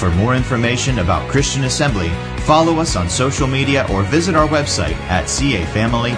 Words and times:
For 0.00 0.10
more 0.12 0.34
information 0.34 1.00
about 1.00 1.28
Christian 1.28 1.64
Assembly, 1.64 2.08
follow 2.44 2.78
us 2.78 2.96
on 2.96 3.10
social 3.10 3.46
media 3.46 3.86
or 3.92 4.02
visit 4.04 4.34
our 4.34 4.48
website 4.48 4.94
at 5.10 5.26
cafamily.net. 5.26 6.16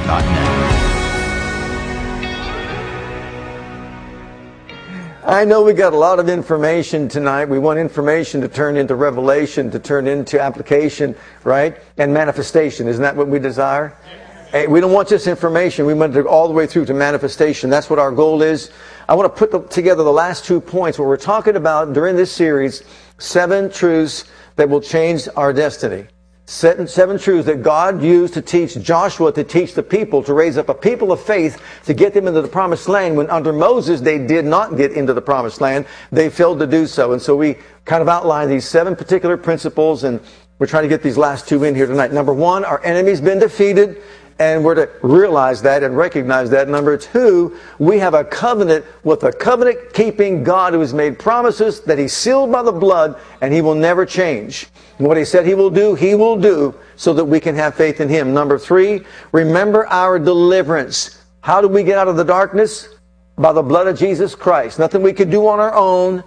I 5.27 5.45
know 5.45 5.65
we 5.65 5.73
got 5.73 5.95
a 5.95 5.97
lot 5.97 6.21
of 6.21 6.29
information 6.29 7.09
tonight. 7.09 7.47
We 7.47 7.59
want 7.59 7.81
information 7.81 8.41
to 8.43 8.49
turn 8.49 8.77
into 8.77 8.95
revelation, 8.95 9.69
to 9.73 9.81
turn 9.81 10.07
into 10.07 10.41
application, 10.41 11.17
right? 11.43 11.77
And 11.99 12.15
manifestation. 12.15 12.87
Isn't 12.87 13.03
that 13.03 13.17
what 13.17 13.27
we 13.27 13.41
desire? 13.41 13.97
Hey, 14.53 14.69
we 14.69 14.81
don't 14.81 14.93
want 14.93 15.09
just 15.09 15.27
information. 15.27 15.87
We 15.87 15.95
want 15.95 16.13
to 16.13 16.23
go 16.23 16.29
all 16.29 16.47
the 16.47 16.55
way 16.55 16.69
through 16.69 16.85
to 16.85 16.95
manifestation. 16.95 17.69
That's 17.69 17.91
what 17.91 17.99
our 17.99 18.13
goal 18.13 18.43
is. 18.43 18.71
I 19.09 19.15
want 19.15 19.35
to 19.35 19.39
put 19.39 19.51
the, 19.51 19.63
together 19.75 20.05
the 20.05 20.13
last 20.13 20.45
two 20.45 20.61
points 20.61 20.99
What 20.99 21.09
we're 21.09 21.17
talking 21.17 21.57
about 21.57 21.95
during 21.95 22.15
this 22.17 22.31
series 22.31 22.85
seven 23.23 23.71
truths 23.71 24.25
that 24.57 24.69
will 24.69 24.81
change 24.81 25.29
our 25.37 25.53
destiny. 25.53 26.07
Seven, 26.45 26.89
seven 26.89 27.19
truths 27.19 27.47
that 27.47 27.63
God 27.63 28.03
used 28.03 28.35
to 28.35 28.43
teach 28.43 28.75
Joshua 28.83 29.33
to 29.33 29.45
teach 29.45 29.75
the 29.75 29.83
people, 29.83 30.23
to 30.25 30.35
raise 30.35 30.59
up 30.59 30.69
a 30.69 30.75
people 30.75 31.13
of 31.13 31.23
faith 31.23 31.63
to 31.85 31.95
get 31.95 32.13
them 32.15 32.27
into 32.27 32.43
the 32.43 32.49
promised 32.49 32.89
land 32.89 33.17
when 33.17 33.31
under 33.31 33.53
Moses 33.53 34.01
they 34.01 34.19
did 34.19 34.45
not 34.45 34.77
get 34.77 34.93
into 34.93 35.15
the 35.15 35.23
promised 35.23 35.61
land. 35.61 35.87
They 36.11 36.29
failed 36.29 36.59
to 36.59 36.67
do 36.67 36.87
so. 36.87 37.13
And 37.13 37.23
so 37.23 37.37
we 37.37 37.57
kind 37.85 38.03
of 38.03 38.09
outline 38.09 38.49
these 38.49 38.69
seven 38.69 38.97
particular 38.97 39.37
principles 39.37 40.03
and 40.03 40.21
we're 40.59 40.67
trying 40.67 40.83
to 40.83 40.89
get 40.89 41.03
these 41.03 41.17
last 41.17 41.49
two 41.49 41.65
in 41.65 41.75
here 41.75 41.87
tonight. 41.87 42.13
Number 42.13 42.35
one, 42.35 42.65
our 42.65 42.85
enemy's 42.85 43.21
been 43.21 43.39
defeated 43.39 44.03
and 44.39 44.65
we're 44.65 44.75
to 44.75 44.91
realize 45.03 45.63
that 45.63 45.83
and 45.83 45.97
recognize 45.97 46.51
that. 46.51 46.69
Number 46.69 46.97
two, 46.97 47.57
we 47.79 47.99
have 47.99 48.15
a 48.15 48.25
covenant 48.25 48.85
with 49.05 49.25
a 49.25 49.33
covenant 49.33 49.93
keeping 49.93 50.43
God 50.43 50.73
who 50.73 50.81
has 50.81 50.95
made 50.95 51.19
promises 51.19 51.81
that 51.83 51.99
He's 51.99 52.13
sealed 52.13 52.51
by 52.51 52.63
the 52.63 52.73
blood 52.73 53.19
and 53.41 53.53
He 53.53 53.61
will 53.61 53.75
never 53.75 54.05
change. 54.07 54.69
What 54.99 55.17
He 55.17 55.25
said 55.25 55.47
He 55.47 55.55
will 55.55 55.71
do, 55.71 55.95
He 55.95 56.15
will 56.15 56.37
do 56.37 56.75
so 56.97 57.13
that 57.15 57.25
we 57.25 57.41
can 57.41 57.55
have 57.55 57.75
faith 57.75 58.01
in 58.01 58.09
Him. 58.09 58.33
Number 58.35 58.59
three, 58.59 59.05
remember 59.33 59.87
our 59.89 60.19
deliverance. 60.19 61.23
How 61.41 61.61
do 61.61 61.69
we 61.69 61.83
get 61.83 61.99
out 61.99 62.09
of 62.09 62.17
the 62.17 62.25
darkness? 62.25 62.89
By 63.37 63.53
the 63.53 63.63
blood 63.63 63.87
of 63.87 63.99
Jesus 63.99 64.35
Christ. 64.35 64.79
Nothing 64.79 65.03
we 65.03 65.13
could 65.13 65.31
do 65.31 65.47
on 65.47 65.59
our 65.59 65.75
own. 65.75 66.23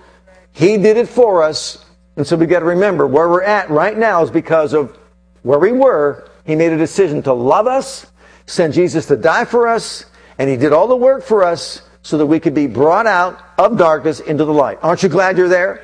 He 0.51 0.77
did 0.77 0.97
it 0.97 1.07
for 1.07 1.43
us. 1.43 1.85
And 2.17 2.25
so 2.25 2.35
we 2.35 2.45
got 2.45 2.59
to 2.59 2.65
remember 2.65 3.05
where 3.05 3.29
we're 3.29 3.43
at 3.43 3.69
right 3.69 3.97
now 3.97 4.23
is 4.23 4.31
because 4.31 4.73
of 4.73 4.97
where 5.43 5.59
we 5.59 5.71
were 5.71 6.29
he 6.45 6.55
made 6.55 6.71
a 6.71 6.77
decision 6.77 7.23
to 7.23 7.33
love 7.33 7.67
us, 7.67 8.05
send 8.45 8.73
Jesus 8.73 9.07
to 9.07 9.17
die 9.17 9.45
for 9.45 9.67
us, 9.67 10.05
and 10.37 10.49
He 10.49 10.57
did 10.57 10.73
all 10.73 10.87
the 10.87 10.95
work 10.95 11.23
for 11.23 11.43
us 11.43 11.81
so 12.03 12.17
that 12.19 12.25
we 12.25 12.39
could 12.39 12.53
be 12.53 12.67
brought 12.67 13.07
out 13.07 13.41
of 13.57 13.77
darkness 13.77 14.19
into 14.19 14.45
the 14.45 14.53
light. 14.53 14.77
Aren't 14.83 15.01
you 15.01 15.09
glad 15.09 15.37
you're 15.37 15.49
there? 15.49 15.83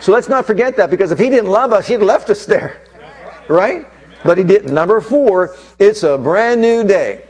So 0.00 0.12
let's 0.12 0.28
not 0.28 0.46
forget 0.46 0.76
that 0.76 0.90
because 0.90 1.10
if 1.10 1.18
He 1.18 1.28
didn't 1.28 1.50
love 1.50 1.72
us, 1.72 1.86
He'd 1.86 1.98
left 1.98 2.30
us 2.30 2.46
there. 2.46 2.80
Right? 3.48 3.86
But 4.24 4.38
He 4.38 4.44
didn't. 4.44 4.72
Number 4.72 5.00
four, 5.00 5.56
it's 5.78 6.02
a 6.02 6.16
brand 6.16 6.60
new 6.60 6.84
day 6.84 7.24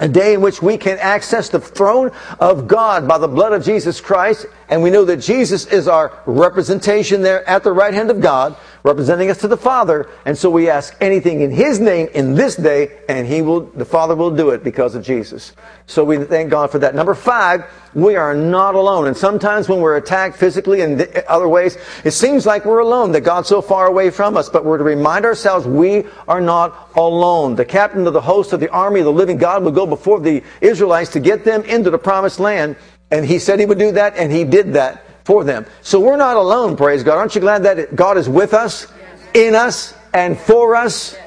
a 0.00 0.08
day 0.08 0.34
in 0.34 0.40
which 0.40 0.62
we 0.62 0.76
can 0.76 0.98
access 0.98 1.48
the 1.48 1.60
throne 1.60 2.10
of 2.38 2.68
God 2.68 3.08
by 3.08 3.18
the 3.18 3.28
blood 3.28 3.52
of 3.52 3.64
Jesus 3.64 4.00
Christ. 4.00 4.46
And 4.68 4.82
we 4.82 4.90
know 4.90 5.04
that 5.04 5.18
Jesus 5.18 5.66
is 5.66 5.88
our 5.88 6.22
representation 6.26 7.22
there 7.22 7.48
at 7.48 7.64
the 7.64 7.72
right 7.72 7.92
hand 7.92 8.10
of 8.10 8.20
God, 8.20 8.56
representing 8.82 9.30
us 9.30 9.38
to 9.38 9.48
the 9.48 9.56
Father. 9.56 10.08
And 10.24 10.36
so 10.36 10.50
we 10.50 10.68
ask 10.68 10.96
anything 11.00 11.40
in 11.40 11.50
His 11.50 11.80
name 11.80 12.08
in 12.14 12.34
this 12.34 12.56
day, 12.56 12.98
and 13.08 13.26
He 13.26 13.42
will, 13.42 13.60
the 13.60 13.84
Father 13.84 14.14
will 14.14 14.34
do 14.34 14.50
it 14.50 14.62
because 14.62 14.94
of 14.94 15.02
Jesus. 15.02 15.52
So 15.86 16.04
we 16.04 16.18
thank 16.18 16.50
God 16.50 16.70
for 16.70 16.78
that. 16.80 16.94
Number 16.94 17.14
five, 17.14 17.64
we 17.94 18.16
are 18.16 18.34
not 18.34 18.74
alone. 18.74 19.06
And 19.06 19.16
sometimes 19.16 19.68
when 19.68 19.80
we're 19.80 19.96
attacked 19.96 20.36
physically 20.36 20.82
and 20.82 21.00
other 21.28 21.48
ways, 21.48 21.78
it 22.04 22.12
seems 22.12 22.46
like 22.46 22.64
we're 22.64 22.80
alone, 22.80 23.12
that 23.12 23.22
God's 23.22 23.48
so 23.48 23.62
far 23.62 23.86
away 23.86 24.10
from 24.10 24.36
us. 24.36 24.48
But 24.48 24.64
we're 24.64 24.78
to 24.78 24.84
remind 24.84 25.24
ourselves 25.24 25.66
we 25.66 26.04
are 26.26 26.40
not 26.40 26.90
alone. 26.96 27.54
The 27.56 27.64
captain 27.64 28.06
of 28.06 28.12
the 28.12 28.20
host 28.20 28.52
of 28.52 28.60
the 28.60 28.70
army 28.70 29.00
of 29.00 29.06
the 29.06 29.12
living 29.12 29.38
God 29.38 29.64
will 29.64 29.72
go 29.72 29.86
before 29.86 30.20
the 30.20 30.42
Israelites 30.60 31.12
to 31.12 31.20
get 31.20 31.44
them 31.44 31.62
into 31.62 31.90
the 31.90 31.98
promised 31.98 32.38
land. 32.38 32.76
And 33.10 33.24
he 33.24 33.38
said 33.38 33.58
he 33.58 33.66
would 33.66 33.78
do 33.78 33.92
that, 33.92 34.16
and 34.16 34.30
he 34.30 34.44
did 34.44 34.74
that 34.74 35.02
for 35.28 35.44
them. 35.44 35.66
So 35.82 36.00
we're 36.00 36.16
not 36.16 36.38
alone, 36.38 36.74
praise 36.74 37.02
God. 37.02 37.18
Aren't 37.18 37.34
you 37.34 37.42
glad 37.42 37.62
that 37.64 37.94
God 37.94 38.16
is 38.16 38.30
with 38.30 38.54
us, 38.54 38.86
in 39.34 39.54
us, 39.54 39.94
and 40.14 40.38
for 40.38 40.74
us? 40.74 41.18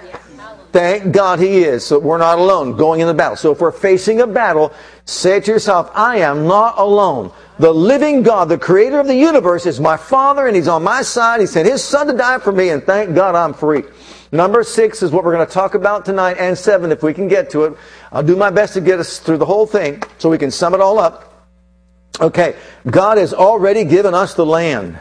Thank 0.71 1.13
God 1.13 1.37
He 1.37 1.59
is. 1.59 1.85
So 1.85 1.99
we're 1.99 2.17
not 2.17 2.39
alone 2.39 2.75
going 2.77 3.01
in 3.01 3.07
the 3.07 3.13
battle. 3.13 3.35
So 3.35 3.51
if 3.51 3.61
we're 3.61 3.71
facing 3.71 4.19
a 4.21 4.25
battle, 4.25 4.73
say 5.05 5.39
to 5.39 5.51
yourself, 5.51 5.91
I 5.93 6.17
am 6.17 6.47
not 6.47 6.79
alone. 6.79 7.31
The 7.59 7.71
living 7.71 8.23
God, 8.23 8.49
the 8.49 8.57
creator 8.57 8.99
of 8.99 9.05
the 9.05 9.15
universe, 9.15 9.67
is 9.67 9.79
my 9.79 9.97
Father 9.97 10.47
and 10.47 10.55
He's 10.55 10.67
on 10.67 10.81
my 10.81 11.03
side. 11.03 11.39
He 11.39 11.45
sent 11.45 11.69
His 11.69 11.83
Son 11.83 12.07
to 12.07 12.13
die 12.13 12.39
for 12.39 12.51
me, 12.51 12.69
and 12.69 12.81
thank 12.83 13.13
God 13.13 13.35
I'm 13.35 13.53
free. 13.53 13.83
Number 14.31 14.63
six 14.63 15.03
is 15.03 15.11
what 15.11 15.23
we're 15.23 15.35
going 15.35 15.45
to 15.45 15.53
talk 15.53 15.75
about 15.75 16.05
tonight, 16.05 16.37
and 16.39 16.57
seven, 16.57 16.91
if 16.91 17.03
we 17.03 17.13
can 17.13 17.27
get 17.27 17.51
to 17.51 17.65
it. 17.65 17.77
I'll 18.11 18.23
do 18.23 18.35
my 18.35 18.49
best 18.49 18.73
to 18.73 18.81
get 18.81 18.97
us 18.97 19.19
through 19.19 19.37
the 19.37 19.45
whole 19.45 19.67
thing 19.67 20.01
so 20.17 20.27
we 20.27 20.39
can 20.39 20.49
sum 20.49 20.73
it 20.73 20.81
all 20.81 20.97
up. 20.97 21.30
Okay, 22.19 22.55
God 22.89 23.17
has 23.17 23.33
already 23.33 23.83
given 23.83 24.13
us 24.13 24.33
the 24.33 24.45
land 24.45 24.99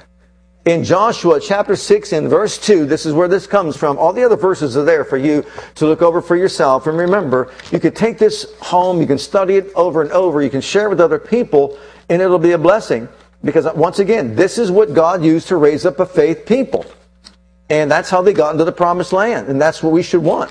in 0.67 0.85
Joshua 0.85 1.41
chapter 1.41 1.75
6 1.75 2.13
and 2.13 2.29
verse 2.29 2.59
2, 2.59 2.85
this 2.85 3.07
is 3.07 3.15
where 3.15 3.29
this 3.29 3.47
comes 3.47 3.77
from. 3.77 3.99
All 3.99 4.13
the 4.13 4.25
other 4.25 4.37
verses 4.37 4.77
are 4.77 4.85
there 4.85 5.05
for 5.05 5.17
you 5.17 5.45
to 5.77 5.87
look 5.87 6.03
over 6.03 6.21
for 6.21 6.37
yourself. 6.37 6.87
And 6.87 6.99
remember, 6.99 7.51
you 7.73 7.81
can 7.81 7.95
take 7.95 8.19
this 8.19 8.47
home, 8.61 9.01
you 9.01 9.07
can 9.07 9.19
study 9.19 9.57
it 9.57 9.73
over 9.75 10.03
and 10.03 10.13
over, 10.13 10.43
you 10.43 10.51
can 10.51 10.61
share 10.61 10.87
it 10.87 10.91
with 10.91 11.01
other 11.01 11.19
people, 11.19 11.79
and 12.11 12.21
it'll 12.21 12.39
be 12.39 12.53
a 12.53 12.59
blessing. 12.59 13.09
Because 13.43 13.67
once 13.75 14.01
again, 14.01 14.37
this 14.37 14.59
is 14.59 14.71
what 14.71 14.93
God 14.93 15.25
used 15.25 15.49
to 15.49 15.57
raise 15.57 15.87
up 15.87 15.99
a 15.99 16.05
faith 16.05 16.45
people. 16.45 16.85
And 17.71 17.91
that's 17.91 18.11
how 18.11 18.21
they 18.21 18.35
got 18.35 18.53
into 18.53 18.65
the 18.65 18.73
promised 18.73 19.15
land. 19.15 19.49
And 19.49 19.59
that's 19.59 19.83
what 19.83 19.93
we 19.93 20.03
should 20.03 20.23
want. 20.23 20.51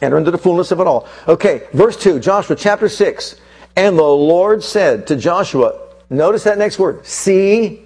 Enter 0.00 0.18
into 0.18 0.30
the 0.30 0.38
fullness 0.38 0.70
of 0.70 0.78
it 0.78 0.86
all. 0.86 1.08
Okay, 1.26 1.66
verse 1.72 1.96
2, 1.96 2.20
Joshua 2.20 2.54
chapter 2.54 2.88
6. 2.88 3.40
And 3.76 3.98
the 3.98 4.02
Lord 4.02 4.62
said 4.62 5.06
to 5.06 5.16
Joshua, 5.16 5.78
notice 6.10 6.44
that 6.44 6.58
next 6.58 6.78
word, 6.78 7.06
see 7.06 7.82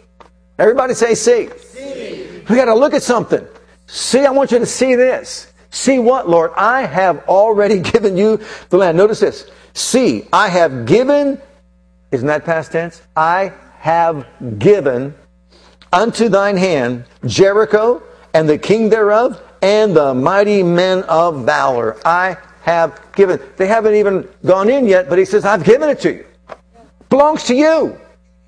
Everybody 0.59 0.95
say 0.95 1.15
see. 1.15 1.49
see. 1.59 2.43
We 2.49 2.57
got 2.57 2.67
to 2.67 2.75
look 2.75 2.95
at 2.95 3.03
something. 3.03 3.47
See, 3.87 4.25
I 4.25 4.31
want 4.31 4.53
you 4.53 4.59
to 4.59 4.67
see 4.67 4.95
this. 4.95 5.53
See 5.71 5.99
what, 5.99 6.29
Lord? 6.29 6.53
I 6.57 6.83
have 6.87 7.25
already 7.29 7.79
given 7.93 8.17
you 8.17 8.41
the 8.71 8.79
land. 8.79 8.97
Notice 8.97 9.21
this. 9.21 9.51
See, 9.75 10.27
I 10.33 10.49
have 10.49 10.87
given, 10.87 11.41
isn't 12.11 12.27
that 12.27 12.45
past 12.45 12.73
tense? 12.73 13.03
I 13.15 13.53
have 13.79 14.27
given 14.59 15.15
unto 15.93 16.29
thine 16.29 16.57
hand 16.57 17.05
Jericho 17.27 18.03
and 18.33 18.49
the 18.49 18.59
king 18.59 18.89
thereof 18.89 19.43
and 19.61 19.95
the 19.95 20.15
mighty 20.15 20.63
men 20.63 21.03
of 21.05 21.45
valor. 21.45 21.99
I 22.05 22.39
have 22.67 23.01
given. 23.15 23.41
They 23.57 23.69
haven't 23.69 23.95
even 23.95 24.29
gone 24.45 24.69
in 24.69 24.87
yet, 24.87 25.09
but 25.09 25.19
he 25.19 25.25
says, 25.25 25.45
I've 25.45 25.63
given 25.63 25.89
it 25.89 26.01
to 26.01 26.13
you. 26.13 26.27
Belongs 27.09 27.45
to 27.45 27.55
you. 27.55 27.99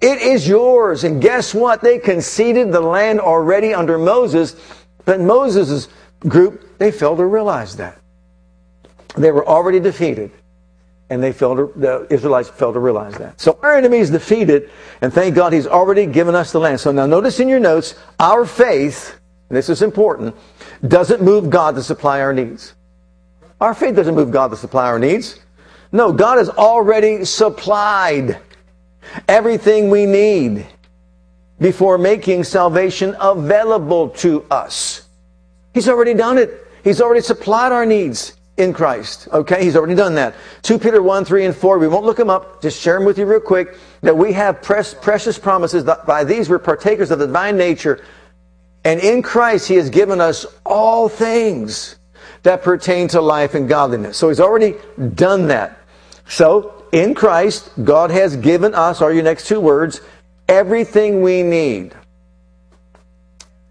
It 0.01 0.21
is 0.21 0.47
yours. 0.47 1.05
And 1.05 1.23
guess 1.23 1.55
what? 1.55 1.83
They 1.83 2.01
conceded 2.01 2.73
the 2.73 2.81
land 2.81 3.21
already 3.21 3.73
under 3.73 3.97
Moses, 3.97 4.57
but 5.05 5.21
Moses' 5.21 5.89
group, 6.21 6.79
they 6.79 6.91
failed 6.91 7.19
to 7.19 7.27
realize 7.27 7.77
that. 7.77 8.01
They 9.17 9.31
were 9.31 9.47
already 9.47 9.79
defeated. 9.79 10.33
And 11.11 11.23
they 11.23 11.33
failed 11.33 11.59
to, 11.59 11.73
the 11.79 12.07
Israelites 12.11 12.49
failed 12.51 12.75
to 12.75 12.81
realize 12.81 13.15
that. 13.19 13.41
So 13.41 13.59
our 13.63 13.77
enemy 13.77 13.99
is 13.99 14.11
defeated, 14.11 14.69
and 15.01 15.13
thank 15.13 15.37
God 15.37 15.53
he's 15.53 15.67
already 15.67 16.07
given 16.07 16.35
us 16.35 16.51
the 16.51 16.59
land. 16.59 16.81
So 16.81 16.91
now 16.91 17.07
notice 17.07 17.39
in 17.39 17.49
your 17.49 17.61
notes, 17.61 17.95
our 18.19 18.45
faith, 18.45 19.19
this 19.49 19.71
is 19.71 19.81
important, 19.81 20.35
doesn't 20.87 21.23
move 21.23 21.49
God 21.49 21.77
to 21.77 21.83
supply 21.83 22.21
our 22.21 22.35
needs. 22.35 22.75
Our 23.61 23.75
faith 23.75 23.97
doesn't 23.97 24.15
move 24.15 24.31
God 24.31 24.51
to 24.51 24.57
supply 24.57 24.87
our 24.87 24.99
needs. 24.99 25.41
No, 25.91 26.13
God 26.13 26.39
has 26.39 26.49
already 26.49 27.25
supplied 27.25 28.39
everything 29.27 29.91
we 29.91 30.07
need 30.07 30.67
before 31.59 31.99
making 31.99 32.45
salvation 32.45 33.17
available 33.21 34.11
to 34.11 34.45
us. 34.51 35.09
He's 35.75 35.89
already 35.89 36.15
done 36.15 36.39
it. 36.39 36.67
He's 36.85 37.01
already 37.01 37.21
supplied 37.21 37.73
our 37.73 37.85
needs 37.85 38.35
in 38.59 38.73
Christ. 38.73 39.29
Okay, 39.33 39.65
he's 39.65 39.77
already 39.77 39.95
done 39.95 40.15
that. 40.17 40.35
2 40.63 40.79
Peter 40.79 41.03
1, 41.03 41.25
3, 41.25 41.47
and 41.47 41.57
4. 41.57 41.79
We 41.79 41.89
won't 41.89 42.05
look 42.05 42.17
them 42.17 42.31
up. 42.31 42.63
Just 42.63 42.81
share 42.81 42.95
them 42.95 43.05
with 43.05 43.19
you 43.19 43.27
real 43.27 43.41
quick. 43.41 43.77
That 44.03 44.17
we 44.17 44.33
have 44.35 44.63
precious 44.63 45.39
promises 45.39 45.85
that 45.85 46.07
by 46.07 46.23
these 46.23 46.49
we're 46.49 46.59
partakers 46.59 47.11
of 47.11 47.19
the 47.19 47.27
divine 47.27 47.57
nature. 47.57 48.05
And 48.85 49.01
in 49.01 49.23
Christ 49.23 49.69
he 49.69 49.75
has 49.77 49.91
given 49.91 50.21
us 50.21 50.47
all 50.65 51.09
things 51.09 51.98
that 52.43 52.63
pertain 52.63 53.09
to 53.09 53.21
life 53.21 53.55
and 53.55 53.69
godliness. 53.69 54.17
So 54.17 54.29
he's 54.29 54.41
already 54.41 54.75
done 55.15 55.49
that. 55.49 55.79
So, 56.29 56.85
in 56.93 57.15
Christ, 57.15 57.71
God 57.83 58.11
has 58.11 58.37
given 58.37 58.75
us, 58.75 59.03
are 59.03 59.13
your 59.13 59.23
next 59.23 59.47
two 59.47 59.61
words, 59.61 60.01
everything 60.49 61.23
we 61.23 61.43
need. 61.43 61.95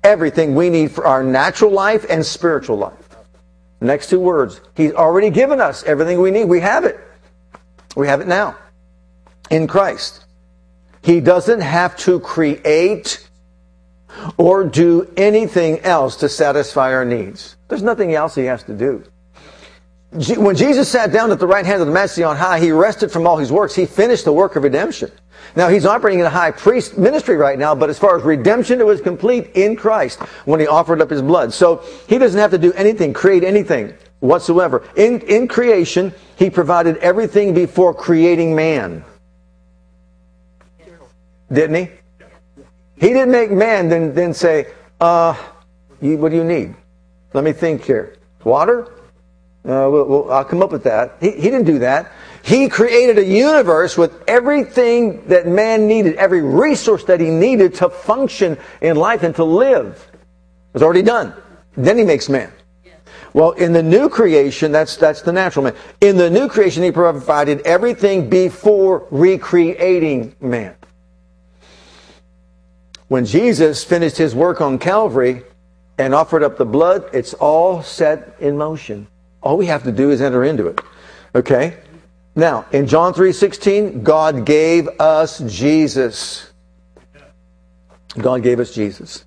Everything 0.04 0.56
we 0.56 0.70
need 0.70 0.92
for 0.92 1.06
our 1.06 1.24
natural 1.24 1.72
life 1.72 2.06
and 2.10 2.26
spiritual 2.26 2.78
life. 2.78 2.94
Next 3.82 4.10
two 4.10 4.20
words. 4.20 4.62
He's 4.76 4.94
already 4.94 5.30
given 5.30 5.60
us 5.62 5.84
everything 5.84 6.20
we 6.20 6.32
need. 6.32 6.46
We 6.46 6.62
have 6.62 6.84
it. 6.86 7.00
We 7.96 8.08
have 8.08 8.22
it 8.22 8.28
now. 8.28 8.56
In 9.50 9.68
Christ. 9.68 10.26
He 11.04 11.20
doesn't 11.20 11.62
have 11.62 11.96
to 11.98 12.20
create 12.20 13.27
or 14.38 14.64
do 14.64 15.12
anything 15.18 15.80
else 15.82 16.16
to 16.18 16.30
satisfy 16.30 16.94
our 16.94 17.06
needs. 17.06 17.56
There's 17.68 17.84
nothing 17.84 18.14
else 18.14 18.36
he 18.36 18.46
has 18.46 18.64
to 18.64 18.74
do. 18.74 19.04
When 20.12 20.56
Jesus 20.56 20.90
sat 20.90 21.12
down 21.12 21.32
at 21.32 21.40
the 21.40 21.48
right 21.48 21.66
hand 21.66 21.82
of 21.82 21.88
the 21.88 21.94
Majesty 21.94 22.24
on 22.24 22.38
high, 22.38 22.60
he 22.60 22.72
rested 22.72 23.12
from 23.12 23.28
all 23.28 23.38
his 23.38 23.52
works. 23.52 23.76
He 23.76 23.86
finished 23.86 24.24
the 24.26 24.32
work 24.32 24.56
of 24.56 24.64
redemption. 24.64 25.12
Now 25.56 25.70
he's 25.70 25.86
operating 25.86 26.20
in 26.20 26.26
a 26.26 26.30
high 26.30 26.52
priest 26.52 26.98
ministry 26.98 27.36
right 27.36 27.60
now, 27.60 27.76
but 27.76 27.90
as 27.90 28.00
far 28.00 28.18
as 28.18 28.24
redemption, 28.24 28.80
it 28.80 28.86
was 28.86 29.02
complete 29.02 29.52
in 29.56 29.76
Christ 29.76 30.20
when 30.46 30.60
he 30.60 30.68
offered 30.68 31.02
up 31.02 31.10
his 31.10 31.22
blood. 31.22 31.54
So 31.54 31.84
he 32.08 32.18
doesn't 32.18 32.40
have 32.40 32.52
to 32.52 32.58
do 32.58 32.72
anything, 32.74 33.14
create 33.14 33.44
anything 33.44 33.94
whatsoever. 34.20 34.88
In, 34.96 35.22
in 35.22 35.48
creation, 35.48 36.14
he 36.38 36.50
provided 36.50 36.98
everything 36.98 37.54
before 37.54 37.94
creating 37.94 38.56
man. 38.56 39.04
Didn't 41.52 41.76
he? 41.76 41.92
He 43.00 43.10
didn't 43.10 43.32
make 43.32 43.52
man, 43.52 43.90
then, 43.90 44.14
then 44.14 44.34
say, 44.34 44.68
uh, 45.00 45.36
you, 46.02 46.18
what 46.18 46.30
do 46.30 46.38
you 46.38 46.44
need? 46.44 46.76
Let 47.34 47.44
me 47.44 47.54
think 47.54 47.84
here. 47.84 48.16
Water? 48.44 48.92
Uh, 49.68 50.22
I'll 50.30 50.46
come 50.46 50.64
up 50.64 50.72
with 50.72 50.84
that. 50.84 51.18
He, 51.20 51.32
he 51.32 51.42
didn't 51.42 51.66
do 51.66 51.80
that. 51.80 52.12
He 52.42 52.70
created 52.70 53.18
a 53.18 53.26
universe 53.26 53.98
with 53.98 54.24
everything 54.28 55.28
that 55.28 55.48
man 55.48 55.88
needed, 55.88 56.16
every 56.16 56.42
resource 56.42 57.04
that 57.04 57.20
he 57.20 57.30
needed 57.30 57.76
to 57.76 57.90
function 57.90 58.58
in 58.82 58.96
life 58.96 59.24
and 59.24 59.36
to 59.36 59.44
live. 59.44 60.10
It 60.14 60.74
was 60.74 60.84
already 60.84 61.02
done. 61.02 61.34
Then 61.76 61.98
he 61.98 62.04
makes 62.06 62.30
man. 62.30 62.52
Well, 63.34 63.52
in 63.52 63.74
the 63.74 63.84
new 63.84 64.10
creation, 64.10 64.72
that's, 64.72 64.96
that's 64.96 65.22
the 65.22 65.34
natural 65.34 65.66
man. 65.66 65.76
In 66.02 66.18
the 66.18 66.30
new 66.30 66.48
creation, 66.48 66.82
he 66.82 66.92
provided 66.92 67.62
everything 67.62 68.30
before 68.30 69.06
recreating 69.12 70.36
man. 70.40 70.76
When 73.08 73.26
Jesus 73.26 73.84
finished 73.84 74.18
his 74.18 74.36
work 74.36 74.60
on 74.60 74.80
Calvary 74.80 75.44
and 75.98 76.14
offered 76.14 76.44
up 76.44 76.58
the 76.58 76.66
blood, 76.66 77.10
it's 77.14 77.34
all 77.36 77.82
set 77.82 78.36
in 78.40 78.58
motion. 78.58 79.08
All 79.42 79.58
we 79.58 79.68
have 79.68 79.84
to 79.84 79.92
do 79.92 80.12
is 80.12 80.22
enter 80.22 80.44
into 80.44 80.68
it. 80.68 80.82
Okay? 81.34 81.78
Now, 82.36 82.66
in 82.72 82.86
John 82.88 83.14
3:16, 83.14 84.04
God 84.04 84.46
gave 84.46 84.88
us 85.00 85.40
Jesus. 85.40 86.52
God 88.18 88.44
gave 88.44 88.60
us 88.60 88.74
Jesus. 88.74 89.26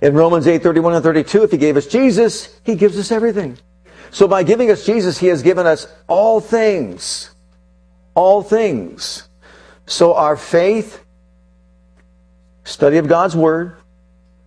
In 0.00 0.14
Romans 0.14 0.46
8:31 0.46 0.94
and 0.94 1.02
32, 1.02 1.44
if 1.44 1.50
he 1.50 1.56
gave 1.56 1.76
us 1.76 1.86
Jesus, 1.86 2.48
he 2.64 2.74
gives 2.74 2.98
us 2.98 3.12
everything. 3.12 3.58
So 4.10 4.28
by 4.28 4.42
giving 4.42 4.70
us 4.70 4.84
Jesus, 4.84 5.18
he 5.18 5.28
has 5.28 5.42
given 5.42 5.66
us 5.66 5.86
all 6.06 6.40
things. 6.40 7.30
All 8.14 8.42
things. 8.42 9.28
So 9.86 10.14
our 10.14 10.36
faith, 10.36 11.03
study 12.64 12.96
of 12.96 13.08
God's 13.08 13.36
word, 13.36 13.76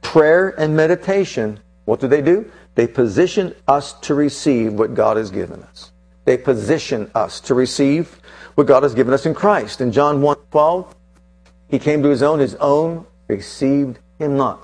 prayer 0.02 0.50
and 0.50 0.76
meditation, 0.76 1.60
what 1.86 2.00
do 2.00 2.08
they 2.08 2.22
do? 2.22 2.52
They 2.76 2.88
position 2.88 3.56
us 3.68 3.94
to 4.02 4.14
receive 4.14 4.74
what 4.74 4.94
God 4.94 5.18
has 5.18 5.32
given 5.32 5.64
us. 5.64 5.92
They 6.26 6.38
position 6.38 7.10
us 7.16 7.40
to 7.42 7.54
receive 7.54 8.20
what 8.56 8.68
God 8.68 8.84
has 8.84 8.94
given 8.94 9.14
us 9.14 9.26
in 9.26 9.34
Christ. 9.34 9.82
In 9.82 9.92
John 9.92 10.22
1 10.22 10.38
12, 10.52 10.96
he 11.70 11.80
came 11.80 12.04
to 12.04 12.10
his 12.10 12.22
own, 12.22 12.40
his 12.40 12.56
own 12.56 13.06
received 13.28 14.00
him 14.20 14.38
not, 14.38 14.62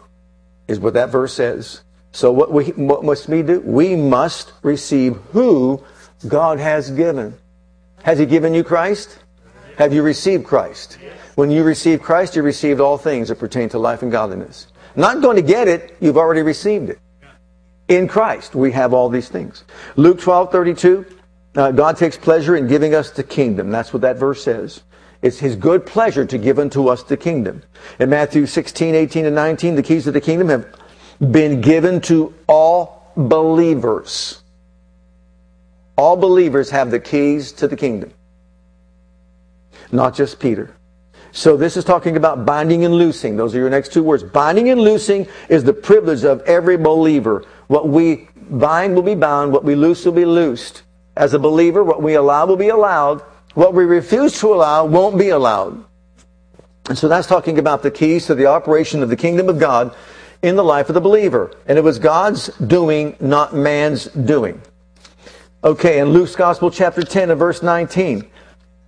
is 0.67 0.79
what 0.79 0.93
that 0.95 1.09
verse 1.09 1.33
says. 1.33 1.81
So 2.11 2.31
what, 2.31 2.51
we, 2.51 2.65
what 2.69 3.03
must 3.03 3.27
we 3.27 3.41
do? 3.41 3.59
We 3.61 3.95
must 3.95 4.53
receive 4.61 5.15
who 5.31 5.83
God 6.27 6.59
has 6.59 6.91
given. 6.91 7.37
Has 8.03 8.19
he 8.19 8.25
given 8.25 8.53
you 8.53 8.63
Christ? 8.63 9.19
Have 9.77 9.93
you 9.93 10.03
received 10.03 10.45
Christ? 10.45 10.97
When 11.35 11.49
you 11.49 11.63
receive 11.63 12.01
Christ, 12.01 12.35
you 12.35 12.43
received 12.43 12.79
all 12.79 12.97
things 12.97 13.29
that 13.29 13.39
pertain 13.39 13.69
to 13.69 13.79
life 13.79 14.01
and 14.01 14.11
godliness. 14.11 14.67
Not 14.95 15.21
going 15.21 15.35
to 15.35 15.41
get 15.41 15.67
it, 15.67 15.95
you've 15.99 16.17
already 16.17 16.41
received 16.41 16.89
it. 16.89 16.99
In 17.87 18.07
Christ, 18.07 18.55
we 18.55 18.71
have 18.71 18.93
all 18.93 19.09
these 19.09 19.29
things. 19.29 19.63
Luke 19.95 20.19
12, 20.19 20.51
32, 20.51 21.05
uh, 21.55 21.71
God 21.71 21.97
takes 21.97 22.17
pleasure 22.17 22.55
in 22.55 22.67
giving 22.67 22.93
us 22.93 23.11
the 23.11 23.23
kingdom. 23.23 23.71
That's 23.71 23.91
what 23.93 24.01
that 24.01 24.17
verse 24.17 24.43
says. 24.43 24.83
It's 25.21 25.39
his 25.39 25.55
good 25.55 25.85
pleasure 25.85 26.25
to 26.25 26.37
give 26.37 26.59
unto 26.59 26.87
us 26.87 27.03
the 27.03 27.17
kingdom. 27.17 27.63
In 27.99 28.09
Matthew 28.09 28.45
16, 28.45 28.93
18, 28.93 29.25
and 29.25 29.35
19, 29.35 29.75
the 29.75 29.83
keys 29.83 30.05
of 30.05 30.13
the 30.13 30.21
kingdom 30.21 30.49
have 30.49 30.67
been 31.31 31.61
given 31.61 32.01
to 32.01 32.33
all 32.47 33.11
believers. 33.15 34.41
All 35.95 36.17
believers 36.17 36.69
have 36.71 36.91
the 36.91 36.99
keys 36.99 37.51
to 37.53 37.67
the 37.67 37.77
kingdom. 37.77 38.13
Not 39.91 40.15
just 40.15 40.39
Peter. 40.39 40.75
So 41.35 41.57
this 41.57 41.77
is 41.77 41.83
talking 41.83 42.15
about 42.15 42.45
binding 42.45 42.85
and 42.85 42.93
loosing. 42.93 43.37
Those 43.37 43.55
are 43.55 43.57
your 43.57 43.69
next 43.69 43.91
two 43.91 44.03
words. 44.03 44.21
Binding 44.21 44.69
and 44.69 44.79
loosing 44.79 45.27
is 45.49 45.63
the 45.63 45.73
privilege 45.73 46.23
of 46.23 46.41
every 46.41 46.77
believer. 46.77 47.43
What 47.67 47.89
we 47.89 48.29
bind 48.35 48.93
will 48.93 49.01
be 49.01 49.15
bound. 49.15 49.51
What 49.51 49.63
we 49.63 49.73
loose 49.73 50.05
will 50.05 50.11
be 50.11 50.25
loosed. 50.25 50.83
As 51.17 51.33
a 51.33 51.39
believer, 51.39 51.83
what 51.83 52.03
we 52.03 52.13
allow 52.13 52.45
will 52.45 52.55
be 52.55 52.69
allowed. 52.69 53.21
What 53.55 53.73
we 53.73 53.83
refuse 53.83 54.39
to 54.41 54.53
allow 54.53 54.85
won't 54.85 55.17
be 55.17 55.29
allowed. 55.29 55.83
And 56.87 56.95
so 56.95 57.07
that's 57.07 57.27
talking 57.27 57.57
about 57.57 57.81
the 57.81 57.89
keys 57.89 58.27
to 58.27 58.35
the 58.35 58.45
operation 58.45 59.01
of 59.01 59.09
the 59.09 59.15
kingdom 59.15 59.49
of 59.49 59.57
God 59.57 59.95
in 60.43 60.55
the 60.55 60.63
life 60.63 60.87
of 60.87 60.93
the 60.93 61.01
believer. 61.01 61.51
And 61.65 61.79
it 61.79 61.83
was 61.83 61.97
God's 61.97 62.55
doing, 62.57 63.15
not 63.19 63.55
man's 63.55 64.05
doing. 64.05 64.61
Okay, 65.63 65.97
in 65.97 66.09
Luke's 66.09 66.35
Gospel, 66.35 66.69
chapter 66.69 67.01
10 67.01 67.31
and 67.31 67.39
verse 67.39 67.63
19. 67.63 68.29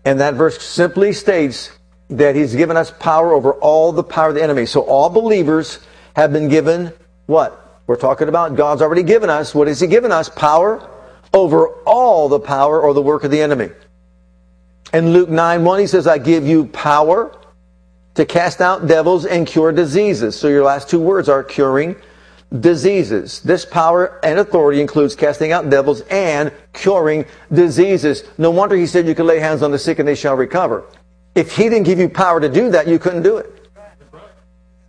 And 0.04 0.20
that 0.20 0.36
verse 0.36 0.62
simply 0.62 1.12
states 1.12 1.72
that 2.10 2.36
he's 2.36 2.56
given 2.56 2.78
us 2.78 2.92
power 2.92 3.34
over 3.34 3.54
all 3.54 3.92
the 3.92 4.04
power 4.04 4.30
of 4.30 4.36
the 4.36 4.44
enemy. 4.44 4.66
So 4.66 4.82
all 4.82 5.10
believers 5.10 5.80
have 6.16 6.32
been 6.32 6.50
given 6.50 6.94
what? 7.26 7.62
We're 7.88 7.96
talking 7.98 8.30
about 8.30 8.56
God's 8.56 8.82
already 8.82 9.04
given 9.04 9.30
us. 9.30 9.54
What 9.54 9.68
has 9.68 9.80
He 9.80 9.88
given 9.88 10.12
us? 10.12 10.30
Power 10.30 10.88
over 11.34 11.68
all 11.86 12.30
the 12.30 12.40
power 12.40 12.80
or 12.82 12.94
the 12.94 13.02
work 13.02 13.24
of 13.24 13.32
the 13.32 13.42
enemy. 13.42 13.70
In 14.94 15.12
Luke 15.12 15.30
9 15.30 15.64
1, 15.64 15.80
He 15.80 15.88
says, 15.88 16.08
I 16.08 16.18
give 16.18 16.48
you 16.48 16.66
power 16.66 17.36
to 18.16 18.26
cast 18.26 18.62
out 18.62 18.88
devils 18.88 19.26
and 19.26 19.46
cure 19.46 19.72
diseases. 19.72 20.40
So 20.40 20.48
your 20.48 20.64
last 20.64 20.90
two 20.90 21.00
words 21.00 21.30
are 21.30 21.44
curing 21.44 21.96
diseases. 22.60 23.42
This 23.42 23.66
power 23.66 24.20
and 24.24 24.40
authority 24.40 24.82
includes 24.82 25.16
casting 25.16 25.52
out 25.52 25.70
devils 25.70 26.02
and 26.02 26.52
curing 26.74 27.26
diseases. 27.52 28.24
No 28.38 28.52
wonder 28.52 28.76
He 28.76 28.88
said 28.88 29.08
you 29.08 29.16
can 29.16 29.28
lay 29.28 29.40
hands 29.40 29.62
on 29.62 29.72
the 29.72 29.80
sick 29.80 30.00
and 30.00 30.08
they 30.08 30.16
shall 30.16 30.36
recover. 30.36 30.86
If 31.36 31.56
He 31.56 31.64
didn't 31.64 31.84
give 31.84 32.00
you 32.00 32.10
power 32.10 32.40
to 32.40 32.50
do 32.50 32.72
that, 32.72 32.88
you 32.88 32.98
couldn't 32.98 33.24
do 33.24 33.38
it. 33.38 33.52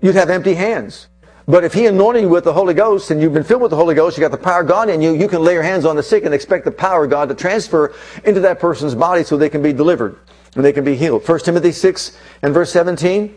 You'd 0.01 0.15
have 0.15 0.31
empty 0.31 0.55
hands. 0.55 1.09
But 1.49 1.63
if 1.63 1.73
he 1.73 1.87
anointed 1.87 2.23
you 2.23 2.29
with 2.29 2.43
the 2.43 2.53
Holy 2.53 2.75
Ghost 2.75 3.13
and 3.13 3.21
you've 3.21 3.33
been 3.33 3.45
filled 3.45 3.63
with 3.63 3.71
the 3.71 3.77
Holy 3.77 3.95
Ghost, 3.95 4.17
you 4.17 4.21
got 4.21 4.33
the 4.33 4.37
power 4.37 4.63
of 4.63 4.69
God 4.69 4.89
in 4.89 5.01
you, 5.01 5.15
you 5.15 5.29
can 5.29 5.43
lay 5.43 5.53
your 5.53 5.63
hands 5.63 5.85
on 5.85 5.95
the 5.95 6.03
sick 6.03 6.25
and 6.25 6.35
expect 6.35 6.65
the 6.65 6.73
power 6.73 7.05
of 7.05 7.11
God 7.11 7.29
to 7.29 7.37
transfer 7.37 7.95
into 8.25 8.41
that 8.41 8.59
person's 8.59 8.97
body 8.97 9.23
so 9.23 9.37
they 9.37 9.49
can 9.49 9.63
be 9.63 9.73
delivered 9.73 10.19
and 10.57 10.65
they 10.65 10.73
can 10.73 10.83
be 10.83 10.97
healed. 10.97 11.27
1 11.27 11.39
Timothy 11.41 11.71
6 11.71 12.19
and 12.43 12.53
verse 12.53 12.73
17. 12.73 13.37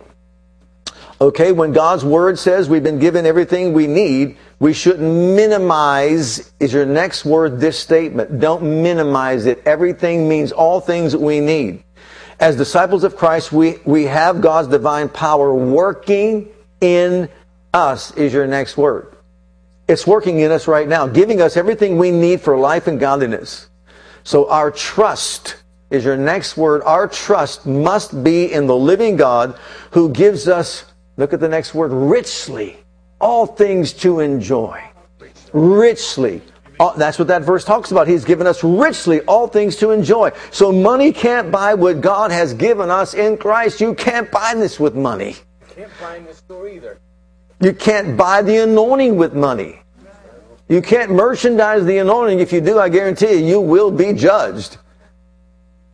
Okay, 1.22 1.52
when 1.52 1.72
God's 1.72 2.04
word 2.04 2.40
says 2.40 2.68
we've 2.68 2.82
been 2.82 2.98
given 2.98 3.26
everything 3.26 3.74
we 3.74 3.86
need, 3.86 4.38
we 4.60 4.74
shouldn't 4.74 5.36
minimize, 5.36 6.52
is 6.60 6.74
your 6.74 6.86
next 6.86 7.26
word 7.26 7.60
this 7.60 7.78
statement. 7.78 8.40
Don't 8.40 8.64
minimize 8.64 9.46
it. 9.46 9.62
Everything 9.66 10.28
means 10.28 10.52
all 10.52 10.80
things 10.80 11.12
that 11.12 11.20
we 11.20 11.42
need. 11.42 11.84
As 12.40 12.56
disciples 12.56 13.04
of 13.04 13.18
Christ, 13.18 13.52
we, 13.52 13.80
we 13.84 14.06
have 14.06 14.40
God's 14.40 14.70
divine 14.70 15.10
power 15.10 15.54
working 15.54 16.48
in 16.80 17.28
us 17.74 18.12
is 18.12 18.32
your 18.34 18.48
next 18.48 18.78
word. 18.78 19.14
It's 19.88 20.08
working 20.08 20.40
in 20.40 20.52
us 20.52 20.68
right 20.68 20.88
now, 20.88 21.08
giving 21.08 21.42
us 21.42 21.58
everything 21.58 21.98
we 21.98 22.12
need 22.12 22.40
for 22.40 22.58
life 22.58 22.88
and 22.88 23.00
godliness. 23.00 23.68
So 24.24 24.50
our 24.50 24.72
trust 24.72 25.58
is 25.90 26.06
your 26.06 26.16
next 26.16 26.56
word. 26.56 26.82
Our 26.84 27.08
trust 27.08 27.66
must 27.66 28.24
be 28.24 28.52
in 28.54 28.68
the 28.68 28.76
living 28.76 29.18
God 29.18 29.58
who 29.92 30.10
gives 30.10 30.48
us, 30.48 30.86
look 31.18 31.34
at 31.34 31.40
the 31.40 31.50
next 31.50 31.74
word, 31.74 31.92
richly, 31.92 32.78
all 33.20 33.46
things 33.46 33.92
to 33.94 34.20
enjoy. 34.20 34.82
Richly. 35.52 36.42
Oh, 36.82 36.94
that's 36.96 37.20
what 37.20 37.28
that 37.28 37.42
verse 37.42 37.66
talks 37.66 37.92
about. 37.92 38.08
He's 38.08 38.24
given 38.24 38.48
us 38.48 38.64
richly 38.64 39.20
all 39.22 39.48
things 39.48 39.76
to 39.78 39.92
enjoy. 39.92 40.32
So 40.52 40.72
money 40.72 41.12
can't 41.12 41.52
buy 41.52 41.74
what 41.74 42.00
God 42.00 42.32
has 42.32 42.54
given 42.54 42.90
us 42.90 43.14
in 43.14 43.38
Christ. 43.38 43.82
You 43.82 43.94
can't 43.94 44.32
buy 44.32 44.54
this 44.56 44.80
with 44.80 44.96
money. 44.96 45.36
Can't 45.76 45.92
buy 46.00 46.16
in 46.16 46.26
the 46.26 46.34
store 46.34 46.70
either. 46.70 47.00
You 47.60 47.74
can't 47.74 48.16
buy 48.16 48.42
the 48.42 48.64
anointing 48.64 49.18
with 49.18 49.34
money. 49.34 49.82
You 50.70 50.82
can't 50.82 51.12
merchandise 51.12 51.84
the 51.84 51.98
anointing. 51.98 52.40
If 52.40 52.54
you 52.54 52.62
do, 52.62 52.80
I 52.80 52.88
guarantee 52.88 53.34
you, 53.34 53.46
you 53.46 53.60
will 53.60 53.92
be 53.92 54.14
judged. 54.14 54.78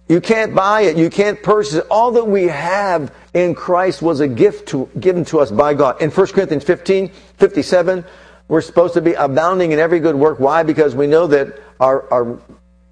You 0.08 0.22
can't 0.22 0.54
buy 0.54 0.82
it. 0.82 0.98
You 0.98 1.10
can't 1.10 1.42
purchase 1.42 1.75
it. 1.75 1.88
All 1.89 2.12
that 2.12 2.25
we 2.25 2.44
have 2.44 3.12
in 3.34 3.56
Christ 3.56 4.04
was 4.04 4.20
a 4.20 4.27
gift 4.27 4.68
to, 4.70 4.88
given 5.00 5.25
to 5.25 5.39
us 5.39 5.50
by 5.50 5.74
God. 5.74 6.00
In 6.00 6.12
1 6.12 6.27
Corinthians 6.27 6.63
15, 6.63 7.10
57, 7.38 8.06
we're 8.48 8.62
supposed 8.62 8.94
to 8.94 9.02
be 9.02 9.14
abounding 9.14 9.72
in 9.72 9.80
every 9.80 10.00
good 10.00 10.16
work. 10.16 10.40
Why? 10.40 10.64
Because 10.64 10.96
we 10.96 11.08
know 11.08 11.28
that 11.28 11.60
our, 11.80 12.12
our 12.14 12.40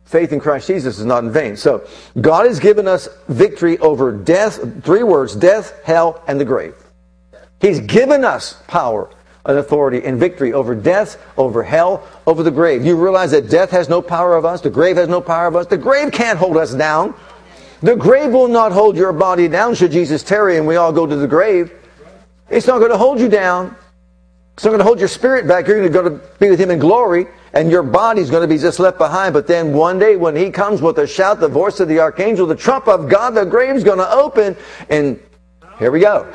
faith 0.06 0.32
in 0.32 0.40
Christ 0.40 0.68
Jesus 0.68 1.00
is 1.00 1.06
not 1.06 1.24
in 1.24 1.32
vain. 1.32 1.56
So, 1.58 1.88
God 2.20 2.46
has 2.46 2.60
given 2.60 2.88
us 2.88 3.08
victory 3.28 3.78
over 3.80 4.12
death, 4.12 4.84
three 4.84 5.04
words, 5.04 5.36
death, 5.36 5.80
hell, 5.84 6.22
and 6.28 6.40
the 6.40 6.46
grave. 6.46 6.76
He's 7.62 7.80
given 7.80 8.26
us 8.26 8.62
power 8.68 9.10
and 9.46 9.58
authority 9.58 10.04
and 10.04 10.20
victory 10.20 10.54
over 10.54 10.74
death, 10.74 11.22
over 11.38 11.64
hell, 11.64 12.08
over 12.26 12.44
the 12.44 12.52
grave. 12.52 12.86
You 12.86 12.96
realize 12.96 13.32
that 13.32 13.50
death 13.50 13.72
has 13.72 13.90
no 13.90 14.02
power 14.02 14.36
of 14.36 14.46
us, 14.46 14.62
the 14.62 14.70
grave 14.70 14.98
has 14.98 15.10
no 15.10 15.22
power 15.22 15.48
of 15.48 15.56
us. 15.56 15.68
The 15.68 15.78
grave 15.78 16.12
can't 16.12 16.40
hold 16.40 16.58
us 16.58 16.74
down. 16.74 17.14
The 17.82 17.96
grave 17.96 18.32
will 18.32 18.48
not 18.48 18.72
hold 18.72 18.96
your 18.96 19.12
body 19.12 19.50
down 19.50 19.76
should 19.76 19.92
Jesus 19.92 20.24
tarry 20.24 20.58
and 20.58 20.66
we 20.66 20.78
all 20.78 20.94
go 20.94 21.06
to 21.06 21.16
the 21.16 21.28
grave. 21.28 21.72
It's 22.50 22.68
not 22.68 22.80
going 22.80 22.92
to 22.92 22.98
hold 22.98 23.20
you 23.20 23.28
down. 23.28 23.76
It's 24.54 24.64
not 24.64 24.70
going 24.70 24.80
to 24.80 24.86
hold 24.86 25.00
your 25.00 25.08
spirit 25.08 25.48
back. 25.48 25.68
You're 25.68 25.80
going 25.80 25.92
to 25.92 25.94
go 25.94 26.10
to 26.10 26.38
be 26.40 26.50
with 26.50 26.60
Him 26.60 26.70
in 26.70 26.80
glory, 26.80 27.26
and 27.54 27.72
your 27.72 27.82
body's 27.82 28.30
going 28.30 28.48
to 28.48 28.48
be 28.48 28.60
just 28.60 28.80
left 28.80 28.98
behind. 28.98 29.34
But 29.34 29.48
then 29.48 29.74
one 29.74 29.98
day, 29.98 30.16
when 30.16 30.36
He 30.36 30.52
comes 30.52 30.82
with 30.82 31.00
a 31.00 31.08
shout, 31.08 31.40
the 31.40 31.48
voice 31.48 31.80
of 31.80 31.88
the 31.88 32.00
archangel, 32.00 32.46
the 32.46 32.56
trump 32.56 32.88
of 32.88 33.10
God, 33.10 33.32
the 33.32 33.46
grave's 33.46 33.84
going 33.84 33.98
to 33.98 34.12
open, 34.12 34.56
and 34.90 35.20
here 35.80 35.92
we 35.92 36.00
go. 36.00 36.32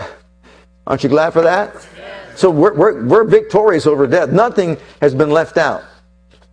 Aren't 0.87 1.05
you 1.05 1.09
glad 1.09 1.33
for 1.33 1.43
that? 1.43 1.87
So 2.35 2.51
we're, 2.51 2.75
we're, 2.75 3.05
we're 3.05 3.25
victorious 3.25 3.87
over 3.87 4.07
death. 4.07 4.31
Nothing 4.31 4.79
has 5.01 5.15
been 5.15 5.31
left 5.31 5.57
out. 5.57 5.85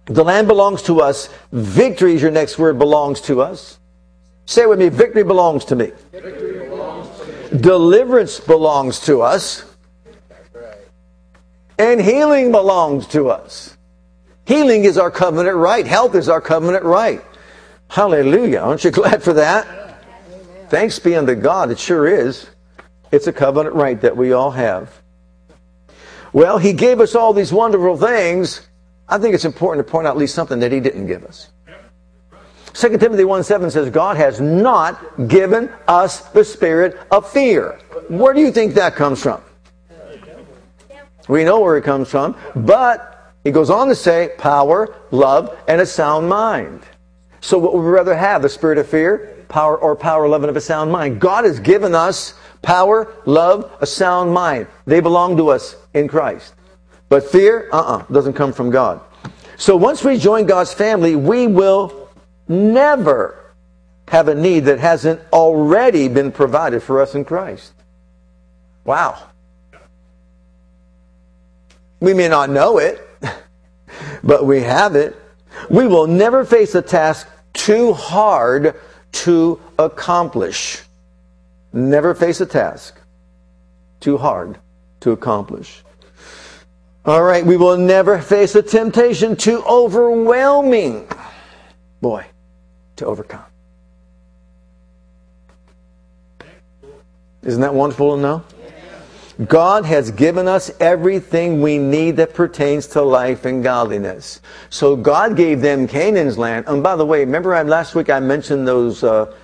The 0.06 0.24
land 0.24 0.48
belongs 0.48 0.84
to 0.84 1.02
us. 1.02 1.30
Victory 1.52 2.14
is 2.14 2.22
your 2.22 2.32
next 2.32 2.60
word, 2.60 2.78
belongs 2.78 3.22
to 3.22 3.42
us. 3.42 3.80
Say 4.46 4.66
with 4.68 4.78
me, 4.78 4.90
victory 4.90 5.24
belongs 5.24 5.66
to 5.66 5.76
me. 5.76 5.92
Belongs 6.12 7.10
to 7.20 7.58
Deliverance 7.58 8.40
belongs 8.40 9.00
to 9.02 9.22
us. 9.22 9.75
And 11.78 12.00
healing 12.00 12.52
belongs 12.52 13.08
to 13.08 13.30
us. 13.30 13.78
Healing 14.46 14.84
is 14.86 14.98
our 14.98 15.12
covenant 15.12 15.58
right. 15.58 15.86
Health 15.86 16.16
is 16.16 16.30
our 16.30 16.42
covenant 16.42 16.84
right. 16.84 17.22
Hallelujah. 17.90 18.60
Aren't 18.60 18.84
you 18.84 18.92
glad 19.02 19.24
for 19.24 19.34
that? 19.34 19.68
Thanks 20.70 21.00
be 21.00 21.16
unto 21.16 21.36
God. 21.36 21.72
It 21.72 21.80
sure 21.80 22.08
is. 22.08 22.48
It's 23.12 23.28
a 23.28 23.34
covenant 23.34 23.76
right 23.76 24.00
that 24.02 24.18
we 24.18 24.32
all 24.32 24.52
have. 24.52 25.02
Well, 26.34 26.58
he 26.58 26.74
gave 26.74 27.00
us 27.00 27.16
all 27.16 27.34
these 27.34 27.54
wonderful 27.54 27.98
things. 27.98 28.68
I 29.08 29.20
think 29.20 29.36
it's 29.36 29.46
important 29.46 29.86
to 29.86 29.92
point 29.92 30.08
out 30.08 30.12
at 30.12 30.18
least 30.18 30.36
something 30.36 30.60
that 30.60 30.72
he 30.72 30.80
didn't 30.80 31.08
give 31.08 31.24
us. 31.24 31.50
2 32.74 32.98
Timothy 32.98 33.24
1 33.24 33.44
7 33.44 33.72
says, 33.72 33.90
God 33.90 34.18
has 34.18 34.42
not 34.42 35.28
given 35.30 35.72
us 35.88 36.22
the 36.32 36.44
spirit 36.44 37.00
of 37.10 37.30
fear. 37.30 37.80
Where 38.10 38.34
do 38.34 38.42
you 38.42 38.52
think 38.52 38.74
that 38.74 38.96
comes 38.96 39.22
from? 39.22 39.42
We 41.28 41.44
know 41.44 41.60
where 41.60 41.78
it 41.78 41.84
comes 41.84 42.10
from, 42.10 42.36
but 42.56 43.34
he 43.44 43.52
goes 43.52 43.70
on 43.70 43.88
to 43.88 43.96
say 43.96 44.32
power, 44.38 44.96
love, 45.12 45.58
and 45.68 45.82
a 45.82 45.86
sound 45.86 46.30
mind. 46.30 46.82
So 47.42 47.58
what 47.58 47.74
would 47.74 47.84
we 47.84 47.90
rather 47.90 48.16
have? 48.16 48.42
The 48.42 48.50
spirit 48.50 48.78
of 48.78 48.88
fear, 48.88 49.46
power, 49.48 49.78
or 49.78 49.96
power, 49.96 50.28
love, 50.28 50.44
and 50.44 50.50
of 50.50 50.56
a 50.56 50.62
sound 50.62 50.92
mind? 50.92 51.22
God 51.22 51.46
has 51.46 51.60
given 51.60 51.94
us 51.94 52.34
power, 52.62 53.14
love, 53.26 53.72
a 53.80 53.86
sound 53.86 54.34
mind. 54.34 54.68
They 54.86 55.00
belong 55.00 55.38
to 55.38 55.50
us 55.50 55.76
in 55.94 56.08
Christ. 56.08 56.54
But 57.08 57.24
fear, 57.24 57.70
uh-uh, 57.72 58.06
doesn't 58.12 58.34
come 58.34 58.52
from 58.52 58.72
God. 58.72 59.00
So 59.58 59.76
once 59.76 60.04
we 60.04 60.18
join 60.18 60.48
God's 60.48 60.74
family, 60.74 61.16
we 61.16 61.48
will 61.48 62.10
never 62.48 63.54
have 64.08 64.28
a 64.28 64.36
need 64.36 64.62
that 64.62 64.80
hasn't 64.80 65.22
already 65.32 66.08
been 66.08 66.32
provided 66.32 66.84
for 66.84 67.02
us 67.02 67.16
in 67.16 67.26
Christ. 67.26 67.74
Wow. 68.84 69.22
We 72.00 72.14
may 72.14 72.28
not 72.28 72.50
know 72.50 72.78
it, 72.78 73.08
but 74.24 74.46
we 74.46 74.62
have 74.62 74.96
it. 74.96 75.16
We 75.70 75.88
will 75.88 76.08
never 76.08 76.46
face 76.46 76.76
a 76.76 76.82
task 76.82 77.28
too 77.54 77.94
hard 77.94 78.76
to 79.12 79.60
accomplish. 79.80 80.84
Never 81.74 82.14
face 82.14 82.42
a 82.42 82.46
task 82.46 83.00
too 84.00 84.18
hard 84.18 84.60
to 85.00 85.12
accomplish. 85.12 85.84
All 87.06 87.24
right, 87.24 87.46
we 87.46 87.56
will 87.56 87.78
never 87.78 88.20
face 88.20 88.56
a 88.56 88.62
temptation 88.62 89.36
too 89.36 89.64
overwhelming, 89.64 91.08
boy, 92.02 92.26
to 92.96 93.06
overcome. 93.06 93.46
Isn't 97.44 97.62
that 97.62 97.76
wonderful 97.76 98.16
to 98.16 98.22
know? 98.22 98.44
God 99.44 99.84
has 99.84 100.12
given 100.12 100.48
us 100.48 100.72
everything 100.80 101.62
we 101.62 101.78
need 101.78 102.18
that 102.18 102.34
pertains 102.34 102.88
to 102.88 103.02
life 103.02 103.44
and 103.44 103.62
godliness. 103.62 104.40
So 104.70 104.96
God 104.96 105.36
gave 105.36 105.60
them 105.60 105.88
Canaan's 105.88 106.38
land. 106.38 106.66
And 106.68 106.82
by 106.82 106.96
the 106.96 107.06
way, 107.06 107.20
remember 107.20 107.62
last 107.66 107.96
week 107.96 108.10
I 108.10 108.22
mentioned 108.22 108.66
those 108.66 109.04
uh, 109.04 109.36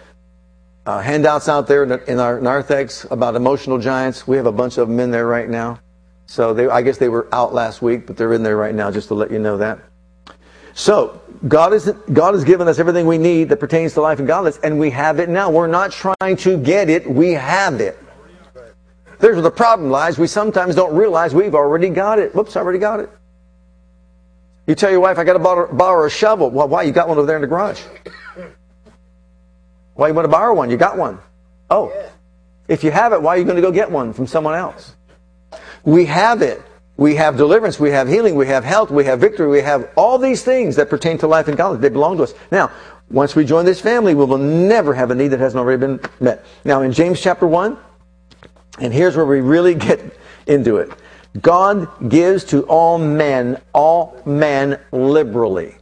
uh, 0.86 1.02
handouts 1.02 1.50
out 1.50 1.68
there 1.68 1.84
in 1.84 2.20
our 2.20 2.40
narthex 2.40 3.06
about 3.12 3.36
emotional 3.36 3.78
giants. 3.78 4.26
We 4.26 4.38
have 4.38 4.46
a 4.46 4.52
bunch 4.52 4.78
of 4.78 4.88
them 4.88 5.00
in 5.00 5.12
there 5.12 5.28
right 5.28 5.50
now. 5.50 5.80
So 6.26 6.54
they, 6.54 6.68
I 6.70 6.82
guess 6.82 6.98
they 6.98 7.10
were 7.10 7.28
out 7.34 7.54
last 7.54 7.82
week, 7.82 8.08
but 8.08 8.16
they're 8.16 8.32
in 8.32 8.44
there 8.44 8.56
right 8.56 8.74
now 8.74 8.90
just 8.92 9.10
to 9.10 9.14
let 9.14 9.32
you 9.32 9.40
know 9.40 9.58
that. 9.58 9.80
So 10.74 11.22
God 11.50 11.74
is 11.74 11.92
God 12.14 12.34
has 12.34 12.46
given 12.46 12.70
us 12.70 12.80
everything 12.80 13.06
we 13.06 13.18
need 13.18 13.50
that 13.50 13.60
pertains 13.60 13.94
to 13.96 14.02
life 14.02 14.20
and 14.20 14.28
godliness, 14.28 14.58
and 14.64 14.80
we 14.80 14.90
have 14.92 15.20
it 15.20 15.28
now. 15.28 15.50
We're 15.50 15.68
not 15.68 15.92
trying 15.92 16.38
to 16.38 16.58
get 16.58 16.90
it; 16.90 17.10
we 17.10 17.32
have 17.32 17.82
it. 17.82 18.00
There's 19.22 19.36
where 19.36 19.44
the 19.44 19.52
problem 19.52 19.90
lies. 19.92 20.18
We 20.18 20.28
sometimes 20.28 20.76
don't 20.76 20.94
realize 20.94 21.34
we've 21.34 21.56
already 21.56 21.90
got 21.90 22.20
it. 22.20 22.36
Whoops, 22.36 22.56
I 22.56 22.62
already 22.62 22.80
got 22.80 23.00
it. 23.00 23.10
You 24.68 24.76
tell 24.76 24.92
your 24.92 25.00
wife, 25.00 25.18
"I 25.18 25.24
got 25.24 25.34
to 25.34 25.40
borrow, 25.40 26.06
a 26.06 26.10
shovel." 26.10 26.50
Well, 26.50 26.68
why? 26.68 26.84
You 26.84 26.92
got 26.92 27.08
one 27.08 27.18
over 27.18 27.28
there 27.28 27.36
in 27.36 27.42
the 27.42 27.48
garage. 27.48 27.82
Why 29.94 30.08
you 30.08 30.14
want 30.14 30.26
to 30.26 30.30
borrow 30.32 30.54
one? 30.54 30.70
You 30.70 30.78
got 30.78 30.98
one. 30.98 31.20
Oh. 31.70 31.92
If 32.68 32.84
you 32.84 32.92
have 32.92 33.14
it, 33.14 33.22
why 33.22 33.36
are 33.36 33.38
you 33.38 33.44
going 33.44 33.58
to 33.58 33.62
go 33.62 33.72
get 33.72 33.92
one 33.92 34.14
from 34.14 34.28
someone 34.28 34.56
else? 34.56 34.96
We 35.84 36.06
have 36.06 36.42
it. 36.42 36.62
We 36.98 37.16
have 37.16 37.36
deliverance, 37.36 37.80
we 37.80 37.90
have 37.92 38.08
healing, 38.08 38.36
we 38.36 38.48
have 38.48 38.64
health, 38.64 38.92
we 38.92 39.06
have 39.06 39.20
victory, 39.20 39.48
we 39.48 39.62
have 39.62 39.90
all 39.96 40.20
these 40.20 40.44
things 40.44 40.76
that 40.76 40.90
pertain 40.90 41.18
to 41.20 41.28
life 41.28 41.48
and 41.48 41.58
godliness. 41.58 41.82
They 41.82 41.90
belong 41.90 42.18
to 42.18 42.24
us. 42.24 42.34
Now, 42.52 42.70
once 43.10 43.36
we 43.36 43.44
join 43.44 43.66
this 43.66 43.82
family, 43.82 44.14
we 44.14 44.24
will 44.24 44.38
never 44.38 44.94
have 44.94 45.10
a 45.10 45.16
need 45.16 45.30
that 45.30 45.40
hasn't 45.40 45.60
already 45.60 45.80
been 45.80 46.00
met. 46.20 46.46
Now, 46.64 46.82
in 46.82 46.92
James 46.92 47.20
chapter 47.20 47.48
1, 47.48 47.76
and 48.80 48.94
here's 48.94 49.16
where 49.16 49.26
we 49.26 49.42
really 49.42 49.76
get 49.76 50.00
into 50.48 50.78
it. 50.78 50.92
God 51.42 52.10
gives 52.10 52.44
to 52.46 52.64
all 52.64 52.98
men, 52.98 53.62
all 53.74 54.22
men 54.26 54.80
liberally. 54.92 55.76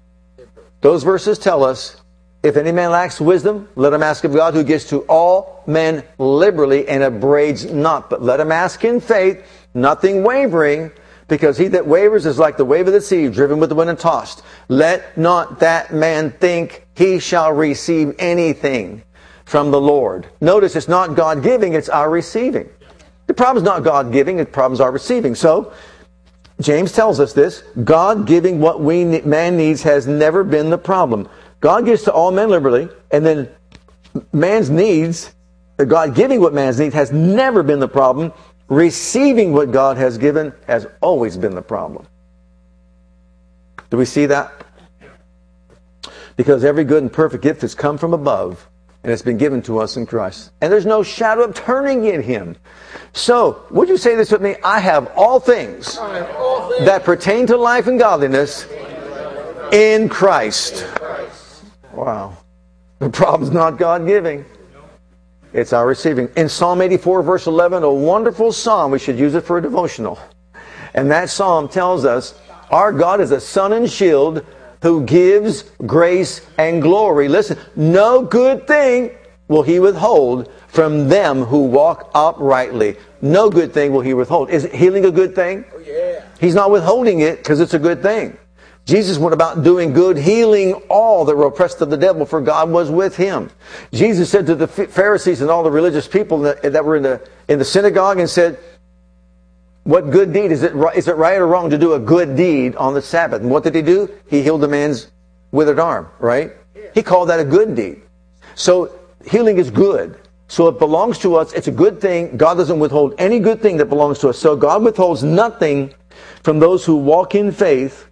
Those 0.82 1.04
verses 1.04 1.40
tell 1.40 1.64
us 1.64 2.02
if 2.42 2.56
any 2.56 2.72
man 2.72 2.92
lacks 2.92 3.20
wisdom, 3.20 3.68
let 3.76 3.92
him 3.92 4.02
ask 4.02 4.24
of 4.24 4.34
God 4.34 4.54
who 4.54 4.64
gives 4.64 4.86
to 4.86 5.00
all 5.02 5.64
men 5.68 6.04
liberally 6.18 6.88
and 6.88 7.04
upbraids 7.04 7.66
not. 7.66 8.10
But 8.10 8.22
let 8.22 8.40
him 8.40 8.52
ask 8.52 8.86
in 8.86 9.02
faith, 9.02 9.44
nothing 9.74 10.24
wavering, 10.24 10.92
because 11.28 11.58
he 11.58 11.68
that 11.70 11.86
wavers 11.86 12.26
is 12.26 12.40
like 12.40 12.56
the 12.56 12.66
wave 12.66 12.88
of 12.88 12.94
the 12.94 13.02
sea, 13.02 13.28
driven 13.28 13.60
with 13.60 13.70
the 13.70 13.76
wind 13.76 13.90
and 13.90 14.00
tossed. 14.00 14.42
Let 14.70 15.18
not 15.18 15.60
that 15.60 15.94
man 15.94 16.32
think 16.32 16.88
he 16.96 17.20
shall 17.20 17.52
receive 17.52 18.16
anything 18.20 19.04
from 19.44 19.72
the 19.72 19.82
Lord. 19.82 20.28
Notice 20.40 20.76
it's 20.76 20.88
not 20.88 21.16
God 21.16 21.44
giving, 21.44 21.74
it's 21.74 21.90
our 21.90 22.10
receiving. 22.10 22.70
The 23.30 23.36
problem 23.36 23.58
is 23.58 23.64
not 23.64 23.84
God 23.84 24.12
giving, 24.12 24.38
the 24.38 24.46
problem 24.46 24.74
is 24.74 24.82
our 24.82 24.92
receiving. 24.92 25.36
So, 25.36 25.72
James 26.62 26.92
tells 26.92 27.20
us 27.20 27.32
this 27.32 27.62
God 27.84 28.26
giving 28.26 28.60
what 28.60 28.82
we 28.82 29.06
man 29.06 29.56
needs 29.56 29.84
has 29.84 30.08
never 30.08 30.44
been 30.44 30.72
the 30.72 30.80
problem. 30.80 31.30
God 31.60 31.86
gives 31.86 32.02
to 32.06 32.12
all 32.12 32.32
men 32.32 32.50
liberally, 32.50 32.90
and 33.12 33.24
then 33.24 33.48
man's 34.34 34.72
needs, 34.72 35.32
uh, 35.78 35.84
God 35.84 36.16
giving 36.16 36.42
what 36.42 36.56
man's 36.56 36.80
needs 36.80 36.96
has 36.96 37.12
never 37.12 37.62
been 37.62 37.80
the 37.80 37.88
problem. 37.88 38.34
Receiving 38.68 39.54
what 39.54 39.72
God 39.72 39.98
has 39.98 40.18
given 40.18 40.52
has 40.66 40.88
always 41.00 41.38
been 41.38 41.54
the 41.54 41.62
problem. 41.62 42.08
Do 43.92 43.98
we 43.98 44.06
see 44.06 44.26
that? 44.26 44.52
Because 46.36 46.64
every 46.64 46.84
good 46.84 47.04
and 47.04 47.14
perfect 47.14 47.44
gift 47.44 47.62
has 47.62 47.76
come 47.76 48.00
from 48.00 48.16
above, 48.16 48.68
and 49.04 49.12
it's 49.12 49.22
been 49.22 49.38
given 49.38 49.62
to 49.64 49.80
us 49.80 49.98
in 49.98 50.06
Christ. 50.06 50.52
And 50.62 50.72
there's 50.72 50.86
no 50.86 51.04
shadow 51.04 51.44
of 51.44 51.56
turning 51.56 52.06
in 52.06 52.22
Him. 52.22 52.56
So, 53.14 53.66
would 53.72 53.88
you 53.90 53.98
say 53.98 54.16
this 54.16 54.32
with 54.32 54.42
me? 54.42 54.56
I 54.64 54.80
have 54.80 55.12
all 55.16 55.40
things, 55.40 55.96
that 55.96 57.04
pertain 57.04 57.48
to 57.48 57.58
life 57.58 57.88
and 57.88 57.98
godliness 57.98 58.68
in 59.72 60.10
Christ. 60.10 60.86
Wow. 61.94 62.38
The 63.00 63.10
problem's 63.10 63.52
not 63.54 63.78
God 63.78 64.06
giving. 64.06 64.46
It's 65.54 65.74
our 65.74 65.88
receiving. 65.88 66.30
In 66.36 66.50
Psalm 66.50 66.82
84, 66.82 67.24
verse 67.24 67.48
11, 67.48 67.84
a 67.84 67.92
wonderful 67.92 68.52
psalm, 68.52 68.92
we 68.92 69.00
should 69.00 69.18
use 69.18 69.34
it 69.34 69.42
for 69.42 69.58
a 69.58 69.62
devotional. 69.62 70.20
And 70.94 71.10
that 71.10 71.30
psalm 71.30 71.70
tells 71.70 72.06
us 72.06 72.38
our 72.70 72.92
God 72.92 73.22
is 73.22 73.32
a 73.32 73.40
sun 73.40 73.74
and 73.74 73.90
shield 73.90 74.46
who 74.82 75.06
gives 75.06 75.64
grace 75.86 76.46
and 76.58 76.82
glory. 76.82 77.28
Listen, 77.28 77.58
no 77.76 78.24
good 78.24 78.68
thing 78.68 79.12
will 79.48 79.64
he 79.64 79.80
withhold 79.80 80.52
from 80.68 81.10
them 81.10 81.44
who 81.44 81.66
walk 81.66 82.12
uprightly. 82.14 82.96
No 83.22 83.50
good 83.50 83.74
thing 83.74 83.92
will 83.92 84.02
he 84.02 84.14
withhold. 84.14 84.50
Is 84.50 84.66
healing 84.72 85.06
a 85.06 85.12
good 85.12 85.36
thing? 85.36 85.66
Oh, 85.74 85.80
yeah. 85.80 86.24
He's 86.40 86.56
not 86.56 86.72
withholding 86.72 87.20
it 87.20 87.38
because 87.38 87.60
it's 87.60 87.74
a 87.74 87.80
good 87.80 88.02
thing. 88.02 88.38
Jesus 88.86 89.20
went 89.20 89.34
about 89.34 89.64
doing 89.64 89.94
good, 89.94 90.18
healing 90.18 90.74
all 90.90 91.26
that 91.26 91.36
were 91.36 91.46
oppressed 91.46 91.82
of 91.82 91.92
the 91.92 91.98
devil, 91.98 92.26
for 92.26 92.42
God 92.42 92.72
was 92.72 92.90
with 92.90 93.16
him. 93.16 93.52
Jesus 93.94 94.32
said 94.32 94.48
to 94.48 94.56
the 94.56 94.68
Pharisees 94.68 95.42
and 95.42 95.52
all 95.52 95.62
the 95.62 95.70
religious 95.70 96.08
people 96.08 96.40
that, 96.40 96.64
that 96.64 96.84
were 96.84 96.96
in 96.96 97.04
the, 97.04 97.28
in 97.48 97.60
the 97.60 97.66
synagogue 97.66 98.20
and 98.20 98.28
said, 98.28 98.58
what 99.90 100.12
good 100.12 100.32
deed? 100.32 100.52
Is 100.52 100.62
it, 100.62 100.74
is 100.96 101.08
it 101.08 101.16
right 101.16 101.38
or 101.40 101.48
wrong 101.48 101.72
to 101.72 101.78
do 101.78 101.94
a 101.94 102.00
good 102.00 102.36
deed 102.36 102.76
on 102.76 102.94
the 102.94 103.02
Sabbath? 103.02 103.42
And 103.42 103.50
what 103.50 103.64
did 103.64 103.74
he 103.74 103.82
do? 103.82 104.08
He 104.28 104.44
healed 104.44 104.62
the 104.62 104.68
man's 104.68 105.08
withered 105.52 105.80
arm, 105.80 106.08
right? 106.20 106.52
He 106.94 107.02
called 107.02 107.30
that 107.30 107.40
a 107.40 107.44
good 107.44 107.76
deed. 107.76 108.04
So 108.54 108.94
healing 109.26 109.58
is 109.58 109.72
good. 109.72 110.20
So 110.48 110.68
it 110.68 110.78
belongs 110.78 111.18
to 111.20 111.36
us. 111.36 111.54
It's 111.54 111.68
a 111.68 111.72
good 111.72 112.00
thing. 112.00 112.38
God 112.38 112.54
doesn't 112.54 112.78
withhold 112.78 113.16
any 113.18 113.40
good 113.40 113.64
thing 113.64 113.78
that 113.78 113.86
belongs 113.86 114.20
to 114.20 114.30
us. 114.30 114.38
So 114.38 114.56
God 114.56 114.84
withholds 114.84 115.24
nothing 115.24 115.96
from 116.44 116.60
those 116.60 116.86
who 116.86 116.98
walk 116.98 117.34
in 117.34 117.52
faith. 117.52 118.08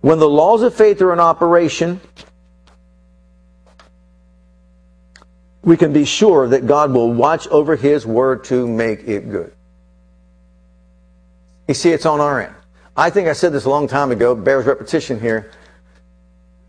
When 0.00 0.20
the 0.20 0.28
laws 0.28 0.62
of 0.62 0.74
faith 0.74 1.02
are 1.02 1.12
in 1.12 1.20
operation, 1.20 2.00
we 5.60 5.76
can 5.76 5.92
be 5.92 6.06
sure 6.06 6.48
that 6.48 6.66
God 6.66 6.92
will 6.92 7.12
watch 7.12 7.46
over 7.48 7.76
His 7.76 8.06
word 8.06 8.44
to 8.44 8.66
make 8.66 9.00
it 9.06 9.30
good. 9.30 9.52
You 11.68 11.74
see, 11.74 11.90
it's 11.90 12.06
on 12.06 12.20
our 12.20 12.40
end. 12.42 12.54
I 12.96 13.10
think 13.10 13.28
I 13.28 13.32
said 13.32 13.52
this 13.52 13.64
a 13.64 13.70
long 13.70 13.88
time 13.88 14.10
ago, 14.10 14.34
bears 14.34 14.66
repetition 14.66 15.18
here. 15.20 15.50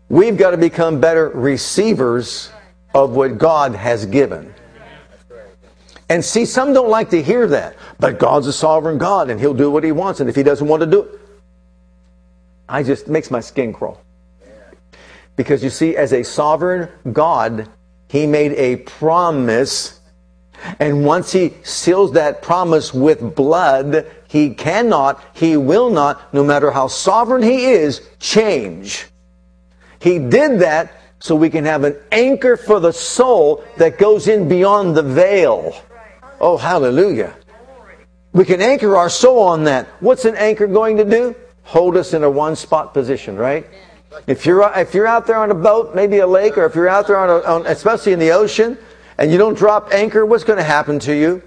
We've 0.08 0.36
got 0.36 0.52
to 0.52 0.56
become 0.56 1.00
better 1.00 1.28
receivers 1.28 2.50
of 2.94 3.10
what 3.10 3.38
God 3.38 3.74
has 3.74 4.06
given. 4.06 4.54
And 6.08 6.24
see, 6.24 6.44
some 6.44 6.72
don't 6.72 6.90
like 6.90 7.10
to 7.10 7.22
hear 7.22 7.46
that. 7.48 7.76
But 7.98 8.18
God's 8.18 8.46
a 8.46 8.52
sovereign 8.52 8.98
God 8.98 9.30
and 9.30 9.40
He'll 9.40 9.54
do 9.54 9.70
what 9.70 9.84
He 9.84 9.92
wants. 9.92 10.20
And 10.20 10.28
if 10.28 10.36
He 10.36 10.42
doesn't 10.42 10.66
want 10.66 10.80
to 10.80 10.86
do 10.86 11.02
it, 11.02 11.20
I 12.68 12.82
just 12.82 13.08
makes 13.08 13.30
my 13.30 13.40
skin 13.40 13.72
crawl. 13.72 14.00
Because 15.36 15.64
you 15.64 15.70
see, 15.70 15.96
as 15.96 16.12
a 16.12 16.22
sovereign 16.22 16.88
God, 17.12 17.68
He 18.08 18.26
made 18.26 18.52
a 18.52 18.76
promise. 18.76 20.00
And 20.78 21.04
once 21.04 21.32
He 21.32 21.54
seals 21.62 22.12
that 22.12 22.42
promise 22.42 22.94
with 22.94 23.34
blood, 23.34 24.06
He 24.34 24.50
cannot, 24.50 25.22
He 25.32 25.56
will 25.56 25.90
not, 25.90 26.34
no 26.34 26.42
matter 26.42 26.72
how 26.72 26.88
sovereign 26.88 27.44
He 27.44 27.66
is, 27.66 28.00
change. 28.18 29.06
He 30.00 30.18
did 30.18 30.58
that 30.58 30.92
so 31.20 31.36
we 31.36 31.50
can 31.50 31.64
have 31.66 31.84
an 31.84 31.96
anchor 32.10 32.56
for 32.56 32.80
the 32.80 32.90
soul 32.90 33.62
that 33.76 33.96
goes 33.96 34.26
in 34.26 34.48
beyond 34.48 34.96
the 34.96 35.04
veil. 35.04 35.80
Oh, 36.40 36.56
hallelujah. 36.56 37.32
We 38.32 38.44
can 38.44 38.60
anchor 38.60 38.96
our 38.96 39.08
soul 39.08 39.38
on 39.38 39.62
that. 39.64 39.86
What's 40.00 40.24
an 40.24 40.34
anchor 40.34 40.66
going 40.66 40.96
to 40.96 41.04
do? 41.04 41.36
Hold 41.62 41.96
us 41.96 42.12
in 42.12 42.24
a 42.24 42.28
one 42.28 42.56
spot 42.56 42.92
position, 42.92 43.36
right? 43.36 43.64
If 44.26 44.46
you're, 44.46 44.68
if 44.74 44.94
you're 44.94 45.06
out 45.06 45.28
there 45.28 45.38
on 45.38 45.52
a 45.52 45.54
boat, 45.54 45.94
maybe 45.94 46.18
a 46.18 46.26
lake, 46.26 46.58
or 46.58 46.64
if 46.64 46.74
you're 46.74 46.88
out 46.88 47.06
there 47.06 47.18
on, 47.18 47.30
a, 47.30 47.46
on 47.46 47.66
especially 47.66 48.12
in 48.12 48.18
the 48.18 48.32
ocean, 48.32 48.78
and 49.16 49.30
you 49.30 49.38
don't 49.38 49.56
drop 49.56 49.94
anchor, 49.94 50.26
what's 50.26 50.42
going 50.42 50.56
to 50.56 50.64
happen 50.64 50.98
to 50.98 51.14
you? 51.14 51.40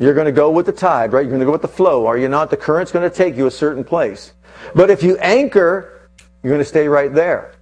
You're 0.00 0.14
going 0.14 0.26
to 0.26 0.32
go 0.32 0.50
with 0.50 0.64
the 0.64 0.72
tide, 0.72 1.12
right? 1.12 1.20
You're 1.20 1.30
going 1.30 1.40
to 1.40 1.46
go 1.46 1.52
with 1.52 1.62
the 1.62 1.68
flow, 1.68 2.06
are 2.06 2.16
you 2.16 2.26
not? 2.26 2.48
The 2.48 2.56
current's 2.56 2.90
going 2.90 3.08
to 3.08 3.14
take 3.14 3.36
you 3.36 3.46
a 3.46 3.50
certain 3.50 3.84
place. 3.84 4.32
But 4.74 4.88
if 4.88 5.02
you 5.02 5.18
anchor, 5.18 6.08
you're 6.42 6.50
going 6.50 6.62
to 6.62 6.68
stay 6.68 6.88
right 6.88 7.12
there. 7.12 7.52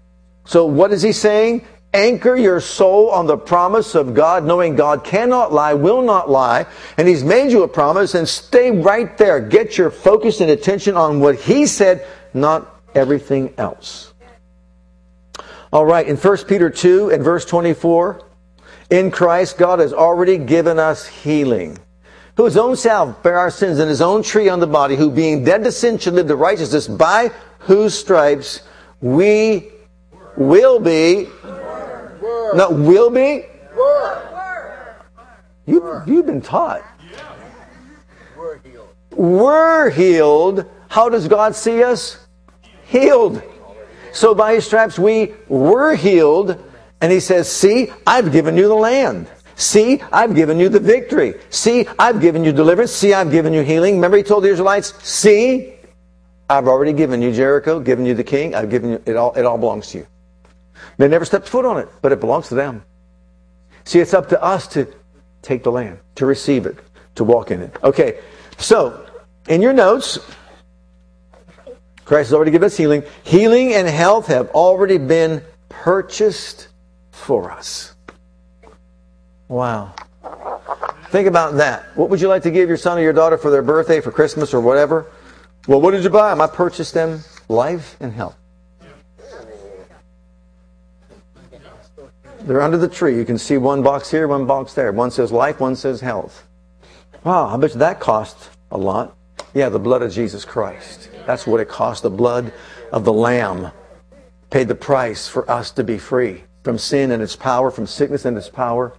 So 0.45 0.65
what 0.65 0.93
is 0.93 1.03
he 1.03 1.13
saying? 1.13 1.67
Anchor 1.93 2.37
your 2.37 2.61
soul 2.61 3.11
on 3.11 3.27
the 3.27 3.37
promise 3.37 3.97
of 3.97 4.15
God, 4.15 4.45
knowing 4.45 4.77
God 4.77 5.03
cannot 5.03 5.53
lie, 5.53 5.75
will 5.75 6.03
not 6.03 6.31
lie, 6.31 6.67
and 6.97 7.09
He's 7.09 7.25
made 7.25 7.51
you 7.51 7.63
a 7.63 7.69
promise, 7.69 8.15
and 8.15 8.29
stay 8.29 8.71
right 8.71 9.17
there. 9.17 9.41
Get 9.41 9.79
your 9.79 9.91
focus 9.91 10.41
and 10.41 10.51
attention 10.51 10.97
on 10.97 11.19
what 11.19 11.37
He 11.41 11.67
said, 11.67 12.07
not 12.35 12.83
everything 12.95 13.55
else. 13.57 14.13
All 15.73 15.87
right, 15.87 16.07
in 16.07 16.17
1 16.17 16.37
Peter 16.47 16.69
2 16.69 17.11
and 17.11 17.25
verse 17.25 17.47
24, 17.47 18.23
in 18.91 19.11
Christ, 19.11 19.57
God 19.57 19.79
has 19.79 19.95
already 19.95 20.37
given 20.37 20.79
us 20.79 21.07
healing. 21.07 21.79
Who 22.39 22.45
his 22.45 22.57
own 22.57 22.77
self 22.77 23.21
bare 23.25 23.37
our 23.37 23.51
sins 23.51 23.81
in 23.81 23.89
his 23.89 24.01
own 24.01 24.23
tree 24.23 24.49
on 24.49 24.61
the 24.61 24.67
body, 24.69 24.95
who 24.95 25.11
being 25.11 25.43
dead 25.43 25.65
to 25.65 25.73
sin 25.73 25.99
should 25.99 26.15
live 26.15 26.29
to 26.29 26.37
righteousness, 26.37 26.87
by 26.87 27.33
whose 27.59 27.99
stripes 27.99 28.63
we 29.01 29.73
will 30.37 30.79
be. 30.79 31.27
Word. 31.43 32.55
No, 32.55 32.71
will 32.71 33.11
be. 33.11 33.45
You, 35.67 36.03
you've 36.07 36.27
been 36.27 36.41
taught. 36.41 36.83
Healed. 38.63 38.89
We're 39.11 39.91
healed. 39.91 40.65
How 40.89 41.09
does 41.09 41.27
God 41.27 41.57
see 41.57 41.83
us? 41.83 42.25
Healed. 42.87 43.43
So 44.13 44.33
by 44.37 44.55
his 44.55 44.65
stripes 44.65 44.97
we 44.97 45.35
were 45.49 45.97
healed. 45.97 46.65
And 47.01 47.11
he 47.11 47.19
says, 47.19 47.51
See, 47.51 47.93
I've 48.07 48.31
given 48.31 48.57
you 48.57 48.69
the 48.69 48.75
land. 48.75 49.29
See, 49.59 50.01
I've 50.13 50.37
given 50.37 50.61
you 50.61 50.69
the 50.69 50.79
victory. 50.79 51.35
See, 51.51 51.85
I've 51.99 52.21
given 52.21 52.45
you 52.45 52.53
deliverance. 52.53 52.93
See, 52.93 53.13
I've 53.13 53.33
given 53.33 53.53
you 53.53 53.63
healing. 53.63 53.97
Remember, 53.97 54.17
he 54.17 54.23
told 54.23 54.45
the 54.45 54.49
Israelites, 54.49 54.95
See, 55.03 55.75
I've 56.49 56.69
already 56.69 56.93
given 56.93 57.21
you 57.21 57.33
Jericho, 57.33 57.81
given 57.81 58.07
you 58.07 58.15
the 58.15 58.23
king. 58.23 58.55
I've 58.55 58.71
given 58.71 58.91
you 58.91 59.03
it 59.05 59.17
all. 59.17 59.35
It 59.35 59.45
all 59.45 59.59
belongs 59.59 59.89
to 59.89 59.99
you. 59.99 60.07
They 60.97 61.09
never 61.09 61.25
stepped 61.25 61.49
foot 61.49 61.65
on 61.65 61.77
it, 61.77 61.89
but 62.03 62.13
it 62.13 62.21
belongs 62.21 62.49
to 62.51 62.55
them. 62.55 62.85
See, 63.83 63.99
it's 63.99 64.15
up 64.15 64.29
to 64.29 64.41
us 64.41 64.69
to 64.69 64.87
take 65.43 65.65
the 65.65 65.73
land, 65.73 65.99
to 66.15 66.25
receive 66.25 66.65
it, 66.65 66.79
to 67.17 67.25
walk 67.25 67.51
in 67.51 67.61
it. 67.61 67.75
Okay, 67.83 68.21
so 68.59 69.09
in 69.49 69.61
your 69.61 69.73
notes, 69.73 70.21
Christ 72.05 72.29
has 72.29 72.35
already 72.35 72.53
given 72.53 72.67
us 72.67 72.77
healing. 72.77 73.03
Healing 73.25 73.75
and 73.75 73.89
health 73.89 74.29
have 74.29 74.51
already 74.51 74.99
been 74.99 75.43
purchased 75.69 76.69
for 77.11 77.51
us. 77.51 77.97
Wow. 79.49 79.95
Think 81.11 81.27
about 81.27 81.55
that. 81.55 81.85
What 81.97 82.11
would 82.11 82.21
you 82.21 82.29
like 82.29 82.43
to 82.43 82.51
give 82.51 82.69
your 82.69 82.77
son 82.77 82.99
or 82.99 83.01
your 83.01 83.15
daughter 83.15 83.39
for 83.39 83.51
their 83.51 83.63
birthday, 83.63 84.01
for 84.01 84.11
Christmas, 84.11 84.53
or 84.53 84.61
whatever? 84.61 85.07
Well, 85.67 85.81
what 85.81 85.93
did 85.93 86.05
you 86.05 86.11
buy 86.11 86.31
them? 86.31 86.41
I 86.41 86.47
purchased 86.47 86.95
them 86.95 87.21
life 87.49 87.97
and 88.01 88.13
health. 88.13 88.37
They're 92.43 92.63
under 92.63 92.79
the 92.79 92.89
tree. 92.89 93.17
You 93.17 93.25
can 93.25 93.37
see 93.37 93.59
one 93.59 93.83
box 93.83 94.11
here, 94.11 94.29
one 94.29 94.47
box 94.47 94.75
there. 94.75 94.93
One 94.93 95.11
says 95.11 95.33
life, 95.33 95.61
one 95.61 95.77
says 95.77 96.01
health. 96.01 96.47
Wow, 97.25 97.49
I 97.49 97.57
bet 97.57 97.73
you 97.73 97.79
that 97.81 98.01
cost 98.01 98.51
a 98.71 98.79
lot. 98.79 99.17
Yeah, 99.55 99.69
the 99.69 99.79
blood 99.79 100.03
of 100.03 100.13
Jesus 100.13 100.45
Christ. 100.45 101.11
That's 101.27 101.47
what 101.47 101.61
it 101.61 101.69
cost. 101.69 102.03
The 102.03 102.11
blood 102.11 102.53
of 102.93 103.05
the 103.05 103.13
Lamb 103.13 103.71
paid 104.51 104.69
the 104.69 104.75
price 104.75 105.29
for 105.29 105.51
us 105.51 105.71
to 105.73 105.85
be 105.85 105.99
free 105.99 106.45
from 106.65 106.79
sin 106.79 107.11
and 107.11 107.23
its 107.23 107.37
power, 107.37 107.71
from 107.71 107.87
sickness 107.87 108.25
and 108.25 108.37
its 108.37 108.49
power. 108.49 108.95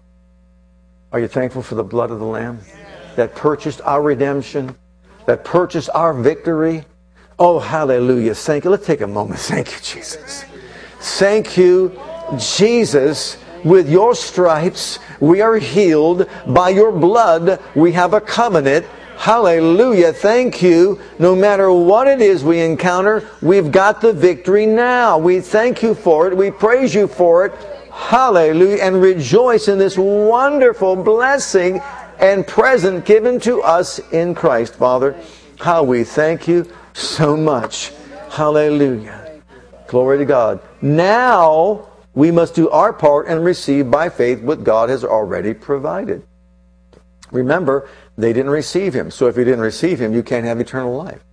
Are 1.11 1.19
you 1.19 1.27
thankful 1.27 1.63
for 1.63 1.73
the 1.73 1.83
blood 1.83 2.11
of 2.11 2.19
the 2.19 2.25
Lamb 2.25 2.59
that 3.15 3.33
purchased 3.33 3.81
our 3.81 4.01
redemption, 4.01 4.75
that 5.25 5.43
purchased 5.43 5.89
our 5.95 6.13
victory? 6.13 6.85
Oh, 7.39 7.57
hallelujah. 7.57 8.35
Thank 8.35 8.63
you. 8.63 8.69
Let's 8.69 8.85
take 8.85 9.01
a 9.01 9.07
moment. 9.07 9.39
Thank 9.39 9.71
you, 9.71 9.79
Jesus. 9.81 10.45
Thank 10.99 11.57
you, 11.57 11.99
Jesus. 12.37 13.37
With 13.63 13.89
your 13.89 14.13
stripes, 14.13 14.99
we 15.19 15.41
are 15.41 15.55
healed. 15.55 16.29
By 16.45 16.69
your 16.69 16.91
blood, 16.91 17.59
we 17.73 17.91
have 17.93 18.13
a 18.13 18.21
covenant. 18.21 18.85
Hallelujah. 19.17 20.13
Thank 20.13 20.61
you. 20.61 21.01
No 21.17 21.35
matter 21.35 21.71
what 21.71 22.07
it 22.07 22.21
is 22.21 22.43
we 22.43 22.59
encounter, 22.59 23.27
we've 23.41 23.71
got 23.71 23.99
the 23.99 24.13
victory 24.13 24.67
now. 24.67 25.17
We 25.17 25.41
thank 25.41 25.81
you 25.81 25.95
for 25.95 26.27
it. 26.27 26.37
We 26.37 26.51
praise 26.51 26.93
you 26.93 27.07
for 27.07 27.47
it. 27.47 27.78
Hallelujah. 27.99 28.77
And 28.77 29.01
rejoice 29.01 29.67
in 29.67 29.77
this 29.77 29.97
wonderful 29.97 30.95
blessing 30.95 31.81
and 32.19 32.47
present 32.47 33.05
given 33.05 33.39
to 33.41 33.61
us 33.61 33.99
in 34.11 34.33
Christ, 34.33 34.75
Father. 34.75 35.15
How 35.59 35.83
we 35.83 36.03
thank 36.03 36.47
you 36.47 36.71
so 36.93 37.37
much. 37.37 37.91
Hallelujah. 38.31 39.41
Glory 39.87 40.17
to 40.17 40.25
God. 40.25 40.59
Now 40.81 41.89
we 42.15 42.31
must 42.31 42.55
do 42.55 42.69
our 42.69 42.93
part 42.93 43.27
and 43.27 43.43
receive 43.43 43.91
by 43.91 44.09
faith 44.09 44.41
what 44.41 44.63
God 44.63 44.89
has 44.89 45.03
already 45.03 45.53
provided. 45.53 46.25
Remember, 47.31 47.87
they 48.17 48.33
didn't 48.33 48.51
receive 48.51 48.93
him. 48.93 49.11
So 49.11 49.27
if 49.27 49.37
you 49.37 49.43
didn't 49.43 49.59
receive 49.59 49.99
him, 49.99 50.13
you 50.13 50.23
can't 50.23 50.45
have 50.45 50.59
eternal 50.59 50.95
life. 50.95 51.23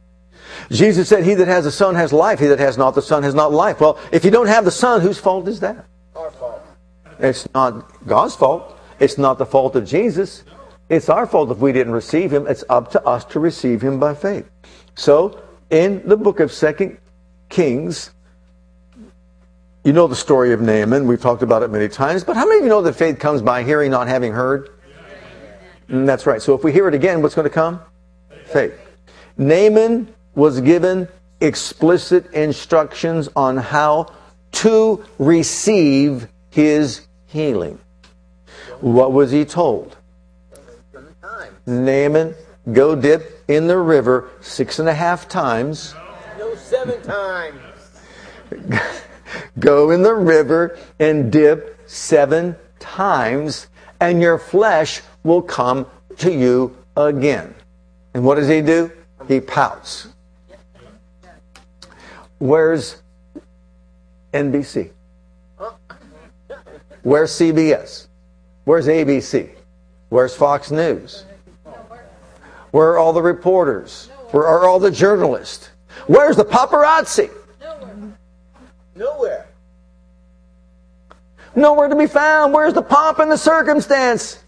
Jesus 0.71 1.09
said, 1.09 1.25
He 1.25 1.35
that 1.35 1.49
has 1.49 1.65
the 1.65 1.73
Son 1.73 1.95
has 1.95 2.13
life. 2.13 2.39
He 2.39 2.47
that 2.47 2.59
has 2.59 2.77
not 2.77 2.95
the 2.95 3.03
Son 3.03 3.23
has 3.23 3.35
not 3.35 3.53
life. 3.53 3.81
Well, 3.81 3.99
if 4.13 4.25
you 4.25 4.31
don't 4.31 4.49
have 4.49 4.65
the 4.65 4.71
Son, 4.71 5.01
whose 5.01 5.19
fault 5.19 5.49
is 5.49 5.61
that? 5.61 5.87
It's 7.19 7.49
not 7.55 8.07
God's 8.07 8.37
fault. 8.37 8.79
It's 8.99 9.19
not 9.19 9.39
the 9.39 9.47
fault 9.47 9.77
of 9.77 9.85
Jesus. 9.85 10.45
It's 10.89 11.09
our 11.09 11.27
fault 11.27 11.51
if 11.51 11.59
we 11.59 11.73
didn't 11.73 11.93
receive 11.93 12.33
him. 12.33 12.47
It's 12.47 12.65
up 12.69 12.91
to 12.93 13.05
us 13.05 13.25
to 13.27 13.41
receive 13.41 13.83
him 13.83 13.99
by 13.99 14.15
faith. 14.15 14.49
So, 14.95 15.41
in 15.71 16.07
the 16.07 16.17
book 16.17 16.41
of 16.41 16.53
Second 16.53 16.99
Kings. 17.49 18.11
You 19.85 19.93
know 19.93 20.07
the 20.07 20.17
story 20.17 20.53
of 20.53 20.61
Naaman. 20.61 21.07
We've 21.07 21.21
talked 21.21 21.43
about 21.43 21.63
it 21.63 21.71
many 21.71 21.89
times. 21.89 22.25
But 22.25 22.37
how 22.37 22.45
many 22.45 22.59
of 22.59 22.65
you 22.65 22.69
know 22.69 22.83
that 22.83 22.95
faith 22.95 23.19
comes 23.19 23.41
by 23.41 23.63
hearing, 23.63 23.91
not 23.91 24.09
having 24.09 24.33
heard? 24.33 24.71
Mm, 25.89 26.07
that's 26.07 26.27
right. 26.27 26.43
So 26.43 26.55
if 26.55 26.65
we 26.65 26.73
hear 26.73 26.89
it 26.89 26.95
again, 26.95 27.23
what's 27.23 27.35
going 27.35 27.49
to 27.49 27.55
come? 27.55 27.81
Faith. 28.47 28.75
Naaman 29.39 30.13
was 30.35 30.61
given 30.61 31.09
explicit 31.41 32.33
instructions 32.33 33.29
on 33.37 33.57
how 33.57 34.13
to 34.53 35.05
receive 35.19 36.29
his 36.51 37.06
healing. 37.37 37.79
What 38.81 39.13
was 39.13 39.31
he 39.31 39.45
told? 39.45 39.97
Naaman, 41.67 42.35
go 42.73 42.97
dip 42.97 43.45
in 43.47 43.67
the 43.67 43.77
river 43.77 44.31
six 44.41 44.79
and 44.79 44.89
a 44.89 44.95
half 44.95 45.29
times. 45.29 45.95
No, 46.39 46.55
seven 46.55 47.03
times. 47.03 47.61
Go 49.59 49.91
in 49.91 50.03
the 50.03 50.15
river 50.15 50.79
and 50.99 51.31
dip 51.31 51.79
seven 51.87 52.57
times, 52.79 53.67
and 54.01 54.23
your 54.23 54.39
flesh 54.39 55.03
will 55.23 55.43
come 55.43 55.87
to 56.19 56.33
you 56.33 56.75
again. 56.97 57.55
And 58.15 58.25
what 58.25 58.37
does 58.37 58.49
he 58.49 58.63
do? 58.63 58.91
He 59.29 59.41
pouts. 59.41 60.09
Where's 62.39 63.03
NBC? 64.33 64.91
Where's 67.07 67.31
CBS? 67.31 68.09
Where's 68.65 68.89
ABC? 68.89 69.51
Where's 70.09 70.35
Fox 70.35 70.73
News? 70.73 71.25
Where 72.73 72.89
are 72.89 72.99
all 72.99 73.13
the 73.13 73.23
reporters? 73.23 74.09
Where 74.33 74.45
are 74.45 74.67
all 74.67 74.81
the 74.81 74.91
journalists? 74.91 75.71
Where's 76.09 76.35
the 76.35 76.45
paparazzi? 76.45 77.31
Nowhere. 78.97 79.47
Nowhere 81.55 81.87
to 81.87 81.95
be 81.95 82.09
found. 82.09 82.53
Where's 82.53 82.75
the 82.75 82.83
pomp 82.83 83.21
and 83.21 83.31
the 83.31 83.39
circumstance? 83.39 84.43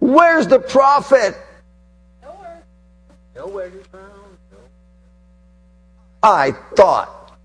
Where's 0.00 0.48
the 0.48 0.58
prophet? 0.58 1.36
Nowhere 2.20 2.62
Nowhere 3.36 3.70
to 3.70 3.76
be 3.76 3.84
found. 3.84 4.38
I 6.20 6.50
thought. 6.74 7.38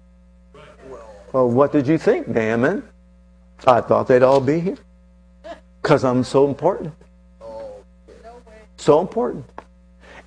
Well, 1.31 1.51
what 1.51 1.71
did 1.71 1.85
you 1.85 1.99
think, 1.99 2.27
Naaman? 2.27 2.81
I 3.65 3.81
thought 3.81 4.07
they'd 4.07 4.23
all 4.23 4.41
be 4.41 4.59
here. 4.59 4.77
Because 5.81 6.03
I'm 6.03 6.23
so 6.23 6.47
important. 6.47 6.93
So 8.77 9.01
important. 9.01 9.45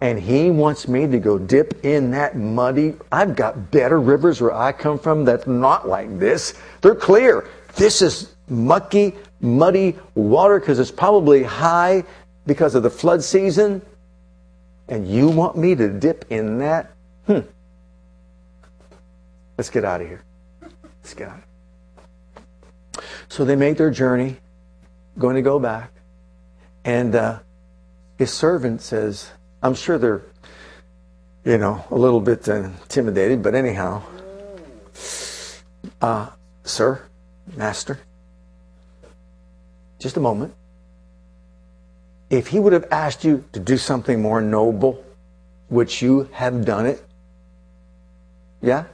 And 0.01 0.19
he 0.19 0.51
wants 0.51 0.89
me 0.89 1.07
to 1.07 1.19
go 1.19 1.39
dip 1.39 1.85
in 1.85 2.11
that 2.13 2.37
muddy. 2.37 2.95
I've 3.13 3.37
got 3.37 3.71
better 3.71 4.01
rivers 4.01 4.41
where 4.41 4.55
I 4.55 4.73
come 4.73 4.99
from 4.99 5.25
that's 5.25 5.47
not 5.47 5.87
like 5.87 6.19
this. 6.19 6.55
They're 6.81 6.95
clear. 6.95 7.49
This 7.77 8.01
is 8.01 8.35
mucky, 8.49 9.15
muddy 9.41 9.97
water 10.15 10.59
because 10.59 10.79
it's 10.79 10.91
probably 10.91 11.43
high 11.43 12.05
because 12.47 12.75
of 12.75 12.83
the 12.83 12.91
flood 12.91 13.23
season. 13.23 13.83
And 14.89 15.07
you 15.07 15.29
want 15.29 15.57
me 15.57 15.75
to 15.75 15.89
dip 15.89 16.25
in 16.31 16.59
that? 16.59 16.91
Hmm. 17.27 17.41
Let's 19.59 19.71
get 19.71 19.85
out 19.85 20.01
of 20.01 20.09
here. 20.09 20.23
Let's 21.03 21.15
get 21.15 21.29
out. 21.29 21.43
So 23.31 23.45
they 23.45 23.55
make 23.55 23.79
their 23.79 23.93
journey, 23.93 24.39
going 25.17 25.37
to 25.37 25.43
go 25.43 25.61
back. 25.61 25.93
And 26.85 27.15
uh, 27.15 27.39
his 28.19 28.33
servant 28.33 28.83
says, 28.83 29.31
I'm 29.63 29.75
sure 29.75 29.99
they're, 29.99 30.23
you 31.45 31.57
know, 31.57 31.85
a 31.91 31.95
little 31.95 32.21
bit 32.21 32.49
intimidated, 32.49 33.41
but 33.41 33.55
anyhow, 33.55 34.03
uh, 36.03 36.31
sir, 36.65 37.03
master, 37.57 38.01
just 40.01 40.17
a 40.17 40.21
moment. 40.21 40.53
If 42.31 42.49
he 42.49 42.59
would 42.59 42.73
have 42.73 42.89
asked 42.91 43.25
you 43.25 43.45
to 43.53 43.61
do 43.61 43.77
something 43.77 44.21
more 44.21 44.41
noble, 44.41 45.05
would 45.69 46.03
you 46.03 46.29
have 46.33 46.65
done 46.65 46.85
it? 46.85 47.05
Yeah? 48.61 48.87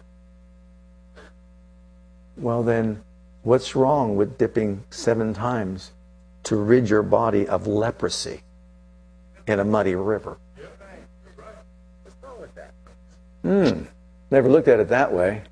Well, 2.37 2.62
then, 2.62 3.03
what's 3.47 3.77
wrong 3.77 4.17
with 4.17 4.37
dipping 4.39 4.83
seven 4.91 5.33
times 5.33 5.93
to 6.43 6.57
rid 6.57 6.91
your 6.91 7.05
body 7.05 7.47
of 7.47 7.69
leprosy 7.69 8.43
in 9.47 9.61
a 9.61 9.65
muddy 9.65 9.95
river? 9.95 10.37
Hmm. 13.43 13.83
Never 14.33 14.49
looked 14.49 14.67
at 14.67 14.81
it 14.81 14.89
that 14.89 15.13
way. 15.13 15.43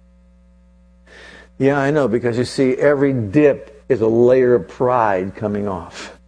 Yeah, 1.57 1.79
I 1.79 1.93
know, 1.93 2.09
because 2.09 2.37
you 2.37 2.45
see, 2.45 2.75
every 2.75 3.13
dip 3.13 3.85
is 3.89 4.01
a 4.01 4.09
layer 4.09 4.57
of 4.57 4.67
pride 4.67 5.37
coming 5.37 5.69
off. 5.69 6.19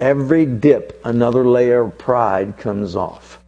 Every 0.00 0.44
dip, 0.44 1.00
another 1.04 1.46
layer 1.46 1.82
of 1.82 1.96
pride 1.96 2.58
comes 2.58 2.96
off. 2.96 3.38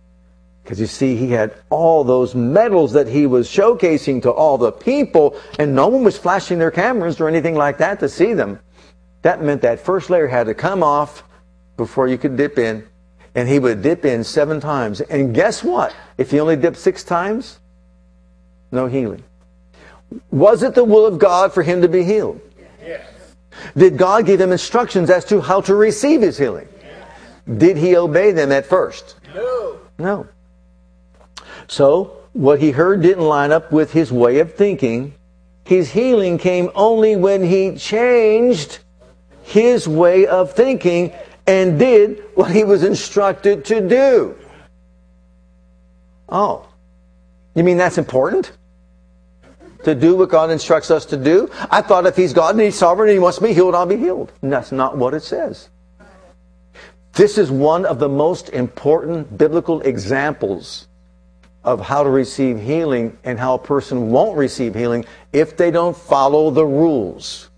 Because 0.66 0.80
you 0.80 0.88
see, 0.88 1.14
he 1.14 1.30
had 1.30 1.54
all 1.70 2.02
those 2.02 2.34
medals 2.34 2.92
that 2.94 3.06
he 3.06 3.24
was 3.24 3.48
showcasing 3.48 4.20
to 4.22 4.32
all 4.32 4.58
the 4.58 4.72
people, 4.72 5.38
and 5.60 5.76
no 5.76 5.86
one 5.86 6.02
was 6.02 6.18
flashing 6.18 6.58
their 6.58 6.72
cameras 6.72 7.20
or 7.20 7.28
anything 7.28 7.54
like 7.54 7.78
that 7.78 8.00
to 8.00 8.08
see 8.08 8.34
them. 8.34 8.58
That 9.22 9.40
meant 9.40 9.62
that 9.62 9.78
first 9.78 10.10
layer 10.10 10.26
had 10.26 10.48
to 10.48 10.54
come 10.54 10.82
off 10.82 11.22
before 11.76 12.08
you 12.08 12.18
could 12.18 12.36
dip 12.36 12.58
in. 12.58 12.84
And 13.36 13.48
he 13.48 13.60
would 13.60 13.80
dip 13.80 14.04
in 14.04 14.24
seven 14.24 14.58
times. 14.58 15.00
And 15.02 15.32
guess 15.32 15.62
what? 15.62 15.94
If 16.18 16.32
he 16.32 16.40
only 16.40 16.56
dipped 16.56 16.78
six 16.78 17.04
times, 17.04 17.60
no 18.72 18.88
healing. 18.88 19.22
Was 20.32 20.64
it 20.64 20.74
the 20.74 20.82
will 20.82 21.06
of 21.06 21.20
God 21.20 21.54
for 21.54 21.62
him 21.62 21.80
to 21.82 21.88
be 21.88 22.02
healed? 22.02 22.40
Yes. 22.82 23.06
Did 23.76 23.96
God 23.96 24.26
give 24.26 24.40
him 24.40 24.50
instructions 24.50 25.10
as 25.10 25.24
to 25.26 25.40
how 25.40 25.60
to 25.60 25.76
receive 25.76 26.22
his 26.22 26.36
healing? 26.36 26.66
Yes. 26.82 27.58
Did 27.58 27.76
he 27.76 27.96
obey 27.96 28.32
them 28.32 28.50
at 28.50 28.66
first? 28.66 29.14
No. 29.32 29.78
No. 29.96 30.26
So, 31.68 32.18
what 32.32 32.60
he 32.60 32.70
heard 32.70 33.02
didn't 33.02 33.24
line 33.24 33.52
up 33.52 33.72
with 33.72 33.92
his 33.92 34.12
way 34.12 34.38
of 34.40 34.54
thinking. 34.54 35.14
His 35.64 35.90
healing 35.90 36.38
came 36.38 36.70
only 36.74 37.16
when 37.16 37.42
he 37.42 37.76
changed 37.76 38.78
his 39.42 39.88
way 39.88 40.26
of 40.26 40.52
thinking 40.52 41.12
and 41.46 41.78
did 41.78 42.22
what 42.34 42.50
he 42.50 42.64
was 42.64 42.82
instructed 42.82 43.64
to 43.66 43.86
do. 43.86 44.36
Oh, 46.28 46.68
you 47.54 47.64
mean 47.64 47.78
that's 47.78 47.98
important? 47.98 48.52
To 49.84 49.94
do 49.94 50.16
what 50.16 50.28
God 50.28 50.50
instructs 50.50 50.90
us 50.90 51.06
to 51.06 51.16
do? 51.16 51.48
I 51.70 51.80
thought 51.80 52.06
if 52.06 52.16
He's 52.16 52.32
God 52.32 52.56
and 52.56 52.60
He's 52.64 52.76
sovereign 52.76 53.08
and 53.08 53.14
He 53.14 53.20
wants 53.20 53.40
me 53.40 53.54
healed, 53.54 53.74
I'll 53.74 53.86
be 53.86 53.96
healed. 53.96 54.32
And 54.42 54.52
that's 54.52 54.72
not 54.72 54.98
what 54.98 55.14
it 55.14 55.22
says. 55.22 55.68
This 57.12 57.38
is 57.38 57.50
one 57.50 57.86
of 57.86 58.00
the 58.00 58.08
most 58.08 58.48
important 58.48 59.38
biblical 59.38 59.80
examples 59.82 60.88
of 61.66 61.80
how 61.80 62.04
to 62.04 62.08
receive 62.08 62.60
healing 62.60 63.18
and 63.24 63.38
how 63.38 63.54
a 63.54 63.58
person 63.58 64.10
won't 64.10 64.38
receive 64.38 64.72
healing 64.74 65.04
if 65.32 65.56
they 65.56 65.72
don't 65.72 65.96
follow 65.96 66.48
the 66.50 66.64
rules, 66.64 67.50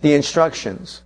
the 0.00 0.14
instructions. 0.14 1.02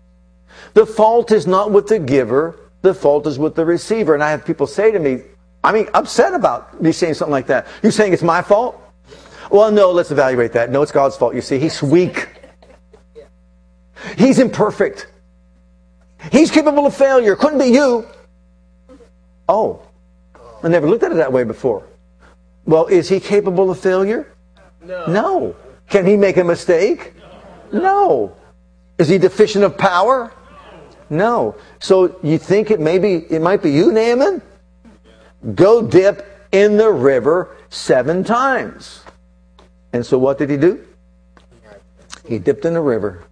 The 0.74 0.86
fault 0.86 1.32
is 1.32 1.46
not 1.46 1.72
with 1.72 1.88
the 1.88 1.98
giver, 1.98 2.56
the 2.82 2.94
fault 2.94 3.26
is 3.26 3.36
with 3.36 3.56
the 3.56 3.64
receiver. 3.66 4.14
And 4.14 4.22
I 4.22 4.30
have 4.30 4.44
people 4.44 4.68
say 4.68 4.92
to 4.92 4.98
me, 5.00 5.22
I 5.64 5.72
mean, 5.72 5.88
upset 5.92 6.34
about 6.34 6.80
me 6.80 6.92
saying 6.92 7.14
something 7.14 7.32
like 7.32 7.48
that. 7.48 7.66
You 7.82 7.90
saying 7.90 8.12
it's 8.12 8.22
my 8.22 8.42
fault? 8.42 8.80
Well, 9.50 9.72
no, 9.72 9.90
let's 9.90 10.12
evaluate 10.12 10.52
that. 10.52 10.70
No, 10.70 10.82
it's 10.82 10.92
God's 10.92 11.16
fault. 11.16 11.34
You 11.34 11.40
see, 11.40 11.58
He's 11.58 11.82
weak. 11.82 12.28
He's 14.16 14.38
imperfect. 14.38 15.08
He's 16.30 16.50
capable 16.50 16.86
of 16.86 16.94
failure. 16.94 17.34
Couldn't 17.34 17.58
be 17.58 17.66
you. 17.66 18.06
Oh, 19.48 19.82
I 20.62 20.68
never 20.68 20.88
looked 20.88 21.02
at 21.02 21.10
it 21.10 21.16
that 21.16 21.32
way 21.32 21.44
before. 21.44 21.84
Well, 22.66 22.86
is 22.86 23.08
He 23.08 23.20
capable 23.20 23.70
of 23.70 23.78
failure? 23.78 24.32
No. 24.82 25.06
No. 25.06 25.56
Can 25.88 26.06
He 26.06 26.16
make 26.16 26.36
a 26.36 26.44
mistake? 26.44 27.14
No. 27.72 28.36
Is 28.98 29.08
He 29.08 29.18
deficient 29.18 29.64
of 29.64 29.76
power? 29.76 30.32
No. 31.10 31.56
So 31.80 32.18
you 32.22 32.38
think 32.38 32.70
it 32.70 32.80
maybe 32.80 33.26
it 33.30 33.40
might 33.40 33.62
be 33.62 33.70
you, 33.70 33.92
Naaman? 33.92 34.42
Go 35.54 35.82
dip 35.82 36.48
in 36.52 36.76
the 36.76 36.90
river 36.90 37.56
seven 37.68 38.24
times. 38.24 39.02
And 39.92 40.04
so 40.04 40.18
what 40.18 40.38
did 40.38 40.50
he 40.50 40.56
do? 40.56 40.84
He 42.26 42.38
dipped 42.38 42.64
in 42.64 42.72
the 42.72 42.80
river 42.80 43.24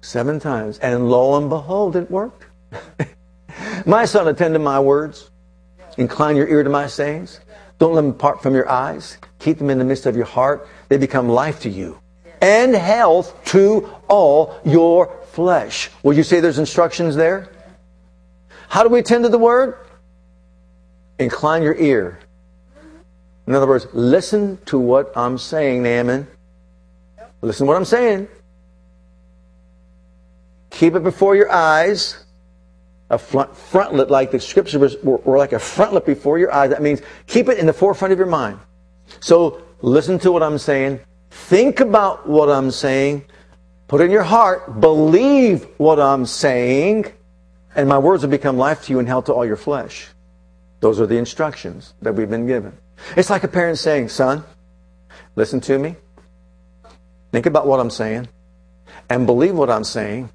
seven 0.00 0.40
times, 0.40 0.78
and 0.78 1.08
lo 1.08 1.36
and 1.36 1.48
behold, 1.48 1.94
it 1.94 2.10
worked. 2.10 2.44
my 3.86 4.04
son, 4.04 4.28
attend 4.28 4.54
to 4.54 4.58
my 4.58 4.80
words. 4.80 5.30
Incline 5.96 6.36
your 6.36 6.48
ear 6.48 6.62
to 6.62 6.70
my 6.70 6.86
sayings. 6.86 7.40
Don't 7.80 7.94
let 7.94 8.02
them 8.02 8.14
part 8.14 8.42
from 8.42 8.54
your 8.54 8.68
eyes. 8.68 9.18
Keep 9.40 9.58
them 9.58 9.70
in 9.70 9.78
the 9.78 9.84
midst 9.84 10.06
of 10.06 10.14
your 10.14 10.26
heart. 10.26 10.68
They 10.88 10.98
become 10.98 11.28
life 11.28 11.60
to 11.62 11.70
you 11.70 11.98
and 12.40 12.74
health 12.74 13.42
to 13.46 13.88
all 14.06 14.60
your 14.64 15.18
flesh. 15.32 15.90
Would 16.02 16.16
you 16.16 16.22
say 16.22 16.40
there's 16.40 16.58
instructions 16.58 17.16
there? 17.16 17.50
How 18.68 18.82
do 18.82 18.90
we 18.90 18.98
attend 18.98 19.24
to 19.24 19.30
the 19.30 19.38
word? 19.38 19.78
Incline 21.18 21.62
your 21.62 21.74
ear. 21.74 22.20
In 23.46 23.54
other 23.54 23.66
words, 23.66 23.86
listen 23.92 24.58
to 24.66 24.78
what 24.78 25.10
I'm 25.16 25.38
saying, 25.38 25.82
Naaman. 25.82 26.26
Listen 27.40 27.66
to 27.66 27.68
what 27.68 27.76
I'm 27.76 27.86
saying. 27.86 28.28
Keep 30.70 30.96
it 30.96 31.02
before 31.02 31.34
your 31.34 31.50
eyes. 31.50 32.24
A 33.10 33.18
front, 33.18 33.52
frontlet, 33.52 34.08
like 34.08 34.30
the 34.30 34.40
scriptures 34.40 34.96
were, 35.02 35.16
were 35.18 35.38
like 35.38 35.52
a 35.52 35.56
frontlet 35.56 36.06
before 36.06 36.38
your 36.38 36.52
eyes. 36.52 36.70
That 36.70 36.82
means 36.82 37.02
keep 37.26 37.48
it 37.48 37.58
in 37.58 37.66
the 37.66 37.72
forefront 37.72 38.12
of 38.12 38.18
your 38.18 38.28
mind. 38.28 38.60
So 39.20 39.62
listen 39.82 40.18
to 40.20 40.32
what 40.32 40.42
I'm 40.42 40.58
saying. 40.58 41.00
Think 41.30 41.80
about 41.80 42.28
what 42.28 42.48
I'm 42.48 42.70
saying. 42.70 43.24
Put 43.88 44.00
in 44.00 44.10
your 44.10 44.22
heart. 44.22 44.80
Believe 44.80 45.66
what 45.76 45.98
I'm 45.98 46.24
saying. 46.24 47.06
And 47.74 47.88
my 47.88 47.98
words 47.98 48.22
will 48.22 48.30
become 48.30 48.56
life 48.56 48.84
to 48.84 48.92
you 48.92 49.00
and 49.00 49.08
health 49.08 49.26
to 49.26 49.34
all 49.34 49.44
your 49.44 49.56
flesh. 49.56 50.08
Those 50.80 51.00
are 51.00 51.06
the 51.06 51.18
instructions 51.18 51.94
that 52.02 52.14
we've 52.14 52.30
been 52.30 52.46
given. 52.46 52.76
It's 53.16 53.30
like 53.30 53.44
a 53.44 53.48
parent 53.48 53.78
saying, 53.78 54.08
son, 54.08 54.44
listen 55.34 55.60
to 55.62 55.78
me. 55.78 55.96
Think 57.32 57.46
about 57.46 57.66
what 57.66 57.80
I'm 57.80 57.90
saying 57.90 58.28
and 59.08 59.26
believe 59.26 59.54
what 59.54 59.70
I'm 59.70 59.84
saying 59.84 60.30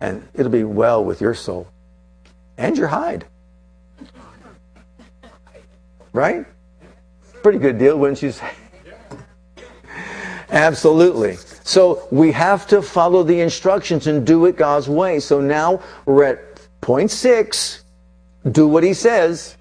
and 0.00 0.26
it'll 0.34 0.52
be 0.52 0.64
well 0.64 1.04
with 1.04 1.20
your 1.20 1.34
soul 1.34 1.68
and 2.56 2.76
your 2.76 2.88
hide. 2.88 3.24
Right? 6.12 6.46
Pretty 7.42 7.58
good 7.58 7.78
deal, 7.78 7.98
wouldn't 7.98 8.22
you 8.22 8.32
say? 8.32 8.50
Absolutely. 10.50 11.36
So 11.62 12.08
we 12.10 12.32
have 12.32 12.66
to 12.68 12.82
follow 12.82 13.22
the 13.22 13.40
instructions 13.40 14.06
and 14.08 14.26
do 14.26 14.46
it 14.46 14.56
God's 14.56 14.88
way. 14.88 15.20
So 15.20 15.40
now 15.40 15.80
we're 16.04 16.24
at 16.24 16.68
point 16.80 17.10
six. 17.10 17.84
Do 18.50 18.66
what 18.66 18.82
he 18.82 18.94
says. 18.94 19.56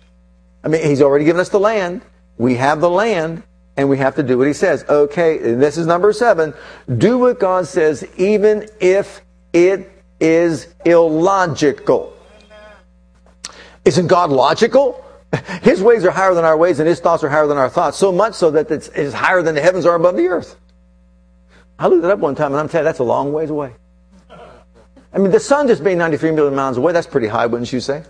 I 0.63 0.67
mean, 0.67 0.83
he's 0.83 1.01
already 1.01 1.25
given 1.25 1.39
us 1.39 1.49
the 1.49 1.59
land. 1.59 2.01
We 2.37 2.55
have 2.55 2.81
the 2.81 2.89
land 2.89 3.43
and 3.77 3.89
we 3.89 3.97
have 3.97 4.15
to 4.15 4.23
do 4.23 4.37
what 4.37 4.47
he 4.47 4.53
says. 4.53 4.83
Okay, 4.89 5.37
this 5.37 5.77
is 5.77 5.85
number 5.85 6.11
seven. 6.11 6.53
Do 6.97 7.17
what 7.17 7.39
God 7.39 7.67
says, 7.67 8.05
even 8.17 8.67
if 8.79 9.21
it 9.53 9.91
is 10.19 10.73
illogical. 10.85 12.13
Isn't 13.89 14.05
God 14.05 14.29
logical? 14.29 15.03
His 15.63 15.81
ways 15.81 16.05
are 16.05 16.11
higher 16.11 16.35
than 16.35 16.45
our 16.45 16.55
ways, 16.55 16.77
and 16.77 16.87
his 16.87 16.99
thoughts 16.99 17.23
are 17.23 17.29
higher 17.29 17.47
than 17.47 17.57
our 17.57 17.69
thoughts. 17.69 17.97
So 17.97 18.11
much 18.11 18.35
so 18.35 18.51
that 18.51 18.69
it's, 18.69 18.87
it's 18.89 19.15
higher 19.15 19.41
than 19.41 19.55
the 19.55 19.61
heavens 19.61 19.87
are 19.87 19.95
above 19.95 20.15
the 20.15 20.27
earth. 20.27 20.57
I 21.79 21.87
looked 21.87 22.05
it 22.05 22.11
up 22.11 22.19
one 22.19 22.35
time, 22.35 22.51
and 22.51 22.59
I'm 22.59 22.69
telling 22.69 22.83
you, 22.83 22.89
that's 22.89 22.99
a 22.99 23.03
long 23.03 23.33
ways 23.33 23.49
away. 23.49 23.73
I 25.11 25.17
mean, 25.17 25.31
the 25.31 25.39
sun 25.39 25.67
just 25.67 25.83
being 25.83 25.97
93 25.97 26.29
million 26.31 26.53
miles 26.53 26.77
away, 26.77 26.93
that's 26.93 27.07
pretty 27.07 27.25
high, 27.25 27.47
wouldn't 27.47 27.73
you 27.73 27.79
say? 27.79 28.03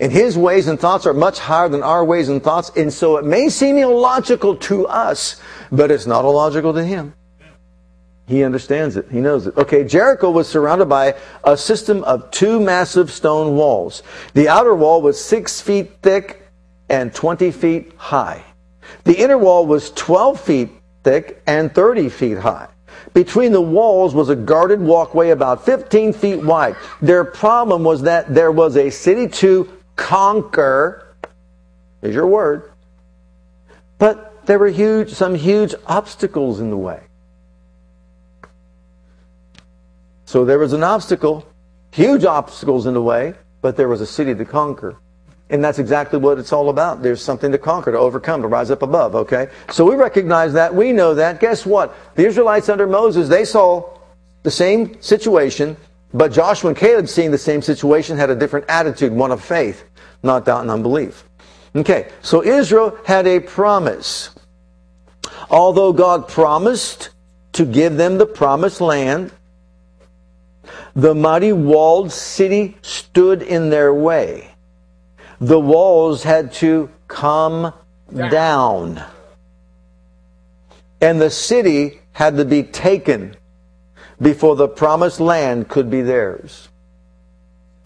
And 0.00 0.10
his 0.10 0.36
ways 0.36 0.66
and 0.66 0.80
thoughts 0.80 1.06
are 1.06 1.14
much 1.14 1.38
higher 1.38 1.68
than 1.68 1.84
our 1.84 2.04
ways 2.04 2.28
and 2.28 2.42
thoughts, 2.42 2.72
and 2.74 2.92
so 2.92 3.18
it 3.18 3.24
may 3.24 3.50
seem 3.50 3.76
illogical 3.76 4.56
to 4.56 4.88
us, 4.88 5.40
but 5.70 5.92
it's 5.92 6.08
not 6.08 6.24
illogical 6.24 6.74
to 6.74 6.84
him. 6.84 7.14
He 8.28 8.44
understands 8.44 8.98
it. 8.98 9.06
He 9.10 9.20
knows 9.20 9.46
it. 9.46 9.56
Okay, 9.56 9.84
Jericho 9.84 10.30
was 10.30 10.46
surrounded 10.46 10.86
by 10.86 11.14
a 11.44 11.56
system 11.56 12.04
of 12.04 12.30
two 12.30 12.60
massive 12.60 13.10
stone 13.10 13.56
walls. 13.56 14.02
The 14.34 14.48
outer 14.48 14.74
wall 14.74 15.00
was 15.00 15.18
six 15.18 15.62
feet 15.62 15.92
thick 16.02 16.46
and 16.90 17.14
20 17.14 17.50
feet 17.50 17.92
high. 17.96 18.44
The 19.04 19.18
inner 19.18 19.38
wall 19.38 19.66
was 19.66 19.90
12 19.92 20.40
feet 20.40 20.70
thick 21.04 21.42
and 21.46 21.74
30 21.74 22.10
feet 22.10 22.36
high. 22.36 22.68
Between 23.14 23.52
the 23.52 23.62
walls 23.62 24.14
was 24.14 24.28
a 24.28 24.36
guarded 24.36 24.80
walkway 24.80 25.30
about 25.30 25.64
15 25.64 26.12
feet 26.12 26.44
wide. 26.44 26.76
Their 27.00 27.24
problem 27.24 27.82
was 27.82 28.02
that 28.02 28.34
there 28.34 28.52
was 28.52 28.76
a 28.76 28.90
city 28.90 29.26
to 29.40 29.72
conquer. 29.96 31.14
Is 32.02 32.14
your 32.14 32.26
word. 32.26 32.72
But 33.98 34.44
there 34.44 34.58
were 34.58 34.68
huge, 34.68 35.14
some 35.14 35.34
huge 35.34 35.74
obstacles 35.86 36.60
in 36.60 36.68
the 36.68 36.76
way. 36.76 37.07
So 40.28 40.44
there 40.44 40.58
was 40.58 40.74
an 40.74 40.84
obstacle, 40.84 41.46
huge 41.90 42.26
obstacles 42.26 42.84
in 42.84 42.92
the 42.92 43.00
way, 43.00 43.32
but 43.62 43.78
there 43.78 43.88
was 43.88 44.02
a 44.02 44.06
city 44.06 44.34
to 44.34 44.44
conquer. 44.44 44.98
And 45.48 45.64
that's 45.64 45.78
exactly 45.78 46.18
what 46.18 46.36
it's 46.36 46.52
all 46.52 46.68
about. 46.68 47.02
There's 47.02 47.22
something 47.22 47.50
to 47.50 47.56
conquer, 47.56 47.92
to 47.92 47.98
overcome, 47.98 48.42
to 48.42 48.46
rise 48.46 48.70
up 48.70 48.82
above, 48.82 49.14
okay? 49.14 49.48
So 49.70 49.86
we 49.88 49.96
recognize 49.96 50.52
that. 50.52 50.74
We 50.74 50.92
know 50.92 51.14
that. 51.14 51.40
Guess 51.40 51.64
what? 51.64 51.96
The 52.14 52.26
Israelites 52.26 52.68
under 52.68 52.86
Moses, 52.86 53.30
they 53.30 53.46
saw 53.46 53.98
the 54.42 54.50
same 54.50 55.00
situation, 55.00 55.78
but 56.12 56.30
Joshua 56.30 56.68
and 56.68 56.76
Caleb, 56.76 57.08
seeing 57.08 57.30
the 57.30 57.38
same 57.38 57.62
situation, 57.62 58.18
had 58.18 58.28
a 58.28 58.36
different 58.36 58.66
attitude, 58.68 59.14
one 59.14 59.32
of 59.32 59.42
faith, 59.42 59.82
not 60.22 60.44
doubt 60.44 60.60
and 60.60 60.70
unbelief. 60.70 61.24
Okay, 61.74 62.10
so 62.20 62.44
Israel 62.44 62.98
had 63.06 63.26
a 63.26 63.40
promise. 63.40 64.28
Although 65.48 65.94
God 65.94 66.28
promised 66.28 67.08
to 67.52 67.64
give 67.64 67.96
them 67.96 68.18
the 68.18 68.26
promised 68.26 68.82
land, 68.82 69.32
the 70.94 71.14
mighty 71.14 71.52
walled 71.52 72.12
city 72.12 72.76
stood 72.82 73.42
in 73.42 73.70
their 73.70 73.92
way. 73.92 74.54
The 75.40 75.60
walls 75.60 76.22
had 76.22 76.52
to 76.54 76.90
come 77.06 77.72
down. 78.12 79.02
And 81.00 81.20
the 81.20 81.30
city 81.30 82.00
had 82.12 82.36
to 82.36 82.44
be 82.44 82.62
taken 82.62 83.36
before 84.20 84.56
the 84.56 84.68
promised 84.68 85.20
land 85.20 85.68
could 85.68 85.90
be 85.90 86.02
theirs. 86.02 86.68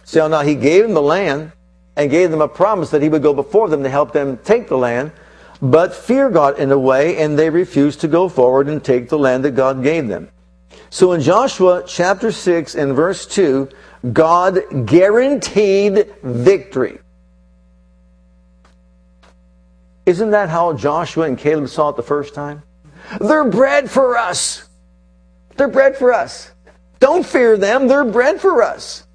So 0.05 0.29
now 0.29 0.41
he 0.41 0.55
gave 0.55 0.85
them 0.85 0.95
the 0.95 1.03
land 1.03 1.53
and 1.97 2.11
gave 2.11 2.31
them 2.31 2.41
a 2.41 2.49
promise 2.49 2.91
that 2.91 3.03
he 3.03 3.09
would 3.09 3.23
go 3.23 3.35
before 3.35 3.69
them 3.69 3.83
to 3.83 3.91
help 3.91 4.13
them 4.13 4.39
take 4.39 4.69
the 4.69 4.79
land. 4.79 5.13
But 5.61 5.95
fear 5.95 6.31
got 6.31 6.59
in 6.59 6.71
the 6.71 6.79
way 6.79 7.19
and 7.19 7.39
they 7.39 7.51
refused 7.51 8.01
to 8.01 8.09
go 8.09 8.29
forward 8.29 8.69
and 8.69 8.83
take 8.83 9.09
the 9.09 9.19
land 9.19 9.45
that 9.45 9.53
God 9.53 9.83
gave 9.83 10.09
them. 10.09 10.31
So 10.93 11.13
in 11.13 11.23
Joshua 11.23 11.85
chapter 11.87 12.31
6 12.31 12.75
and 12.75 12.95
verse 12.95 13.25
2, 13.25 13.67
God 14.13 14.61
guaranteed 14.85 16.13
victory. 16.23 16.99
Isn't 20.05 20.33
that 20.33 20.51
how 20.51 20.75
Joshua 20.75 21.25
and 21.25 21.39
Caleb 21.39 21.71
saw 21.71 21.89
it 21.89 21.97
the 21.97 22.03
first 22.03 22.35
time? 22.35 22.63
They're 23.19 23.49
bread 23.49 23.91
for 23.91 24.19
us. 24.19 24.69
They're 25.57 25.69
bread 25.69 25.97
for 25.97 26.13
us. 26.13 26.53
Don't 27.01 27.25
fear 27.25 27.57
them. 27.57 27.89
They're 27.89 28.05
bread 28.05 28.39
for 28.39 28.63
us. 28.63 29.07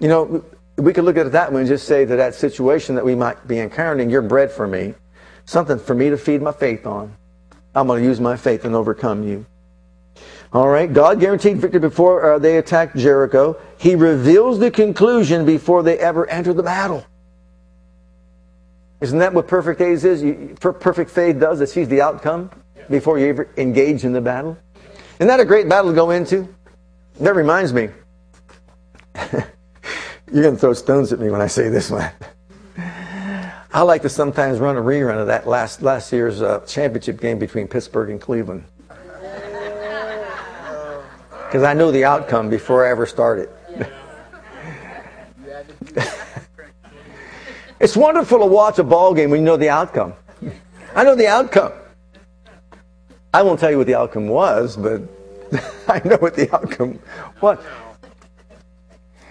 You 0.00 0.08
know, 0.08 0.44
we 0.78 0.94
could 0.94 1.04
look 1.04 1.18
at 1.18 1.26
it 1.26 1.32
that 1.32 1.52
way 1.52 1.60
and 1.60 1.68
just 1.68 1.86
say 1.86 2.06
that 2.06 2.16
that 2.16 2.34
situation 2.34 2.94
that 2.94 3.04
we 3.04 3.14
might 3.14 3.46
be 3.46 3.58
encountering, 3.58 4.08
you're 4.08 4.22
bread 4.22 4.50
for 4.50 4.66
me. 4.66 4.94
Something 5.44 5.78
for 5.78 5.94
me 5.94 6.08
to 6.08 6.16
feed 6.16 6.40
my 6.40 6.52
faith 6.52 6.86
on. 6.86 7.14
I'm 7.74 7.86
going 7.86 8.02
to 8.02 8.08
use 8.08 8.18
my 8.18 8.38
faith 8.38 8.64
and 8.64 8.74
overcome 8.74 9.28
you. 9.28 9.44
All 10.52 10.68
right, 10.68 10.90
God 10.90 11.20
guaranteed 11.20 11.58
victory 11.58 11.80
before 11.80 12.32
uh, 12.32 12.38
they 12.38 12.56
attacked 12.56 12.96
Jericho. 12.96 13.60
He 13.76 13.94
reveals 13.94 14.58
the 14.58 14.70
conclusion 14.70 15.44
before 15.44 15.82
they 15.82 15.98
ever 15.98 16.28
enter 16.30 16.54
the 16.54 16.62
battle. 16.62 17.04
Isn't 19.00 19.18
that 19.18 19.34
what 19.34 19.46
perfect 19.46 19.78
faith 19.78 20.04
is? 20.04 20.22
You, 20.22 20.56
perfect 20.58 21.10
faith 21.10 21.38
does. 21.38 21.60
It 21.60 21.68
sees 21.68 21.88
the 21.88 22.00
outcome 22.00 22.50
before 22.88 23.18
you 23.18 23.26
ever 23.26 23.48
engage 23.58 24.04
in 24.04 24.12
the 24.12 24.22
battle. 24.22 24.56
Isn't 25.16 25.28
that 25.28 25.38
a 25.38 25.44
great 25.44 25.68
battle 25.68 25.90
to 25.90 25.94
go 25.94 26.10
into? 26.10 26.48
That 27.20 27.34
reminds 27.34 27.74
me. 27.74 27.90
You're 30.32 30.42
going 30.42 30.54
to 30.54 30.60
throw 30.60 30.72
stones 30.72 31.12
at 31.12 31.20
me 31.20 31.30
when 31.30 31.40
I 31.42 31.46
say 31.46 31.68
this 31.68 31.90
one. 31.90 32.10
I 33.70 33.82
like 33.82 34.02
to 34.02 34.08
sometimes 34.08 34.60
run 34.60 34.76
a 34.76 34.80
rerun 34.80 35.20
of 35.20 35.26
that 35.26 35.46
last 35.46 35.82
last 35.82 36.10
year's 36.10 36.40
uh, 36.40 36.60
championship 36.60 37.20
game 37.20 37.38
between 37.38 37.68
Pittsburgh 37.68 38.08
and 38.10 38.20
Cleveland 38.20 38.64
because 41.48 41.62
I 41.62 41.72
knew 41.72 41.90
the 41.90 42.04
outcome 42.04 42.50
before 42.50 42.86
I 42.86 42.90
ever 42.90 43.06
started. 43.06 43.48
it's 47.80 47.96
wonderful 47.96 48.40
to 48.40 48.44
watch 48.44 48.78
a 48.78 48.84
ball 48.84 49.14
game 49.14 49.30
when 49.30 49.40
you 49.40 49.46
know 49.46 49.56
the 49.56 49.70
outcome. 49.70 50.12
I 50.94 51.04
know 51.04 51.14
the 51.14 51.26
outcome. 51.26 51.72
I 53.32 53.42
won't 53.42 53.58
tell 53.60 53.70
you 53.70 53.78
what 53.78 53.86
the 53.86 53.94
outcome 53.94 54.28
was, 54.28 54.76
but 54.76 55.00
I 55.88 56.02
know 56.06 56.16
what 56.16 56.36
the 56.36 56.54
outcome 56.54 56.98
was. 57.40 57.58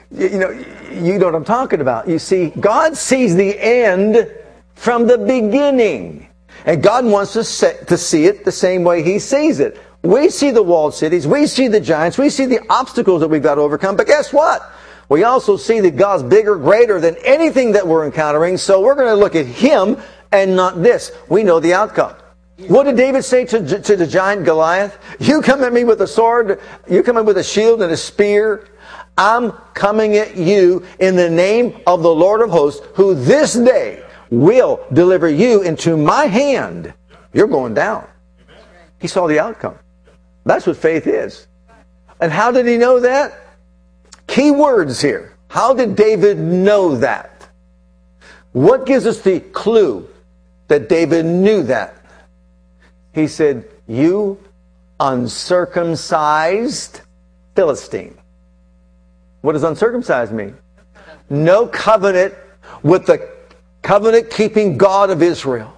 You 0.09 0.39
know, 0.39 0.49
you 0.91 1.19
know 1.19 1.25
what 1.27 1.35
I'm 1.35 1.45
talking 1.45 1.81
about. 1.81 2.07
You 2.09 2.17
see, 2.17 2.49
God 2.59 2.97
sees 2.97 3.35
the 3.35 3.55
end 3.59 4.33
from 4.73 5.05
the 5.05 5.19
beginning. 5.19 6.29
And 6.65 6.81
God 6.81 7.05
wants 7.05 7.35
us 7.35 7.59
to 7.59 7.95
see 7.95 8.25
it 8.25 8.43
the 8.43 8.51
same 8.51 8.83
way 8.83 9.03
He 9.03 9.19
sees 9.19 9.59
it. 9.59 9.79
We 10.07 10.29
see 10.29 10.51
the 10.51 10.63
walled 10.63 10.93
cities, 10.93 11.27
we 11.27 11.47
see 11.47 11.67
the 11.67 11.81
giants, 11.81 12.17
we 12.17 12.29
see 12.29 12.45
the 12.45 12.61
obstacles 12.69 13.19
that 13.19 13.27
we've 13.27 13.43
got 13.43 13.55
to 13.55 13.61
overcome, 13.61 13.97
but 13.97 14.07
guess 14.07 14.31
what? 14.31 14.61
We 15.09 15.25
also 15.25 15.57
see 15.57 15.81
that 15.81 15.97
God's 15.97 16.23
bigger, 16.23 16.55
greater 16.55 17.01
than 17.01 17.17
anything 17.25 17.73
that 17.73 17.85
we're 17.85 18.05
encountering, 18.05 18.55
so 18.55 18.79
we're 18.79 18.95
going 18.95 19.09
to 19.09 19.15
look 19.15 19.35
at 19.35 19.45
Him 19.45 19.97
and 20.31 20.55
not 20.55 20.81
this. 20.81 21.11
We 21.27 21.43
know 21.43 21.59
the 21.59 21.73
outcome. 21.73 22.15
What 22.69 22.85
did 22.85 22.95
David 22.95 23.25
say 23.25 23.43
to, 23.47 23.81
to 23.81 23.95
the 23.97 24.07
giant 24.07 24.45
Goliath? 24.45 24.97
You 25.19 25.41
come 25.41 25.61
at 25.61 25.73
me 25.73 25.83
with 25.83 25.99
a 26.01 26.07
sword, 26.07 26.61
you 26.89 27.03
come 27.03 27.17
in 27.17 27.25
with 27.25 27.37
a 27.37 27.43
shield 27.43 27.81
and 27.81 27.91
a 27.91 27.97
spear. 27.97 28.69
I'm 29.17 29.51
coming 29.73 30.15
at 30.15 30.37
you 30.37 30.85
in 31.01 31.17
the 31.17 31.29
name 31.29 31.81
of 31.85 32.01
the 32.01 32.15
Lord 32.15 32.39
of 32.39 32.49
hosts, 32.49 32.81
who 32.93 33.13
this 33.13 33.55
day 33.55 34.05
will 34.29 34.85
deliver 34.93 35.27
you 35.27 35.63
into 35.63 35.97
my 35.97 36.27
hand, 36.27 36.93
you're 37.33 37.47
going 37.47 37.73
down. 37.73 38.07
He 38.99 39.09
saw 39.09 39.27
the 39.27 39.39
outcome. 39.41 39.77
That's 40.47 40.65
what 40.65 40.77
faith 40.77 41.07
is. 41.07 41.47
And 42.19 42.31
how 42.31 42.51
did 42.51 42.65
he 42.65 42.77
know 42.77 43.01
that? 43.01 43.39
Key 44.27 44.51
words 44.51 45.01
here. 45.01 45.35
How 45.49 45.73
did 45.73 45.95
David 45.95 46.39
know 46.39 46.95
that? 46.97 47.49
What 48.53 48.85
gives 48.85 49.05
us 49.05 49.21
the 49.21 49.41
clue 49.41 50.07
that 50.69 50.87
David 50.89 51.25
knew 51.25 51.63
that? 51.63 51.95
He 53.13 53.27
said, 53.27 53.65
You 53.87 54.39
uncircumcised 54.99 57.01
Philistine. 57.55 58.17
What 59.41 59.53
does 59.53 59.63
uncircumcised 59.63 60.31
mean? 60.31 60.57
No 61.29 61.67
covenant 61.67 62.33
with 62.83 63.05
the 63.05 63.29
covenant 63.81 64.31
keeping 64.31 64.77
God 64.77 65.09
of 65.09 65.21
Israel. 65.21 65.76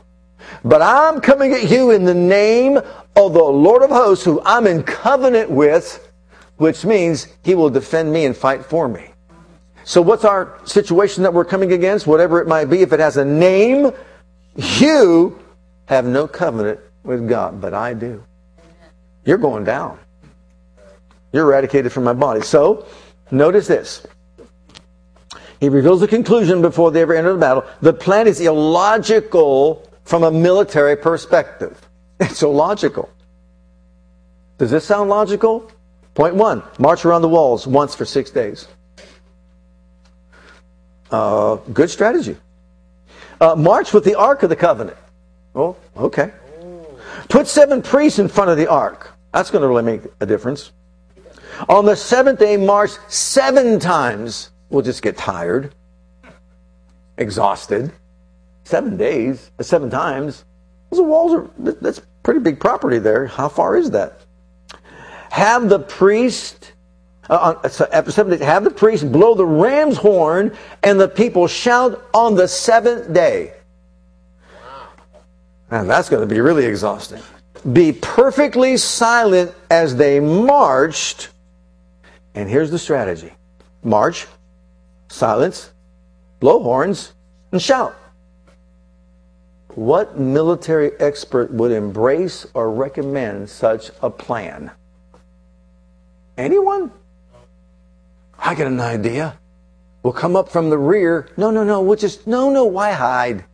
But 0.64 0.82
I'm 0.82 1.22
coming 1.22 1.54
at 1.54 1.70
you 1.70 1.92
in 1.92 2.04
the 2.04 2.14
name 2.14 2.78
of 2.78 3.34
the 3.34 3.44
Lord 3.44 3.82
of 3.82 3.90
hosts, 3.90 4.26
who 4.26 4.42
I'm 4.46 4.68
in 4.68 4.84
covenant 4.84 5.50
with, 5.50 6.12
which 6.58 6.86
means 6.86 7.28
he 7.44 7.56
will 7.56 7.70
defend 7.70 8.12
me 8.12 8.26
and 8.26 8.36
fight 8.36 8.66
for 8.66 8.88
me. 8.88 9.10
So, 9.84 10.02
what's 10.02 10.26
our 10.26 10.60
situation 10.66 11.24
that 11.24 11.34
we're 11.34 11.46
coming 11.46 11.72
against? 11.72 12.06
Whatever 12.06 12.42
it 12.42 12.48
might 12.48 12.66
be, 12.66 12.82
if 12.82 12.94
it 12.94 13.00
has 13.00 13.18
a 13.18 13.26
name, 13.26 13.92
you 14.56 15.40
have 15.88 16.06
no 16.06 16.28
covenant 16.28 16.80
with 17.04 17.28
God, 17.28 17.60
but 17.60 17.74
I 17.74 17.94
do. 17.94 18.24
You're 19.26 19.38
going 19.38 19.64
down. 19.64 19.98
You're 21.32 21.46
eradicated 21.46 21.92
from 21.92 22.04
my 22.04 22.14
body. 22.14 22.42
So, 22.42 22.86
notice 23.32 23.68
this. 23.68 24.06
He 25.60 25.70
reveals 25.70 26.00
the 26.00 26.08
conclusion 26.08 26.62
before 26.62 26.92
they 26.92 27.02
ever 27.02 27.14
enter 27.14 27.34
the 27.34 27.40
battle. 27.40 27.66
The 27.82 27.94
plan 27.94 28.28
is 28.28 28.40
illogical 28.40 29.89
from 30.10 30.24
a 30.24 30.32
military 30.32 30.98
perspective. 30.98 31.86
It's 32.20 32.42
illogical. 32.42 33.10
Does 34.58 34.72
this 34.72 34.84
sound 34.84 35.10
logical? 35.10 35.72
Point 36.16 36.36
one 36.36 36.64
march 36.78 37.06
around 37.06 37.22
the 37.22 37.30
walls 37.30 37.66
once 37.66 37.96
for 37.96 38.04
six 38.04 38.30
days. 38.30 38.68
Uh, 41.12 41.56
good 41.72 41.90
strategy. 41.90 42.36
Uh, 43.40 43.56
march 43.56 43.94
with 43.94 44.04
the 44.04 44.16
Ark 44.16 44.44
of 44.44 44.50
the 44.50 44.56
Covenant. 44.58 44.98
Oh, 45.56 45.78
okay. 45.96 46.34
Put 47.30 47.48
seven 47.48 47.82
priests 47.82 48.20
in 48.20 48.28
front 48.28 48.50
of 48.50 48.58
the 48.58 48.68
Ark. 48.68 49.16
That's 49.32 49.50
going 49.50 49.62
to 49.62 49.68
really 49.70 49.84
make 49.84 50.02
a 50.20 50.26
difference. 50.26 50.74
On 51.70 51.86
the 51.86 51.96
seventh 51.96 52.40
day, 52.40 52.58
march 52.58 52.92
seven 53.08 53.80
times. 53.80 54.50
We'll 54.70 54.84
just 54.84 55.02
get 55.02 55.16
tired, 55.16 55.74
exhausted. 57.18 57.94
Seven 58.70 58.98
days, 58.98 59.50
uh, 59.58 59.64
seven 59.64 59.90
times. 59.90 60.46
Those 60.92 61.02
walls 61.02 61.34
are, 61.34 61.50
that's 61.58 62.04
pretty 62.22 62.40
big 62.40 62.60
property 62.60 63.00
there. 63.00 63.26
How 63.26 63.50
far 63.50 63.76
is 63.76 63.90
that? 63.90 64.22
Have 65.32 65.70
the 65.70 65.80
priest, 65.80 66.74
uh, 67.32 67.68
seven 67.68 68.30
days, 68.30 68.42
have 68.42 68.64
the 68.64 68.70
priest 68.70 69.12
blow 69.12 69.34
the 69.34 69.44
ram's 69.44 69.98
horn 69.98 70.56
and 70.84 71.00
the 71.00 71.08
people 71.08 71.48
shout 71.48 72.08
on 72.14 72.36
the 72.36 72.48
seventh 72.48 73.12
day. 73.12 73.56
And 75.72 75.90
that's 75.90 76.08
going 76.08 76.22
to 76.22 76.32
be 76.32 76.40
really 76.40 76.68
exhausting. 76.68 77.24
Be 77.74 77.92
perfectly 77.92 78.78
silent 78.78 79.52
as 79.72 79.96
they 79.96 80.20
marched. 80.20 81.30
And 82.36 82.48
here's 82.48 82.70
the 82.70 82.78
strategy 82.78 83.34
march, 83.84 84.28
silence, 85.08 85.72
blow 86.40 86.62
horns, 86.62 87.14
and 87.52 87.60
shout. 87.60 87.96
What 89.80 90.20
military 90.20 90.92
expert 91.00 91.54
would 91.54 91.72
embrace 91.72 92.46
or 92.54 92.70
recommend 92.70 93.50
such 93.50 93.92
a 94.02 94.10
plan? 94.10 94.72
Anyone? 96.38 96.92
I 98.38 98.56
got 98.56 98.68
an 98.68 98.82
idea. 98.82 99.40
We'll 100.04 100.12
come 100.12 100.36
up 100.36 100.50
from 100.50 100.70
the 100.70 100.78
rear. 100.78 101.30
No, 101.38 101.50
no, 101.50 101.64
no. 101.64 101.80
We'll 101.82 101.96
just, 101.96 102.28
no, 102.28 102.50
no, 102.52 102.66
why 102.66 102.92
hide? 102.92 103.46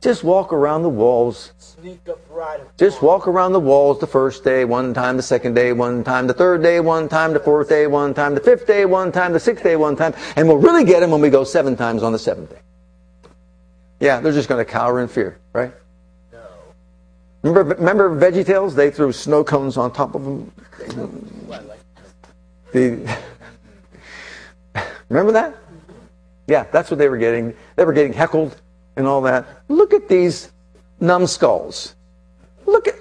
Just 0.00 0.24
walk 0.24 0.52
around 0.52 0.82
the 0.82 0.88
walls. 0.88 1.52
Sneak 1.56 2.00
up 2.08 2.18
right. 2.28 2.58
Just 2.76 3.00
walk 3.00 3.28
around 3.28 3.52
the 3.52 3.60
walls 3.60 4.00
the 4.00 4.08
first 4.08 4.42
day, 4.42 4.64
one 4.64 4.92
time, 4.92 5.16
the 5.16 5.22
second 5.22 5.54
day, 5.54 5.72
one 5.72 6.02
time, 6.02 6.26
the 6.26 6.34
third 6.34 6.64
day, 6.64 6.80
one 6.80 7.08
time, 7.08 7.32
the 7.32 7.38
fourth 7.38 7.68
day, 7.68 7.86
one 7.86 8.12
time, 8.12 8.34
the 8.34 8.40
fifth 8.40 8.66
day, 8.66 8.84
one 8.86 9.12
time, 9.12 9.32
the 9.32 9.38
sixth 9.38 9.62
day, 9.62 9.76
one 9.76 9.94
time. 9.94 10.14
And 10.34 10.48
we'll 10.48 10.58
really 10.58 10.82
get 10.82 11.00
him 11.00 11.12
when 11.12 11.20
we 11.20 11.30
go 11.30 11.44
seven 11.44 11.76
times 11.76 12.02
on 12.02 12.10
the 12.10 12.18
seventh 12.18 12.50
day. 12.50 12.58
Yeah, 14.00 14.20
they're 14.20 14.32
just 14.32 14.48
going 14.48 14.64
to 14.64 14.70
cower 14.70 15.00
in 15.00 15.08
fear, 15.08 15.38
right? 15.52 15.72
No. 16.32 16.38
Remember, 17.42 17.74
remember 17.74 18.20
VeggieTales? 18.20 18.74
They 18.74 18.90
threw 18.90 19.12
snow 19.12 19.42
cones 19.42 19.76
on 19.76 19.92
top 19.92 20.14
of 20.14 20.24
them. 20.24 20.52
The, 22.72 23.18
remember 25.08 25.32
that? 25.32 25.56
Yeah, 26.46 26.64
that's 26.64 26.90
what 26.90 26.98
they 26.98 27.08
were 27.08 27.18
getting. 27.18 27.54
They 27.76 27.84
were 27.84 27.92
getting 27.92 28.12
heckled 28.12 28.60
and 28.96 29.06
all 29.06 29.22
that. 29.22 29.46
Look 29.68 29.94
at 29.94 30.08
these 30.08 30.52
numbskulls. 31.00 31.94
Look 32.66 32.88
at 32.88 32.94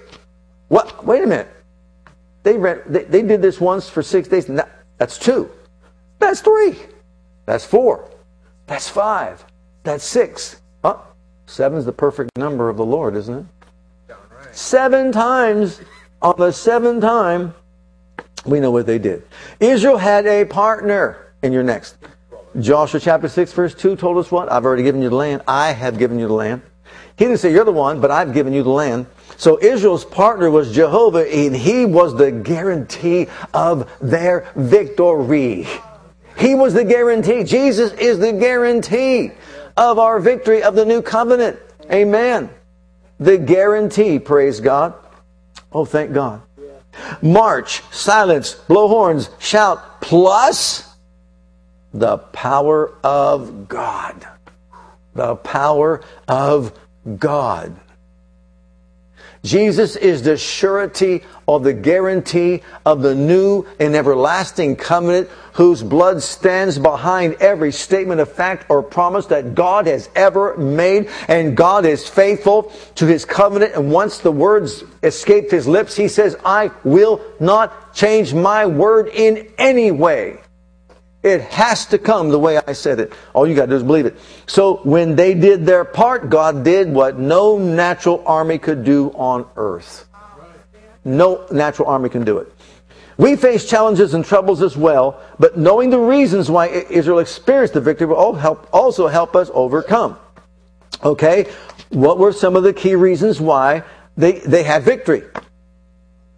what? 0.69 1.05
Wait 1.05 1.23
a 1.23 1.27
minute. 1.27 1.51
They, 2.43 2.57
read, 2.57 2.83
they, 2.87 3.03
they 3.03 3.21
did 3.21 3.41
this 3.41 3.59
once 3.59 3.89
for 3.89 4.01
six 4.01 4.27
days. 4.27 4.45
That, 4.45 4.69
that's 4.97 5.17
two. 5.17 5.49
That's 6.19 6.41
three. 6.41 6.77
That's 7.45 7.65
four. 7.65 8.09
That's 8.67 8.87
five. 8.87 9.43
That's 9.83 10.03
six. 10.03 10.61
Seven's 11.45 11.85
the 11.85 11.91
perfect 11.91 12.37
number 12.37 12.69
of 12.69 12.77
the 12.77 12.85
Lord, 12.85 13.15
isn't 13.15 13.47
it? 14.09 14.15
Seven 14.51 15.11
times 15.11 15.81
on 16.21 16.35
the 16.37 16.51
seventh 16.51 17.01
time, 17.01 17.53
we 18.45 18.59
know 18.59 18.71
what 18.71 18.85
they 18.85 18.97
did. 18.97 19.23
Israel 19.59 19.97
had 19.97 20.25
a 20.25 20.45
partner 20.45 21.33
in 21.43 21.51
your 21.51 21.63
next. 21.63 21.97
Joshua 22.59 22.99
chapter 22.99 23.27
6, 23.27 23.51
verse 23.53 23.75
2 23.75 23.95
told 23.95 24.17
us 24.17 24.31
what? 24.31 24.51
I've 24.51 24.65
already 24.65 24.83
given 24.83 25.01
you 25.01 25.09
the 25.09 25.15
land. 25.15 25.41
I 25.47 25.71
have 25.73 25.97
given 25.97 26.17
you 26.19 26.27
the 26.27 26.33
land. 26.33 26.61
He 27.17 27.25
didn't 27.25 27.39
say 27.39 27.51
you're 27.51 27.65
the 27.65 27.71
one, 27.71 27.99
but 27.99 28.11
I've 28.11 28.33
given 28.33 28.53
you 28.53 28.63
the 28.63 28.69
land. 28.69 29.07
So 29.37 29.59
Israel's 29.61 30.05
partner 30.05 30.49
was 30.49 30.73
Jehovah, 30.73 31.29
and 31.29 31.55
he 31.55 31.85
was 31.85 32.15
the 32.15 32.31
guarantee 32.31 33.27
of 33.53 33.91
their 33.99 34.51
victory. 34.55 35.67
He 36.37 36.55
was 36.55 36.73
the 36.73 36.83
guarantee. 36.83 37.43
Jesus 37.43 37.91
is 37.93 38.19
the 38.19 38.33
guarantee 38.33 39.31
of 39.77 39.99
our 39.99 40.19
victory 40.19 40.63
of 40.63 40.75
the 40.75 40.85
new 40.85 41.01
covenant. 41.01 41.59
Amen. 41.91 42.49
The 43.19 43.37
guarantee, 43.37 44.19
praise 44.19 44.59
God. 44.59 44.93
Oh, 45.71 45.85
thank 45.85 46.13
God. 46.13 46.41
March, 47.21 47.81
silence, 47.91 48.53
blow 48.53 48.87
horns, 48.87 49.29
shout, 49.39 50.01
plus 50.01 50.95
the 51.93 52.17
power 52.17 52.93
of 53.03 53.67
God. 53.67 54.27
The 55.13 55.35
power 55.35 56.01
of 56.27 56.77
God. 57.17 57.75
Jesus 59.45 59.95
is 59.95 60.23
the 60.23 60.37
surety 60.37 61.23
or 61.45 61.59
the 61.59 61.73
guarantee 61.73 62.63
of 62.85 63.01
the 63.01 63.13
new 63.13 63.65
and 63.79 63.95
everlasting 63.95 64.75
covenant 64.75 65.29
whose 65.53 65.83
blood 65.83 66.21
stands 66.23 66.79
behind 66.79 67.35
every 67.35 67.71
statement 67.71 68.19
of 68.19 68.31
fact 68.31 68.65
or 68.69 68.81
promise 68.81 69.27
that 69.27 69.53
God 69.53 69.85
has 69.85 70.09
ever 70.15 70.57
made. 70.57 71.09
And 71.27 71.55
God 71.55 71.85
is 71.85 72.09
faithful 72.09 72.73
to 72.95 73.05
his 73.05 73.23
covenant. 73.23 73.75
And 73.75 73.91
once 73.91 74.17
the 74.17 74.31
words 74.31 74.83
escaped 75.03 75.51
his 75.51 75.67
lips, 75.67 75.95
he 75.95 76.07
says, 76.07 76.35
I 76.43 76.71
will 76.83 77.21
not 77.39 77.93
change 77.93 78.33
my 78.33 78.65
word 78.65 79.07
in 79.07 79.47
any 79.57 79.91
way. 79.91 80.39
It 81.25 81.41
has 81.41 81.87
to 81.87 81.97
come 81.97 82.29
the 82.29 82.37
way 82.37 82.59
I 82.67 82.73
said 82.73 82.99
it. 82.99 83.11
All 83.33 83.47
you 83.47 83.55
got 83.55 83.63
to 83.63 83.71
do 83.71 83.75
is 83.77 83.81
believe 83.81 84.05
it. 84.05 84.15
So 84.45 84.75
when 84.83 85.15
they 85.15 85.33
did 85.33 85.65
their 85.65 85.83
part, 85.83 86.29
God 86.29 86.63
did 86.63 86.87
what 86.87 87.17
no 87.17 87.57
natural 87.57 88.21
army 88.27 88.59
could 88.59 88.83
do 88.83 89.09
on 89.15 89.47
earth. 89.57 90.07
No 91.03 91.47
natural 91.51 91.87
army 91.87 92.09
can 92.09 92.25
do 92.25 92.37
it. 92.37 92.53
We 93.17 93.35
face 93.37 93.67
challenges 93.67 94.13
and 94.13 94.23
troubles 94.23 94.61
as 94.61 94.77
well, 94.77 95.19
but 95.39 95.57
knowing 95.57 95.89
the 95.89 95.97
reasons 95.97 96.51
why 96.51 96.67
Israel 96.67 97.17
experienced 97.17 97.73
the 97.73 97.81
victory 97.81 98.05
will 98.05 98.33
help, 98.33 98.69
also 98.71 99.07
help 99.07 99.35
us 99.35 99.49
overcome. 99.51 100.19
Okay? 101.03 101.51
What 101.89 102.19
were 102.19 102.33
some 102.33 102.55
of 102.55 102.61
the 102.61 102.73
key 102.73 102.93
reasons 102.93 103.41
why 103.41 103.81
they, 104.15 104.33
they 104.41 104.61
had 104.61 104.83
victory 104.83 105.23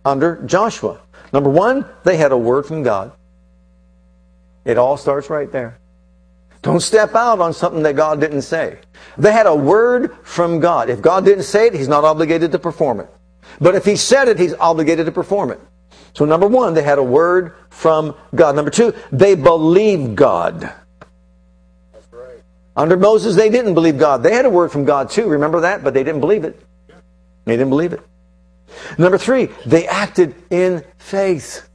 under 0.06 0.42
Joshua? 0.46 1.02
Number 1.34 1.50
one, 1.50 1.86
they 2.06 2.16
had 2.16 2.32
a 2.32 2.38
word 2.38 2.66
from 2.66 2.84
God. 2.84 3.12
It 4.68 4.78
all 4.78 4.98
starts 4.98 5.30
right 5.30 5.50
there. 5.50 5.80
Don't 6.62 6.82
step 6.82 7.16
out 7.16 7.40
on 7.40 7.54
something 7.54 7.84
that 7.84 7.96
God 7.96 8.20
didn't 8.20 8.42
say. 8.42 8.80
They 9.18 9.32
had 9.32 9.46
a 9.46 9.56
word 9.56 10.14
from 10.24 10.60
God. 10.60 10.90
If 10.90 11.02
God 11.02 11.24
didn't 11.24 11.46
say 11.46 11.68
it, 11.68 11.74
He's 11.74 11.88
not 11.88 12.04
obligated 12.04 12.52
to 12.52 12.60
perform 12.60 13.00
it. 13.00 13.10
But 13.62 13.76
if 13.76 13.86
He 13.86 13.96
said 13.96 14.28
it, 14.28 14.38
He's 14.38 14.54
obligated 14.54 15.06
to 15.06 15.12
perform 15.14 15.52
it. 15.52 15.62
So 16.14 16.26
number 16.26 16.48
one, 16.48 16.74
they 16.74 16.84
had 16.84 16.98
a 16.98 17.04
word 17.04 17.56
from 17.70 18.14
God. 18.36 18.58
Number 18.58 18.70
two, 18.70 18.94
they 19.10 19.36
believed 19.36 20.18
God. 20.18 20.60
That's 21.94 22.12
right. 22.12 22.42
Under 22.76 22.98
Moses, 22.98 23.38
they 23.38 23.50
didn't 23.50 23.74
believe 23.74 23.98
God. 23.98 24.22
They 24.22 24.34
had 24.34 24.46
a 24.46 24.50
word 24.50 24.74
from 24.74 24.84
God 24.84 25.10
too. 25.10 25.30
Remember 25.30 25.62
that? 25.62 25.82
But 25.82 25.94
they 25.94 26.04
didn't 26.04 26.20
believe 26.20 26.44
it. 26.44 26.62
They 27.46 27.54
didn't 27.54 27.70
believe 27.70 27.94
it. 27.94 28.02
Number 28.98 29.18
three, 29.18 29.48
they 29.66 29.88
acted 29.88 30.36
in 30.50 30.84
faith. 30.98 31.70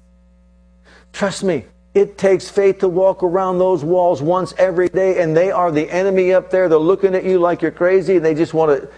Trust 1.14 1.42
me, 1.42 1.64
it 1.94 2.16
takes 2.16 2.48
faith 2.48 2.78
to 2.78 2.88
walk 2.88 3.22
around 3.22 3.58
those 3.58 3.84
walls 3.84 4.22
once 4.22 4.54
every 4.56 4.88
day, 4.88 5.20
and 5.20 5.36
they 5.36 5.50
are 5.50 5.70
the 5.70 5.90
enemy 5.90 6.32
up 6.32 6.50
there. 6.50 6.68
They're 6.68 6.78
looking 6.78 7.14
at 7.14 7.24
you 7.24 7.38
like 7.38 7.60
you're 7.60 7.70
crazy, 7.70 8.16
and 8.16 8.24
they 8.24 8.34
just 8.34 8.54
want 8.54 8.80
to, 8.80 8.88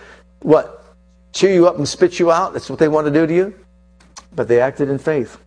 what, 0.40 0.84
chew 1.32 1.48
you 1.48 1.66
up 1.66 1.76
and 1.76 1.88
spit 1.88 2.18
you 2.20 2.30
out? 2.30 2.52
That's 2.52 2.70
what 2.70 2.78
they 2.78 2.88
want 2.88 3.06
to 3.06 3.12
do 3.12 3.26
to 3.26 3.34
you? 3.34 3.54
But 4.34 4.46
they 4.46 4.60
acted 4.60 4.88
in 4.88 4.98
faith. 4.98 5.38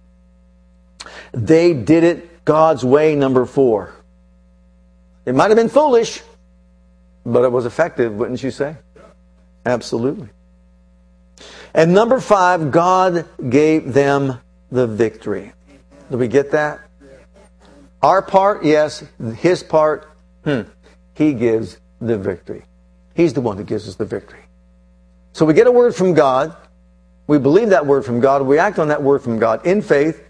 They 1.32 1.74
did 1.74 2.04
it 2.04 2.44
God's 2.44 2.84
way, 2.84 3.16
number 3.16 3.46
four. 3.46 3.94
It 5.26 5.36
might 5.36 5.50
have 5.50 5.58
been 5.58 5.70
foolish, 5.70 6.22
but 7.26 7.44
it 7.44 7.52
was 7.52 7.66
effective, 7.66 8.14
wouldn't 8.14 8.44
you 8.44 8.52
say? 8.52 8.76
Absolutely. 9.66 10.30
And 11.74 11.94
number 11.94 12.20
five, 12.20 12.72
God 12.72 13.26
gave 13.50 13.94
them 13.94 14.40
the 14.72 14.88
victory. 14.88 15.54
Do 16.10 16.18
we 16.18 16.28
get 16.28 16.52
that? 16.52 16.87
Our 18.02 18.22
part, 18.22 18.64
yes. 18.64 19.04
His 19.38 19.64
part, 19.64 20.10
hmm. 20.44 20.62
He 21.14 21.34
gives 21.34 21.80
the 22.00 22.18
victory. 22.18 22.64
He's 23.16 23.34
the 23.34 23.42
one 23.42 23.58
that 23.58 23.66
gives 23.66 23.88
us 23.88 23.96
the 23.96 24.06
victory. 24.06 24.46
So 25.34 25.46
we 25.46 25.56
get 25.56 25.66
a 25.66 25.72
word 25.72 25.96
from 25.96 26.14
God. 26.14 26.56
We 27.26 27.40
believe 27.40 27.70
that 27.70 27.86
word 27.86 28.06
from 28.06 28.20
God. 28.20 28.44
We 28.44 28.60
act 28.60 28.78
on 28.78 28.90
that 28.90 29.02
word 29.02 29.24
from 29.24 29.40
God 29.40 29.66
in 29.66 29.82
faith. 29.82 30.24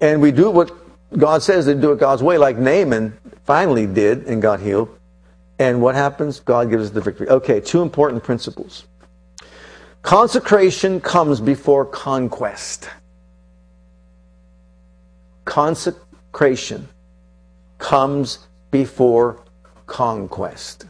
And 0.00 0.20
we 0.20 0.32
do 0.32 0.50
what 0.50 0.70
God 1.16 1.42
says 1.42 1.64
to 1.64 1.74
do 1.74 1.92
it 1.92 1.98
God's 1.98 2.22
way, 2.22 2.36
like 2.36 2.58
Naaman 2.58 3.16
finally 3.44 3.86
did 3.86 4.26
and 4.26 4.42
got 4.42 4.60
healed. 4.60 4.90
And 5.58 5.80
what 5.80 5.94
happens? 5.94 6.40
God 6.40 6.68
gives 6.68 6.84
us 6.84 6.90
the 6.90 7.00
victory. 7.00 7.28
Okay, 7.28 7.60
two 7.60 7.80
important 7.80 8.22
principles. 8.22 8.84
Consecration 10.02 11.00
comes 11.00 11.40
before 11.40 11.86
conquest. 11.86 12.90
Consecration 15.46 16.88
comes 17.78 18.46
before 18.70 19.42
conquest. 19.86 20.86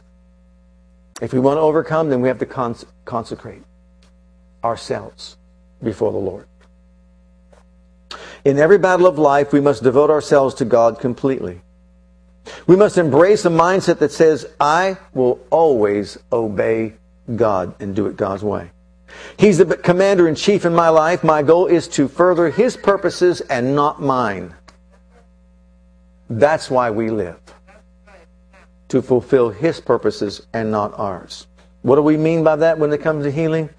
If 1.21 1.33
we 1.33 1.39
want 1.39 1.57
to 1.57 1.61
overcome, 1.61 2.09
then 2.09 2.21
we 2.21 2.27
have 2.27 2.39
to 2.39 2.45
cons- 2.45 2.85
consecrate 3.05 3.63
ourselves 4.63 5.37
before 5.81 6.11
the 6.11 6.17
Lord. 6.17 6.47
In 8.45 8.59
every 8.59 8.77
battle 8.77 9.07
of 9.07 9.17
life, 9.17 9.51
we 9.51 9.59
must 9.59 9.83
devote 9.83 10.09
ourselves 10.09 10.55
to 10.55 10.65
God 10.65 10.99
completely. 10.99 11.61
We 12.65 12.75
must 12.75 12.97
embrace 12.97 13.45
a 13.45 13.49
mindset 13.49 13.99
that 13.99 14.11
says, 14.11 14.45
I 14.59 14.97
will 15.13 15.39
always 15.49 16.17
obey 16.31 16.93
God 17.35 17.75
and 17.79 17.95
do 17.95 18.07
it 18.07 18.15
God's 18.15 18.43
way. 18.43 18.71
He's 19.37 19.57
the 19.57 19.77
commander 19.77 20.27
in 20.27 20.35
chief 20.35 20.65
in 20.65 20.73
my 20.73 20.89
life. 20.89 21.23
My 21.23 21.43
goal 21.43 21.67
is 21.67 21.87
to 21.89 22.07
further 22.07 22.49
His 22.49 22.77
purposes 22.77 23.41
and 23.41 23.75
not 23.75 24.01
mine. 24.01 24.53
That's 26.29 26.69
why 26.69 26.91
we 26.91 27.09
live. 27.09 27.39
To 28.89 29.01
fulfill 29.01 29.49
His 29.49 29.81
purposes 29.81 30.47
and 30.53 30.71
not 30.71 30.97
ours. 30.97 31.47
What 31.81 31.95
do 31.95 32.01
we 32.01 32.17
mean 32.17 32.43
by 32.43 32.55
that 32.57 32.79
when 32.79 32.91
it 32.91 33.01
comes 33.01 33.23
to 33.25 33.31
healing? 33.31 33.69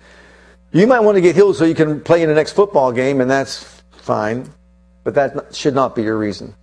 You 0.72 0.86
might 0.86 1.00
want 1.00 1.16
to 1.16 1.20
get 1.20 1.34
healed 1.34 1.56
so 1.56 1.64
you 1.64 1.74
can 1.74 2.00
play 2.00 2.22
in 2.22 2.28
the 2.28 2.34
next 2.34 2.52
football 2.52 2.92
game, 2.92 3.20
and 3.20 3.30
that's 3.30 3.82
fine. 3.90 4.52
But 5.04 5.14
that 5.14 5.54
should 5.54 5.74
not 5.74 5.94
be 5.94 6.02
your 6.02 6.18
reason. 6.18 6.54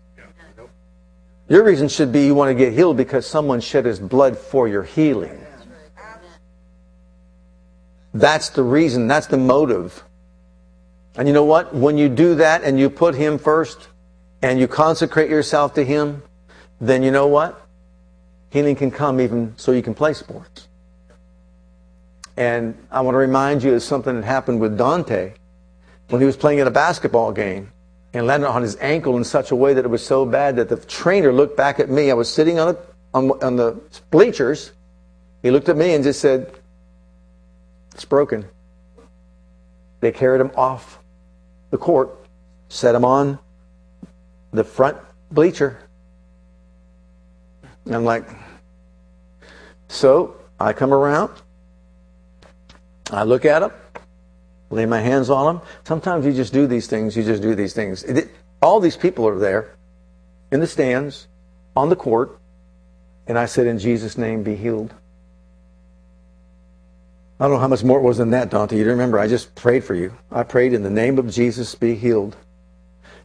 Your 1.47 1.63
reason 1.63 1.87
should 1.87 2.11
be 2.11 2.25
you 2.25 2.33
want 2.33 2.49
to 2.49 2.55
get 2.55 2.73
healed 2.73 2.97
because 2.97 3.27
someone 3.27 3.61
shed 3.61 3.85
his 3.85 3.99
blood 3.99 4.37
for 4.37 4.67
your 4.67 4.83
healing. 4.83 5.45
That's 8.13 8.49
the 8.49 8.63
reason, 8.63 9.07
that's 9.07 9.27
the 9.27 9.37
motive. 9.37 10.03
And 11.17 11.27
you 11.27 11.33
know 11.33 11.43
what? 11.43 11.75
When 11.75 11.97
you 11.97 12.09
do 12.09 12.35
that 12.35 12.63
and 12.63 12.79
you 12.79 12.89
put 12.89 13.13
him 13.13 13.37
first, 13.37 13.89
and 14.45 14.59
you 14.59 14.67
consecrate 14.67 15.27
yourself 15.27 15.73
to 15.73 15.83
Him, 15.83 16.21
then 16.79 17.01
you 17.01 17.09
know 17.09 17.25
what? 17.25 17.59
Healing 18.51 18.75
can 18.75 18.91
come 18.91 19.19
even 19.19 19.55
so 19.57 19.71
you 19.71 19.81
can 19.81 19.95
play 19.95 20.13
sports. 20.13 20.67
And 22.37 22.77
I 22.91 23.01
want 23.01 23.15
to 23.15 23.17
remind 23.17 23.63
you 23.63 23.73
of 23.73 23.81
something 23.81 24.13
that 24.13 24.23
happened 24.23 24.61
with 24.61 24.77
Dante 24.77 25.33
when 26.09 26.21
he 26.21 26.27
was 26.27 26.37
playing 26.37 26.59
in 26.59 26.67
a 26.67 26.71
basketball 26.71 27.31
game 27.31 27.71
and 28.13 28.27
landed 28.27 28.47
on 28.47 28.61
his 28.61 28.77
ankle 28.81 29.17
in 29.17 29.23
such 29.23 29.49
a 29.49 29.55
way 29.55 29.73
that 29.73 29.83
it 29.83 29.87
was 29.87 30.05
so 30.05 30.27
bad 30.27 30.57
that 30.57 30.69
the 30.69 30.77
trainer 30.77 31.33
looked 31.33 31.57
back 31.57 31.79
at 31.79 31.89
me. 31.89 32.11
I 32.11 32.13
was 32.13 32.31
sitting 32.31 32.59
on, 32.59 32.75
a, 32.75 32.77
on, 33.17 33.31
on 33.43 33.55
the 33.55 33.81
bleachers. 34.11 34.73
He 35.41 35.49
looked 35.49 35.69
at 35.69 35.75
me 35.75 35.95
and 35.95 36.03
just 36.03 36.21
said, 36.21 36.51
It's 37.95 38.05
broken. 38.05 38.45
They 40.01 40.11
carried 40.11 40.39
him 40.39 40.51
off 40.55 40.99
the 41.71 41.79
court, 41.79 42.15
set 42.69 42.93
him 42.93 43.05
on 43.05 43.39
the 44.55 44.63
front 44.63 44.97
bleacher. 45.31 45.79
And 47.85 47.95
I'm 47.95 48.03
like, 48.03 48.27
so 49.87 50.37
I 50.59 50.73
come 50.73 50.93
around, 50.93 51.31
I 53.11 53.23
look 53.23 53.45
at 53.45 53.61
him, 53.61 53.71
lay 54.69 54.85
my 54.85 54.99
hands 54.99 55.29
on 55.29 55.55
him. 55.55 55.61
Sometimes 55.83 56.25
you 56.25 56.33
just 56.33 56.53
do 56.53 56.67
these 56.67 56.87
things, 56.87 57.15
you 57.15 57.23
just 57.23 57.41
do 57.41 57.55
these 57.55 57.73
things. 57.73 58.03
All 58.61 58.79
these 58.79 58.97
people 58.97 59.27
are 59.27 59.37
there 59.37 59.75
in 60.51 60.59
the 60.59 60.67
stands, 60.67 61.27
on 61.75 61.89
the 61.89 61.95
court, 61.95 62.39
and 63.27 63.37
I 63.37 63.45
said, 63.45 63.67
In 63.67 63.79
Jesus' 63.79 64.17
name, 64.17 64.43
be 64.43 64.55
healed. 64.55 64.93
I 67.39 67.43
don't 67.43 67.53
know 67.53 67.59
how 67.59 67.67
much 67.67 67.83
more 67.83 67.99
it 67.99 68.03
was 68.03 68.17
than 68.17 68.29
that, 68.29 68.49
Dante. 68.49 68.77
You 68.77 68.85
remember, 68.85 69.19
I 69.19 69.27
just 69.27 69.53
prayed 69.55 69.83
for 69.83 69.93
you. 69.93 70.13
I 70.31 70.43
prayed 70.43 70.73
in 70.73 70.83
the 70.83 70.89
name 70.89 71.19
of 71.19 71.29
Jesus, 71.29 71.75
be 71.75 71.95
healed. 71.95 72.37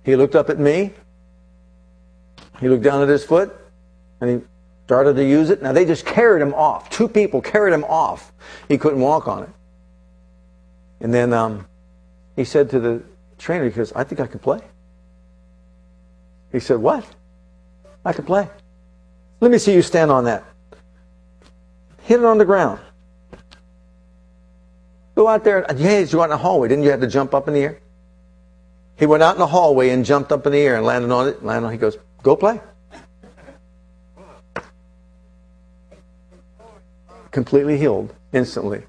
He 0.03 0.17
looked 0.17 0.35
up 0.35 0.51
at 0.51 0.59
me, 0.59 0.93
he 2.61 2.69
looked 2.69 2.83
down 2.83 3.03
at 3.03 3.09
his 3.09 3.25
foot 3.25 3.57
and 4.21 4.31
he 4.31 4.47
started 4.85 5.15
to 5.17 5.25
use 5.25 5.51
it. 5.51 5.63
Now 5.63 5.73
they 5.73 5.85
just 5.85 6.05
carried 6.05 6.43
him 6.43 6.55
off. 6.55 6.91
Two 6.91 7.09
people 7.09 7.41
carried 7.41 7.73
him 7.73 7.85
off. 7.85 8.33
He 8.69 8.77
couldn't 8.77 9.01
walk 9.01 9.29
on 9.29 9.45
it. 9.45 9.51
And 11.01 11.13
then 11.15 11.33
um, 11.33 11.67
he 12.37 12.45
said 12.45 12.71
to 12.71 12.81
the 12.81 13.03
trainer, 13.39 13.65
he 13.65 13.71
goes, 13.71 13.93
I 13.93 14.05
think 14.05 14.21
I 14.21 14.27
can 14.27 14.39
play. 14.39 14.61
He 16.53 16.61
said, 16.61 16.79
What? 16.79 17.07
I 18.05 18.13
can 18.13 18.25
play. 18.25 18.49
Let 19.41 19.51
me 19.51 19.59
see 19.59 19.75
you 19.75 19.83
stand 19.83 20.11
on 20.11 20.25
that. 20.25 20.45
Hit 22.03 22.21
it 22.21 22.25
on 22.25 22.39
the 22.39 22.45
ground. 22.45 22.81
Go 25.15 25.29
out 25.29 25.45
there. 25.45 25.65
Yeah, 25.77 25.99
you 25.99 26.21
out 26.21 26.25
in 26.25 26.31
the 26.31 26.37
hallway. 26.37 26.69
Didn't 26.69 26.85
you 26.85 26.91
have 26.91 27.01
to 27.01 27.07
jump 27.07 27.35
up 27.35 27.47
in 27.47 27.55
the 27.55 27.61
air? 27.61 27.79
He 28.97 29.07
went 29.07 29.23
out 29.23 29.35
in 29.35 29.39
the 29.39 29.47
hallway 29.47 29.91
and 29.91 30.05
jumped 30.05 30.33
up 30.33 30.47
in 30.47 30.53
the 30.53 30.59
air 30.59 30.77
and 30.77 30.85
landed 30.85 31.11
on 31.11 31.29
it. 31.29 31.45
Landed 31.45 31.67
on. 31.67 31.73
He 31.73 31.79
goes, 31.79 31.99
Go 32.23 32.37
play. 32.37 32.61
Completely 37.31 37.79
healed 37.79 38.13
instantly, 38.33 38.83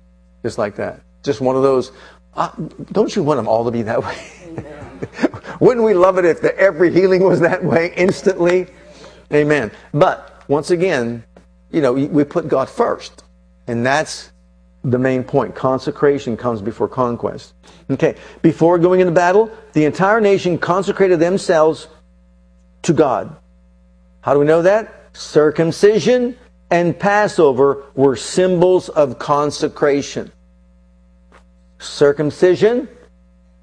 just 0.43 0.57
like 0.57 0.75
that. 0.75 1.01
Just 1.23 1.41
one 1.41 1.55
of 1.55 1.61
those. 1.61 1.91
Uh, 2.35 2.49
don't 2.91 3.15
you 3.15 3.23
want 3.23 3.37
them 3.37 3.47
all 3.47 3.65
to 3.65 3.71
be 3.71 3.83
that 3.83 4.03
way? 4.03 4.17
Wouldn't 5.59 5.85
we 5.85 5.93
love 5.93 6.17
it 6.17 6.25
if 6.25 6.41
the, 6.41 6.57
every 6.57 6.91
healing 6.91 7.23
was 7.23 7.39
that 7.41 7.63
way 7.63 7.93
instantly? 7.95 8.67
Amen. 9.31 9.71
But 9.93 10.43
once 10.47 10.71
again, 10.71 11.23
you 11.71 11.81
know, 11.81 11.93
we 11.93 12.23
put 12.23 12.47
God 12.47 12.69
first, 12.69 13.23
and 13.67 13.85
that's 13.85 14.31
the 14.83 14.97
main 14.97 15.23
point. 15.23 15.55
Consecration 15.55 16.35
comes 16.35 16.61
before 16.61 16.87
conquest. 16.87 17.53
Okay, 17.89 18.15
before 18.41 18.79
going 18.79 18.99
into 18.99 19.13
battle, 19.13 19.51
the 19.73 19.85
entire 19.85 20.19
nation 20.19 20.57
consecrated 20.57 21.19
themselves 21.19 21.87
to 22.83 22.93
God. 22.93 23.35
How 24.21 24.33
do 24.33 24.39
we 24.39 24.45
know 24.45 24.61
that? 24.61 24.93
Circumcision 25.13 26.37
and 26.69 26.97
Passover 26.97 27.83
were 27.95 28.15
symbols 28.15 28.89
of 28.89 29.19
consecration. 29.19 30.31
Circumcision 31.79 32.87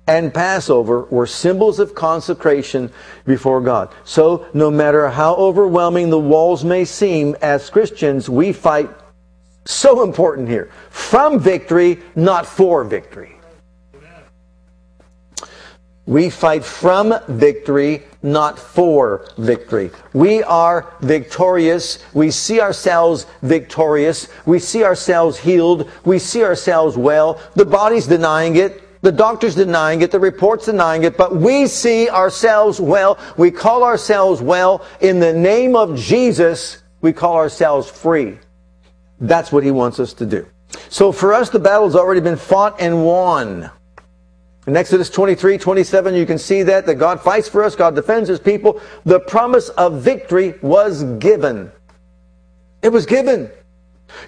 and 0.06 0.32
Passover 0.32 1.02
were 1.04 1.26
symbols 1.26 1.78
of 1.78 1.94
consecration 1.94 2.90
before 3.24 3.60
God. 3.60 3.90
So, 4.04 4.46
no 4.54 4.70
matter 4.70 5.08
how 5.08 5.34
overwhelming 5.36 6.10
the 6.10 6.18
walls 6.18 6.64
may 6.64 6.84
seem, 6.84 7.36
as 7.42 7.70
Christians, 7.70 8.28
we 8.28 8.52
fight 8.52 8.90
so 9.64 10.02
important 10.02 10.48
here. 10.48 10.70
From 10.90 11.38
victory, 11.38 12.00
not 12.16 12.46
for 12.46 12.84
victory. 12.84 13.37
We 16.08 16.30
fight 16.30 16.64
from 16.64 17.14
victory, 17.28 18.04
not 18.22 18.58
for 18.58 19.28
victory. 19.36 19.90
We 20.14 20.42
are 20.42 20.90
victorious. 21.02 21.98
We 22.14 22.30
see 22.30 22.62
ourselves 22.62 23.26
victorious. 23.42 24.26
We 24.46 24.58
see 24.58 24.84
ourselves 24.84 25.38
healed. 25.38 25.90
We 26.06 26.18
see 26.18 26.42
ourselves 26.42 26.96
well. 26.96 27.38
The 27.56 27.66
body's 27.66 28.06
denying 28.06 28.56
it. 28.56 29.02
The 29.02 29.12
doctor's 29.12 29.54
denying 29.54 30.00
it. 30.00 30.10
The 30.10 30.18
report's 30.18 30.64
denying 30.64 31.04
it. 31.04 31.18
But 31.18 31.36
we 31.36 31.66
see 31.66 32.08
ourselves 32.08 32.80
well. 32.80 33.18
We 33.36 33.50
call 33.50 33.84
ourselves 33.84 34.40
well. 34.40 34.86
In 35.02 35.20
the 35.20 35.34
name 35.34 35.76
of 35.76 35.94
Jesus, 35.94 36.82
we 37.02 37.12
call 37.12 37.36
ourselves 37.36 37.90
free. 37.90 38.38
That's 39.20 39.52
what 39.52 39.62
he 39.62 39.70
wants 39.70 40.00
us 40.00 40.14
to 40.14 40.24
do. 40.24 40.46
So 40.88 41.12
for 41.12 41.34
us, 41.34 41.50
the 41.50 41.58
battle's 41.58 41.94
already 41.94 42.22
been 42.22 42.38
fought 42.38 42.80
and 42.80 43.04
won. 43.04 43.70
In 44.68 44.76
Exodus 44.76 45.08
23, 45.08 45.56
27, 45.56 46.14
you 46.14 46.26
can 46.26 46.36
see 46.36 46.62
that, 46.64 46.84
that 46.84 46.96
God 46.96 47.22
fights 47.22 47.48
for 47.48 47.64
us, 47.64 47.74
God 47.74 47.94
defends 47.94 48.28
his 48.28 48.38
people. 48.38 48.82
The 49.06 49.18
promise 49.18 49.70
of 49.70 50.02
victory 50.02 50.56
was 50.60 51.04
given. 51.18 51.72
It 52.82 52.90
was 52.90 53.06
given. 53.06 53.50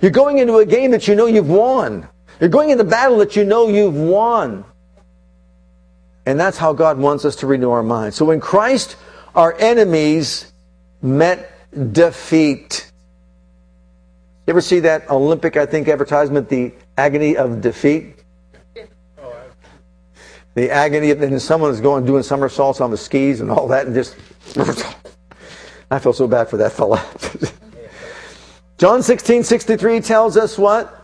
You're 0.00 0.10
going 0.10 0.38
into 0.38 0.56
a 0.56 0.64
game 0.64 0.92
that 0.92 1.06
you 1.06 1.14
know 1.14 1.26
you've 1.26 1.50
won. 1.50 2.08
You're 2.40 2.48
going 2.48 2.70
into 2.70 2.84
battle 2.84 3.18
that 3.18 3.36
you 3.36 3.44
know 3.44 3.68
you've 3.68 3.94
won. 3.94 4.64
And 6.24 6.40
that's 6.40 6.56
how 6.56 6.72
God 6.72 6.96
wants 6.96 7.26
us 7.26 7.36
to 7.36 7.46
renew 7.46 7.70
our 7.70 7.82
minds. 7.82 8.16
So 8.16 8.24
when 8.24 8.40
Christ, 8.40 8.96
our 9.34 9.54
enemies 9.58 10.50
met 11.02 11.52
defeat. 11.92 12.90
You 14.46 14.52
ever 14.52 14.62
see 14.62 14.80
that 14.80 15.10
Olympic, 15.10 15.58
I 15.58 15.66
think, 15.66 15.86
advertisement, 15.86 16.48
the 16.48 16.72
agony 16.96 17.36
of 17.36 17.60
defeat? 17.60 18.19
The 20.54 20.70
agony 20.70 21.10
of 21.10 21.22
and 21.22 21.40
someone 21.40 21.70
is 21.70 21.80
going 21.80 22.04
doing 22.04 22.22
somersaults 22.22 22.80
on 22.80 22.90
the 22.90 22.96
skis 22.96 23.40
and 23.40 23.50
all 23.50 23.68
that 23.68 23.86
and 23.86 23.94
just 23.94 24.16
I 25.90 25.98
feel 25.98 26.12
so 26.12 26.28
bad 26.28 26.48
for 26.48 26.56
that 26.58 26.72
fella. 26.72 27.04
John 28.78 29.02
16, 29.02 29.44
63 29.44 30.00
tells 30.00 30.36
us 30.36 30.56
what? 30.56 30.96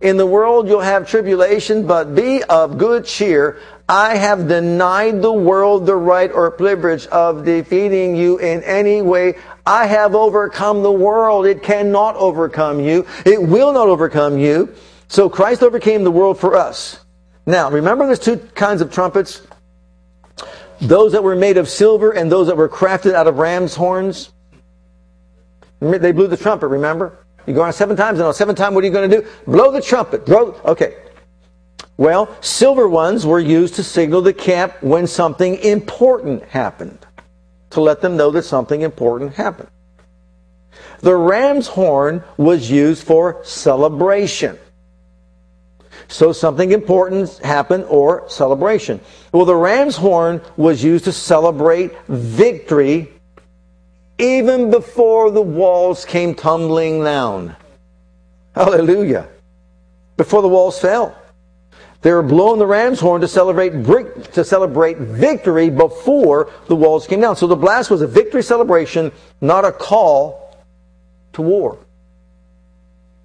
In 0.00 0.16
the 0.16 0.26
world 0.26 0.68
you'll 0.68 0.80
have 0.80 1.08
tribulation, 1.08 1.86
but 1.86 2.14
be 2.14 2.42
of 2.44 2.76
good 2.76 3.04
cheer. 3.04 3.60
I 3.88 4.16
have 4.16 4.48
denied 4.48 5.22
the 5.22 5.32
world 5.32 5.86
the 5.86 5.94
right 5.94 6.30
or 6.32 6.50
privilege 6.50 7.06
of 7.06 7.44
defeating 7.44 8.16
you 8.16 8.38
in 8.38 8.62
any 8.64 9.00
way. 9.00 9.34
I 9.64 9.86
have 9.86 10.14
overcome 10.14 10.82
the 10.82 10.90
world. 10.90 11.46
It 11.46 11.62
cannot 11.62 12.16
overcome 12.16 12.80
you. 12.80 13.06
It 13.24 13.40
will 13.40 13.72
not 13.72 13.86
overcome 13.88 14.38
you. 14.38 14.74
So 15.06 15.28
Christ 15.28 15.62
overcame 15.62 16.04
the 16.04 16.10
world 16.10 16.40
for 16.40 16.56
us. 16.56 16.98
Now, 17.46 17.70
remember 17.70 18.06
there's 18.06 18.18
two 18.18 18.38
kinds 18.54 18.80
of 18.80 18.92
trumpets? 18.92 19.46
Those 20.80 21.12
that 21.12 21.22
were 21.22 21.36
made 21.36 21.56
of 21.56 21.68
silver 21.68 22.10
and 22.10 22.30
those 22.30 22.46
that 22.48 22.56
were 22.56 22.68
crafted 22.68 23.14
out 23.14 23.26
of 23.26 23.38
ram's 23.38 23.74
horns. 23.74 24.32
They 25.80 26.12
blew 26.12 26.28
the 26.28 26.36
trumpet, 26.36 26.68
remember? 26.68 27.18
You 27.46 27.54
go 27.54 27.62
on 27.62 27.72
seven 27.72 27.96
times, 27.96 28.20
and 28.20 28.26
on 28.26 28.34
seven 28.34 28.54
times, 28.54 28.74
what 28.74 28.84
are 28.84 28.86
you 28.86 28.92
going 28.92 29.10
to 29.10 29.22
do? 29.22 29.28
Blow 29.46 29.72
the 29.72 29.80
trumpet. 29.80 30.26
Blow. 30.26 30.60
Okay. 30.64 30.96
Well, 31.96 32.34
silver 32.40 32.88
ones 32.88 33.26
were 33.26 33.40
used 33.40 33.74
to 33.74 33.82
signal 33.82 34.22
the 34.22 34.32
camp 34.32 34.80
when 34.80 35.06
something 35.06 35.56
important 35.56 36.44
happened, 36.44 37.04
to 37.70 37.80
let 37.80 38.00
them 38.00 38.16
know 38.16 38.30
that 38.30 38.44
something 38.44 38.82
important 38.82 39.34
happened. 39.34 39.68
The 41.00 41.16
ram's 41.16 41.66
horn 41.66 42.22
was 42.36 42.70
used 42.70 43.04
for 43.04 43.40
celebration. 43.44 44.58
So 46.12 46.32
something 46.32 46.72
important 46.72 47.38
happened 47.38 47.86
or 47.88 48.28
celebration. 48.28 49.00
Well, 49.32 49.46
the 49.46 49.56
ram's 49.56 49.96
horn 49.96 50.42
was 50.58 50.84
used 50.84 51.06
to 51.06 51.12
celebrate 51.12 51.92
victory 52.06 53.08
even 54.18 54.70
before 54.70 55.30
the 55.30 55.40
walls 55.40 56.04
came 56.04 56.34
tumbling 56.34 57.02
down. 57.02 57.56
Hallelujah. 58.54 59.26
Before 60.18 60.42
the 60.42 60.48
walls 60.48 60.78
fell. 60.78 61.16
They 62.02 62.12
were 62.12 62.22
blowing 62.22 62.58
the 62.58 62.66
ram's 62.66 63.00
horn 63.00 63.22
to 63.22 63.28
celebrate 63.28 63.70
to 64.34 64.44
celebrate 64.44 64.98
victory 64.98 65.70
before 65.70 66.50
the 66.66 66.76
walls 66.76 67.06
came 67.06 67.22
down. 67.22 67.36
So 67.36 67.46
the 67.46 67.56
blast 67.56 67.90
was 67.90 68.02
a 68.02 68.06
victory 68.06 68.42
celebration, 68.42 69.12
not 69.40 69.64
a 69.64 69.72
call 69.72 70.58
to 71.32 71.40
war. 71.40 71.78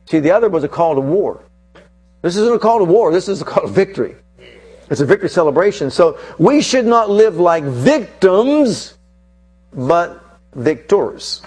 See, 0.06 0.20
the 0.20 0.32
other 0.32 0.48
was 0.48 0.64
a 0.64 0.70
call 0.70 0.96
to 0.96 1.02
war. 1.02 1.44
This 2.22 2.36
isn't 2.36 2.56
a 2.56 2.60
call 2.60 2.80
to 2.80 2.86
war. 2.86 3.12
This 3.12 3.28
is 3.28 3.42
a 3.42 3.46
call 3.46 3.64
to 3.64 3.70
victory. 3.70 4.16
It's 4.90 5.02
a 5.02 5.06
victory 5.06 5.30
celebration. 5.30 5.92
So 5.92 6.20
we 6.38 6.62
should 6.62 6.86
not 6.86 7.10
live 7.10 7.38
like 7.38 7.64
victims, 7.64 8.98
but 9.74 10.24
victors. 10.56 11.42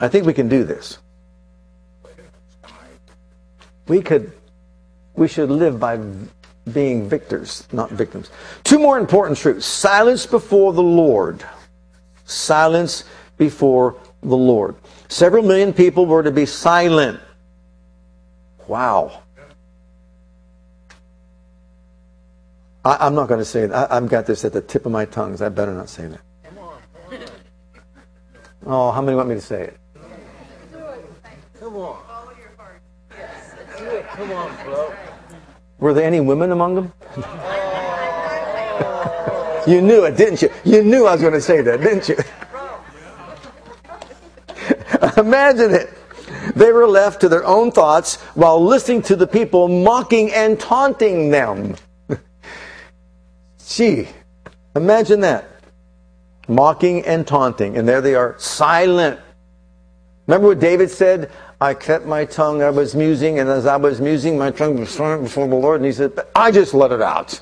I 0.00 0.08
think 0.08 0.26
we 0.26 0.32
can 0.32 0.48
do 0.48 0.64
this. 0.64 0.98
We 3.86 4.02
could, 4.02 4.32
we 5.14 5.28
should 5.28 5.50
live 5.50 5.78
by 5.78 6.00
being 6.72 7.08
victors, 7.08 7.66
not 7.72 7.90
victims. 7.90 8.30
Two 8.64 8.78
more 8.78 8.98
important 8.98 9.38
truths. 9.38 9.66
Silence 9.66 10.26
before 10.26 10.72
the 10.72 10.82
Lord. 10.82 11.44
Silence 12.24 13.04
before 13.36 13.96
the 14.22 14.36
Lord. 14.36 14.76
Several 15.12 15.42
million 15.42 15.74
people 15.74 16.06
were 16.06 16.22
to 16.22 16.30
be 16.30 16.46
silent. 16.46 17.20
Wow. 18.66 19.20
I, 22.82 23.08
am 23.08 23.14
not 23.14 23.28
going 23.28 23.38
to 23.38 23.44
say 23.44 23.64
it. 23.64 23.72
I, 23.72 23.92
have 23.92 24.08
got 24.08 24.24
this 24.24 24.42
at 24.46 24.54
the 24.54 24.62
tip 24.62 24.86
of 24.86 24.92
my 24.92 25.04
tongue. 25.04 25.36
So 25.36 25.44
I 25.44 25.50
better 25.50 25.74
not 25.74 25.90
say 25.90 26.06
that. 26.06 26.20
Oh, 28.64 28.90
how 28.90 29.02
many 29.02 29.14
want 29.14 29.28
me 29.28 29.34
to 29.34 29.40
say 29.42 29.64
it? 29.64 29.78
Come 31.60 31.76
on. 31.76 31.98
Come 34.14 34.32
on, 34.32 34.64
bro. 34.64 34.94
Were 35.78 35.92
there 35.92 36.06
any 36.06 36.20
women 36.20 36.52
among 36.52 36.74
them? 36.74 36.92
you 39.66 39.82
knew 39.82 40.04
it, 40.04 40.16
didn't 40.16 40.40
you? 40.40 40.48
You 40.64 40.82
knew 40.82 41.04
I 41.04 41.12
was 41.12 41.20
going 41.20 41.34
to 41.34 41.40
say 41.42 41.60
that, 41.60 41.82
didn't 41.82 42.08
you? 42.08 42.16
Imagine 45.16 45.74
it. 45.74 45.90
They 46.54 46.72
were 46.72 46.86
left 46.86 47.20
to 47.22 47.28
their 47.28 47.44
own 47.44 47.70
thoughts 47.72 48.16
while 48.34 48.62
listening 48.62 49.02
to 49.02 49.16
the 49.16 49.26
people 49.26 49.68
mocking 49.68 50.32
and 50.32 50.58
taunting 50.58 51.30
them. 51.30 51.76
Gee, 53.66 54.08
imagine 54.74 55.20
that. 55.20 55.48
Mocking 56.48 57.04
and 57.04 57.26
taunting. 57.26 57.76
And 57.76 57.88
there 57.88 58.00
they 58.00 58.14
are, 58.14 58.34
silent. 58.38 59.20
Remember 60.26 60.48
what 60.48 60.60
David 60.60 60.90
said? 60.90 61.30
I 61.60 61.74
kept 61.74 62.06
my 62.06 62.24
tongue, 62.24 62.62
I 62.62 62.70
was 62.70 62.94
musing, 62.94 63.38
and 63.38 63.48
as 63.48 63.66
I 63.66 63.76
was 63.76 64.00
musing, 64.00 64.36
my 64.36 64.50
tongue 64.50 64.80
was 64.80 64.90
silent 64.90 65.24
before 65.24 65.46
the 65.46 65.54
Lord. 65.54 65.76
And 65.76 65.86
he 65.86 65.92
said, 65.92 66.18
I 66.34 66.50
just 66.50 66.74
let 66.74 66.90
it 66.90 67.02
out. 67.02 67.38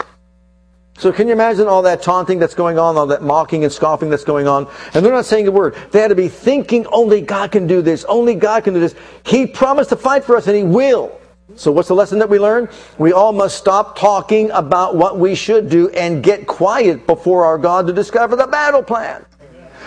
So 1.00 1.10
can 1.10 1.28
you 1.28 1.32
imagine 1.32 1.66
all 1.66 1.80
that 1.82 2.02
taunting 2.02 2.38
that's 2.38 2.54
going 2.54 2.78
on, 2.78 2.98
all 2.98 3.06
that 3.06 3.22
mocking 3.22 3.64
and 3.64 3.72
scoffing 3.72 4.10
that's 4.10 4.22
going 4.22 4.46
on? 4.46 4.68
And 4.92 5.02
they're 5.02 5.14
not 5.14 5.24
saying 5.24 5.48
a 5.48 5.50
word. 5.50 5.74
They 5.92 5.98
had 5.98 6.08
to 6.08 6.14
be 6.14 6.28
thinking, 6.28 6.86
only 6.88 7.22
God 7.22 7.52
can 7.52 7.66
do 7.66 7.80
this. 7.80 8.04
Only 8.04 8.34
God 8.34 8.64
can 8.64 8.74
do 8.74 8.80
this. 8.80 8.94
He 9.24 9.46
promised 9.46 9.88
to 9.88 9.96
fight 9.96 10.24
for 10.24 10.36
us 10.36 10.46
and 10.46 10.54
He 10.54 10.62
will. 10.62 11.18
So 11.54 11.72
what's 11.72 11.88
the 11.88 11.94
lesson 11.94 12.18
that 12.18 12.28
we 12.28 12.38
learn? 12.38 12.68
We 12.98 13.14
all 13.14 13.32
must 13.32 13.56
stop 13.56 13.98
talking 13.98 14.50
about 14.50 14.94
what 14.94 15.18
we 15.18 15.34
should 15.34 15.70
do 15.70 15.88
and 15.88 16.22
get 16.22 16.46
quiet 16.46 17.06
before 17.06 17.46
our 17.46 17.56
God 17.56 17.86
to 17.86 17.94
discover 17.94 18.36
the 18.36 18.46
battle 18.46 18.82
plan. 18.82 19.24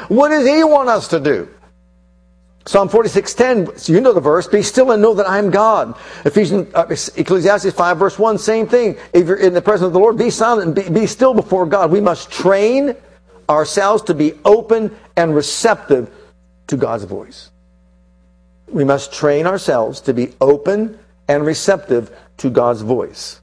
What 0.07 0.30
does 0.30 0.47
He 0.47 0.64
want 0.64 0.89
us 0.89 1.09
to 1.09 1.20
do? 1.20 1.47
Psalm 2.66 2.88
46:10, 2.88 3.89
you 3.89 3.99
know 3.99 4.14
the 4.14 4.22
verse, 4.22 4.47
be 4.47 4.61
still 4.61 4.91
and 4.91 5.01
know 5.01 5.14
that 5.14 5.30
I 5.30 5.38
am 5.38 5.49
God. 5.49 5.95
Ephesians, 6.24 6.74
uh, 6.74 6.86
Ecclesiastes 7.18 7.74
5 7.74 7.97
verse 7.97 8.18
1, 8.18 8.38
same 8.38 8.68
thing. 8.68 8.95
If 9.11 9.28
you're 9.28 9.36
in 9.36 9.53
the 9.53 9.61
presence 9.61 9.88
of 9.88 9.93
the 9.93 9.99
Lord, 9.99 10.18
be 10.18 10.30
silent 10.30 10.68
and 10.68 10.76
be, 10.76 11.01
be 11.01 11.07
still 11.07 11.34
before 11.34 11.66
God. 11.66 11.91
We 11.91 11.99
must 11.99 12.32
train 12.32 12.95
ourselves 13.49 14.03
to 14.03 14.14
be 14.14 14.34
open 14.45 14.95
and 15.18 15.36
receptive 15.36 16.09
to 16.68 16.78
God's 16.78 17.03
voice. 17.03 17.49
We 18.68 18.86
must 18.86 19.11
train 19.11 19.45
ourselves 19.45 19.99
to 20.01 20.14
be 20.14 20.34
open 20.39 20.97
and 21.28 21.45
receptive 21.45 22.16
to 22.38 22.49
God's 22.49 22.82
voice. 22.82 23.41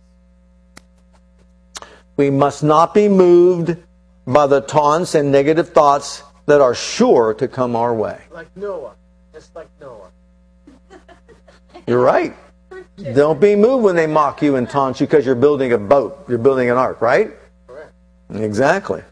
We 2.17 2.31
must 2.31 2.63
not 2.63 2.95
be 2.95 3.09
moved 3.09 3.77
by 4.27 4.47
the 4.47 4.63
taunts 4.63 5.15
and 5.15 5.31
negative 5.31 5.71
thoughts 5.71 6.23
that 6.47 6.63
are 6.63 6.75
sure 6.75 7.35
to 7.35 7.47
come 7.47 7.77
our 7.77 7.95
way. 7.95 8.21
Like 8.31 8.55
Noah 8.57 8.95
just 9.33 9.55
like 9.55 9.69
Noah. 9.81 10.11
You're 11.87 12.03
right. 12.03 12.37
Don't 13.15 13.41
be 13.41 13.57
moved 13.57 13.85
when 13.85 13.97
they 13.97 14.07
mock 14.07 14.43
you 14.43 14.57
and 14.57 14.69
taunt 14.69 15.01
you 15.01 15.07
because 15.07 15.27
you're 15.27 15.35
building 15.35 15.73
a 15.73 15.79
boat. 15.79 16.25
You're 16.29 16.39
building 16.39 16.71
an 16.71 16.77
ark, 16.77 17.01
right? 17.01 17.33
Correct. 17.67 17.93
Exactly. 18.35 19.03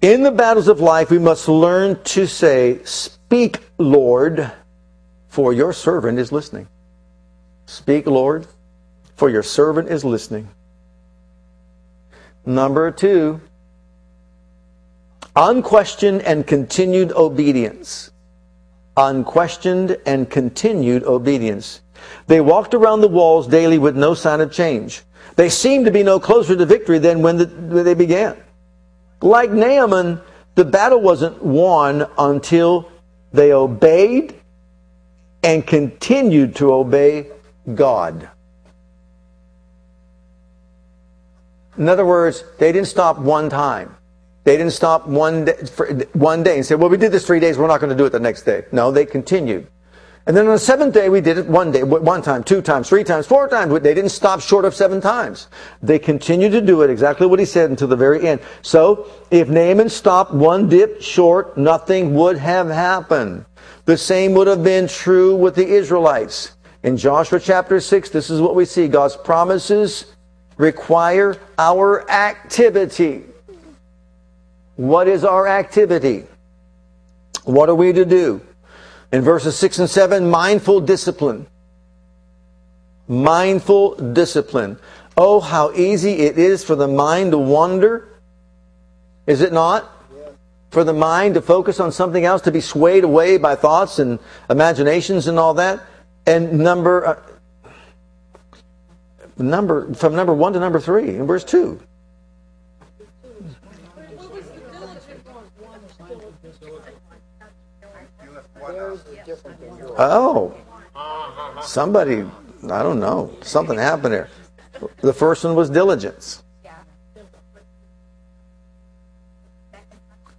In 0.00 0.22
the 0.22 0.30
battles 0.30 0.68
of 0.68 0.80
life, 0.80 1.10
we 1.10 1.18
must 1.18 1.48
learn 1.48 2.02
to 2.04 2.26
say, 2.26 2.80
Speak, 2.84 3.62
Lord, 3.78 4.50
for 5.28 5.52
your 5.52 5.72
servant 5.72 6.18
is 6.18 6.32
listening. 6.32 6.66
Speak, 7.66 8.06
Lord, 8.06 8.46
for 9.14 9.28
your 9.28 9.42
servant 9.42 9.88
is 9.88 10.04
listening. 10.04 10.48
Number 12.46 12.90
two, 12.90 13.40
Unquestioned 15.36 16.22
and 16.22 16.46
continued 16.46 17.12
obedience. 17.12 18.10
Unquestioned 18.96 19.96
and 20.04 20.28
continued 20.28 21.04
obedience. 21.04 21.80
They 22.26 22.40
walked 22.40 22.74
around 22.74 23.00
the 23.00 23.08
walls 23.08 23.46
daily 23.46 23.78
with 23.78 23.96
no 23.96 24.14
sign 24.14 24.40
of 24.40 24.52
change. 24.52 25.02
They 25.36 25.48
seemed 25.48 25.84
to 25.84 25.90
be 25.90 26.02
no 26.02 26.18
closer 26.18 26.56
to 26.56 26.66
victory 26.66 26.98
than 26.98 27.22
when, 27.22 27.36
the, 27.36 27.46
when 27.46 27.84
they 27.84 27.94
began. 27.94 28.36
Like 29.20 29.50
Naaman, 29.50 30.20
the 30.54 30.64
battle 30.64 31.00
wasn't 31.00 31.42
won 31.42 32.06
until 32.18 32.90
They 33.32 33.52
obeyed 33.52 34.34
and 35.42 35.66
continued 35.66 36.56
to 36.56 36.72
obey 36.72 37.28
God. 37.74 38.28
In 41.78 41.88
other 41.88 42.04
words, 42.04 42.44
they 42.58 42.72
didn't 42.72 42.88
stop 42.88 43.18
one 43.18 43.48
time. 43.48 43.96
They 44.44 44.56
didn't 44.56 44.72
stop 44.72 45.06
one 45.06 45.44
day, 45.44 45.54
one 46.12 46.42
day 46.42 46.56
and 46.56 46.66
say, 46.66 46.74
well, 46.74 46.88
we 46.88 46.96
did 46.96 47.12
this 47.12 47.26
three 47.26 47.40
days, 47.40 47.58
we're 47.58 47.66
not 47.66 47.80
going 47.80 47.90
to 47.90 47.96
do 47.96 48.06
it 48.06 48.10
the 48.10 48.20
next 48.20 48.42
day. 48.42 48.64
No, 48.72 48.90
they 48.90 49.04
continued. 49.04 49.66
And 50.26 50.36
then 50.36 50.46
on 50.46 50.52
the 50.52 50.58
seventh 50.58 50.94
day, 50.94 51.08
we 51.08 51.20
did 51.20 51.38
it 51.38 51.46
one 51.46 51.72
day, 51.72 51.82
one 51.82 52.22
time, 52.22 52.44
two 52.44 52.60
times, 52.60 52.88
three 52.88 53.04
times, 53.04 53.26
four 53.26 53.48
times. 53.48 53.72
They 53.80 53.94
didn't 53.94 54.10
stop 54.10 54.40
short 54.40 54.64
of 54.64 54.74
seven 54.74 55.00
times. 55.00 55.48
They 55.82 55.98
continued 55.98 56.52
to 56.52 56.60
do 56.60 56.82
it 56.82 56.90
exactly 56.90 57.26
what 57.26 57.38
he 57.38 57.46
said 57.46 57.70
until 57.70 57.88
the 57.88 57.96
very 57.96 58.26
end. 58.26 58.40
So, 58.62 59.10
if 59.30 59.48
Naaman 59.48 59.88
stopped 59.88 60.32
one 60.32 60.68
dip 60.68 61.00
short, 61.00 61.56
nothing 61.56 62.14
would 62.14 62.36
have 62.36 62.68
happened. 62.68 63.46
The 63.86 63.96
same 63.96 64.34
would 64.34 64.46
have 64.46 64.62
been 64.62 64.88
true 64.88 65.34
with 65.34 65.54
the 65.54 65.66
Israelites. 65.66 66.52
In 66.82 66.96
Joshua 66.96 67.40
chapter 67.40 67.80
6, 67.80 68.10
this 68.10 68.30
is 68.30 68.40
what 68.40 68.54
we 68.54 68.66
see. 68.66 68.88
God's 68.88 69.16
promises 69.16 70.14
require 70.58 71.38
our 71.58 72.08
activity. 72.10 73.24
What 74.80 75.08
is 75.08 75.24
our 75.24 75.46
activity? 75.46 76.24
What 77.44 77.68
are 77.68 77.74
we 77.74 77.92
to 77.92 78.06
do? 78.06 78.40
In 79.12 79.20
verses 79.20 79.54
6 79.58 79.80
and 79.80 79.90
7, 79.90 80.30
mindful 80.30 80.80
discipline. 80.80 81.46
Mindful 83.06 83.96
discipline. 84.14 84.78
Oh, 85.18 85.40
how 85.40 85.70
easy 85.72 86.20
it 86.20 86.38
is 86.38 86.64
for 86.64 86.76
the 86.76 86.88
mind 86.88 87.32
to 87.32 87.38
wander. 87.38 88.08
Is 89.26 89.42
it 89.42 89.52
not? 89.52 89.86
For 90.70 90.82
the 90.82 90.94
mind 90.94 91.34
to 91.34 91.42
focus 91.42 91.78
on 91.78 91.92
something 91.92 92.24
else, 92.24 92.40
to 92.42 92.50
be 92.50 92.62
swayed 92.62 93.04
away 93.04 93.36
by 93.36 93.56
thoughts 93.56 93.98
and 93.98 94.18
imaginations 94.48 95.26
and 95.26 95.38
all 95.38 95.52
that. 95.54 95.84
And 96.24 96.58
number, 96.58 97.06
uh, 97.06 97.22
number 99.36 99.92
from 99.92 100.14
number 100.14 100.32
one 100.32 100.54
to 100.54 100.58
number 100.58 100.80
three 100.80 101.16
in 101.16 101.26
verse 101.26 101.44
two. 101.44 101.82
Oh, 110.02 110.54
somebody, 111.60 112.24
I 112.70 112.82
don't 112.82 113.00
know, 113.00 113.36
something 113.42 113.76
happened 113.76 114.14
there. 114.14 114.28
The 115.02 115.12
first 115.12 115.44
one 115.44 115.54
was 115.54 115.68
diligence. 115.68 116.42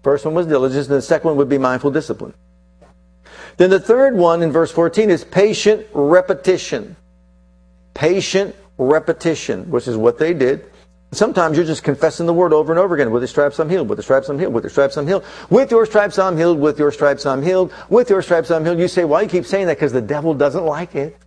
First 0.01 0.25
one 0.25 0.33
was 0.33 0.47
diligence, 0.47 0.87
and 0.87 0.95
the 0.95 1.01
second 1.01 1.27
one 1.27 1.37
would 1.37 1.47
be 1.47 1.59
mindful 1.59 1.91
discipline. 1.91 2.33
Then 3.57 3.69
the 3.69 3.79
third 3.79 4.15
one 4.15 4.41
in 4.41 4.51
verse 4.51 4.71
14 4.71 5.11
is 5.11 5.23
patient 5.23 5.85
repetition. 5.93 6.95
Patient 7.93 8.55
repetition, 8.79 9.69
which 9.69 9.87
is 9.87 9.95
what 9.95 10.17
they 10.17 10.33
did. 10.33 10.70
Sometimes 11.13 11.57
you're 11.57 11.65
just 11.65 11.83
confessing 11.83 12.25
the 12.25 12.33
word 12.33 12.53
over 12.53 12.71
and 12.71 12.79
over 12.79 12.95
again. 12.95 13.11
With 13.11 13.21
the 13.21 13.27
stripes 13.27 13.59
I'm 13.59 13.69
healed. 13.69 13.89
With 13.89 13.97
the 13.97 14.03
stripes 14.03 14.29
I'm 14.29 14.39
healed. 14.39 14.53
With 14.53 14.63
the 14.63 14.69
stripes 14.69 14.95
I'm 14.95 15.07
healed. 15.07 15.25
With 15.49 15.69
your 15.69 15.85
stripes 15.85 16.17
I'm 16.17 16.37
healed. 16.37 16.59
With 16.59 16.79
your 16.79 16.91
stripes 16.91 17.25
I'm 17.25 17.43
healed. 17.43 17.73
With 17.89 18.09
your 18.09 18.21
stripes 18.21 18.49
I'm 18.49 18.63
healed. 18.63 18.79
You 18.79 18.87
say, 18.87 19.03
why 19.03 19.23
you 19.23 19.29
keep 19.29 19.45
saying 19.45 19.67
that? 19.67 19.75
Because 19.75 19.91
the 19.91 20.01
devil 20.01 20.33
doesn't 20.33 20.63
like 20.63 20.95
it. 20.95 21.17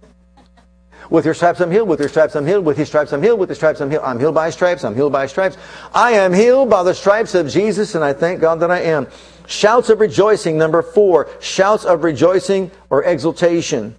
With 1.10 1.26
your 1.26 1.34
stripes 1.34 1.60
I'm 1.60 1.70
healed. 1.70 1.86
With 1.86 2.00
your 2.00 2.08
stripes 2.08 2.34
I'm 2.34 2.46
healed. 2.46 2.64
With 2.64 2.78
his 2.78 2.88
stripes 2.88 3.12
I'm 3.12 3.22
healed. 3.22 3.38
With 3.38 3.50
the 3.50 3.54
stripes 3.54 3.82
I'm 3.82 3.90
healed. 3.90 4.04
I'm 4.04 4.18
healed 4.18 4.34
by 4.34 4.48
stripes. 4.48 4.84
I'm 4.84 4.94
healed 4.94 5.12
by 5.12 5.26
stripes. 5.26 5.58
I 5.94 6.12
am 6.12 6.32
healed 6.32 6.70
by 6.70 6.82
the 6.82 6.94
stripes 6.94 7.34
of 7.34 7.50
Jesus, 7.50 7.94
and 7.94 8.02
I 8.02 8.14
thank 8.14 8.40
God 8.40 8.60
that 8.60 8.70
I 8.70 8.80
am. 8.80 9.06
Shouts 9.46 9.90
of 9.90 10.00
rejoicing. 10.00 10.56
Number 10.56 10.80
four. 10.80 11.28
Shouts 11.40 11.84
of 11.84 12.04
rejoicing 12.04 12.70
or 12.88 13.04
exultation. 13.04 13.96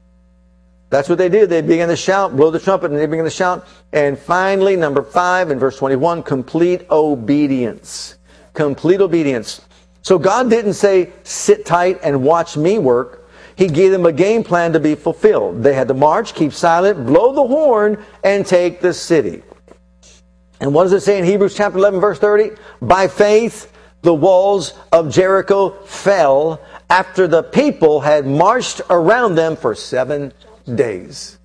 That's 0.89 1.09
what 1.09 1.17
they 1.17 1.29
did. 1.29 1.49
They 1.49 1.61
began 1.61 1.89
to 1.89 1.95
shout, 1.95 2.35
blow 2.35 2.51
the 2.51 2.59
trumpet, 2.59 2.91
and 2.91 2.99
they 2.99 3.05
began 3.05 3.25
to 3.25 3.31
shout. 3.31 3.67
And 3.91 4.17
finally, 4.17 4.75
number 4.75 5.01
five 5.01 5.49
in 5.51 5.59
verse 5.59 5.77
21, 5.77 6.23
complete 6.23 6.85
obedience. 6.89 8.17
Complete 8.53 9.01
obedience. 9.01 9.61
So 10.01 10.19
God 10.19 10.49
didn't 10.49 10.73
say, 10.73 11.11
sit 11.23 11.65
tight 11.65 11.99
and 12.03 12.23
watch 12.23 12.55
me 12.55 12.77
work. 12.77 13.27
He 13.55 13.67
gave 13.67 13.91
them 13.91 14.05
a 14.05 14.11
game 14.11 14.43
plan 14.43 14.73
to 14.73 14.79
be 14.79 14.95
fulfilled. 14.95 15.63
They 15.63 15.73
had 15.73 15.87
to 15.87 15.93
march, 15.93 16.33
keep 16.35 16.53
silent, 16.53 17.05
blow 17.07 17.33
the 17.33 17.47
horn, 17.47 18.03
and 18.23 18.45
take 18.45 18.81
the 18.81 18.93
city. 18.93 19.43
And 20.59 20.73
what 20.73 20.83
does 20.83 20.93
it 20.93 21.01
say 21.01 21.17
in 21.17 21.25
Hebrews 21.25 21.55
chapter 21.55 21.77
11, 21.77 21.99
verse 21.99 22.19
30? 22.19 22.51
By 22.81 23.07
faith, 23.07 23.71
the 24.01 24.13
walls 24.13 24.73
of 24.91 25.11
Jericho 25.11 25.71
fell 25.85 26.61
after 26.89 27.27
the 27.27 27.43
people 27.43 28.01
had 28.01 28.27
marched 28.27 28.81
around 28.89 29.35
them 29.35 29.55
for 29.55 29.73
seven 29.73 30.31
days. 30.73 31.37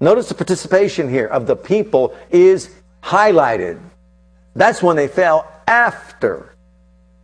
Notice 0.00 0.28
the 0.28 0.34
participation 0.34 1.08
here 1.08 1.26
of 1.26 1.46
the 1.46 1.56
people 1.56 2.14
is 2.30 2.74
highlighted. 3.02 3.80
That's 4.54 4.82
when 4.82 4.96
they 4.96 5.08
fell 5.08 5.50
after 5.66 6.54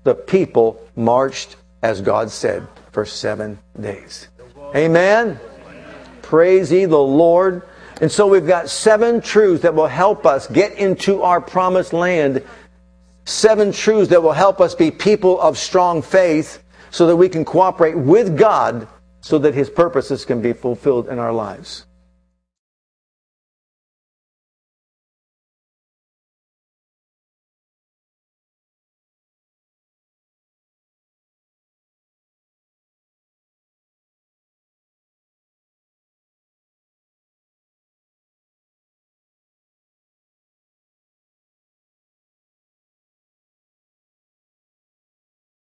the 0.04 0.14
people 0.14 0.80
marched 0.96 1.56
as 1.82 2.00
God 2.00 2.30
said 2.30 2.66
for 2.92 3.04
seven 3.04 3.58
days. 3.78 4.28
Amen. 4.74 5.38
Praise 6.22 6.70
ye 6.72 6.84
the 6.84 6.98
Lord. 6.98 7.62
And 8.00 8.10
so 8.10 8.26
we've 8.26 8.46
got 8.46 8.70
seven 8.70 9.20
truths 9.20 9.62
that 9.62 9.74
will 9.74 9.88
help 9.88 10.24
us 10.24 10.46
get 10.46 10.72
into 10.74 11.22
our 11.22 11.40
promised 11.40 11.92
land. 11.92 12.44
Seven 13.24 13.72
truths 13.72 14.10
that 14.10 14.22
will 14.22 14.32
help 14.32 14.60
us 14.60 14.74
be 14.74 14.90
people 14.90 15.40
of 15.40 15.58
strong 15.58 16.00
faith 16.00 16.62
so 16.90 17.06
that 17.06 17.16
we 17.16 17.28
can 17.28 17.44
cooperate 17.44 17.96
with 17.96 18.38
God 18.38 18.86
so 19.20 19.38
that 19.38 19.54
His 19.54 19.68
purposes 19.68 20.24
can 20.24 20.40
be 20.40 20.52
fulfilled 20.52 21.08
in 21.08 21.18
our 21.18 21.32
lives. 21.32 21.88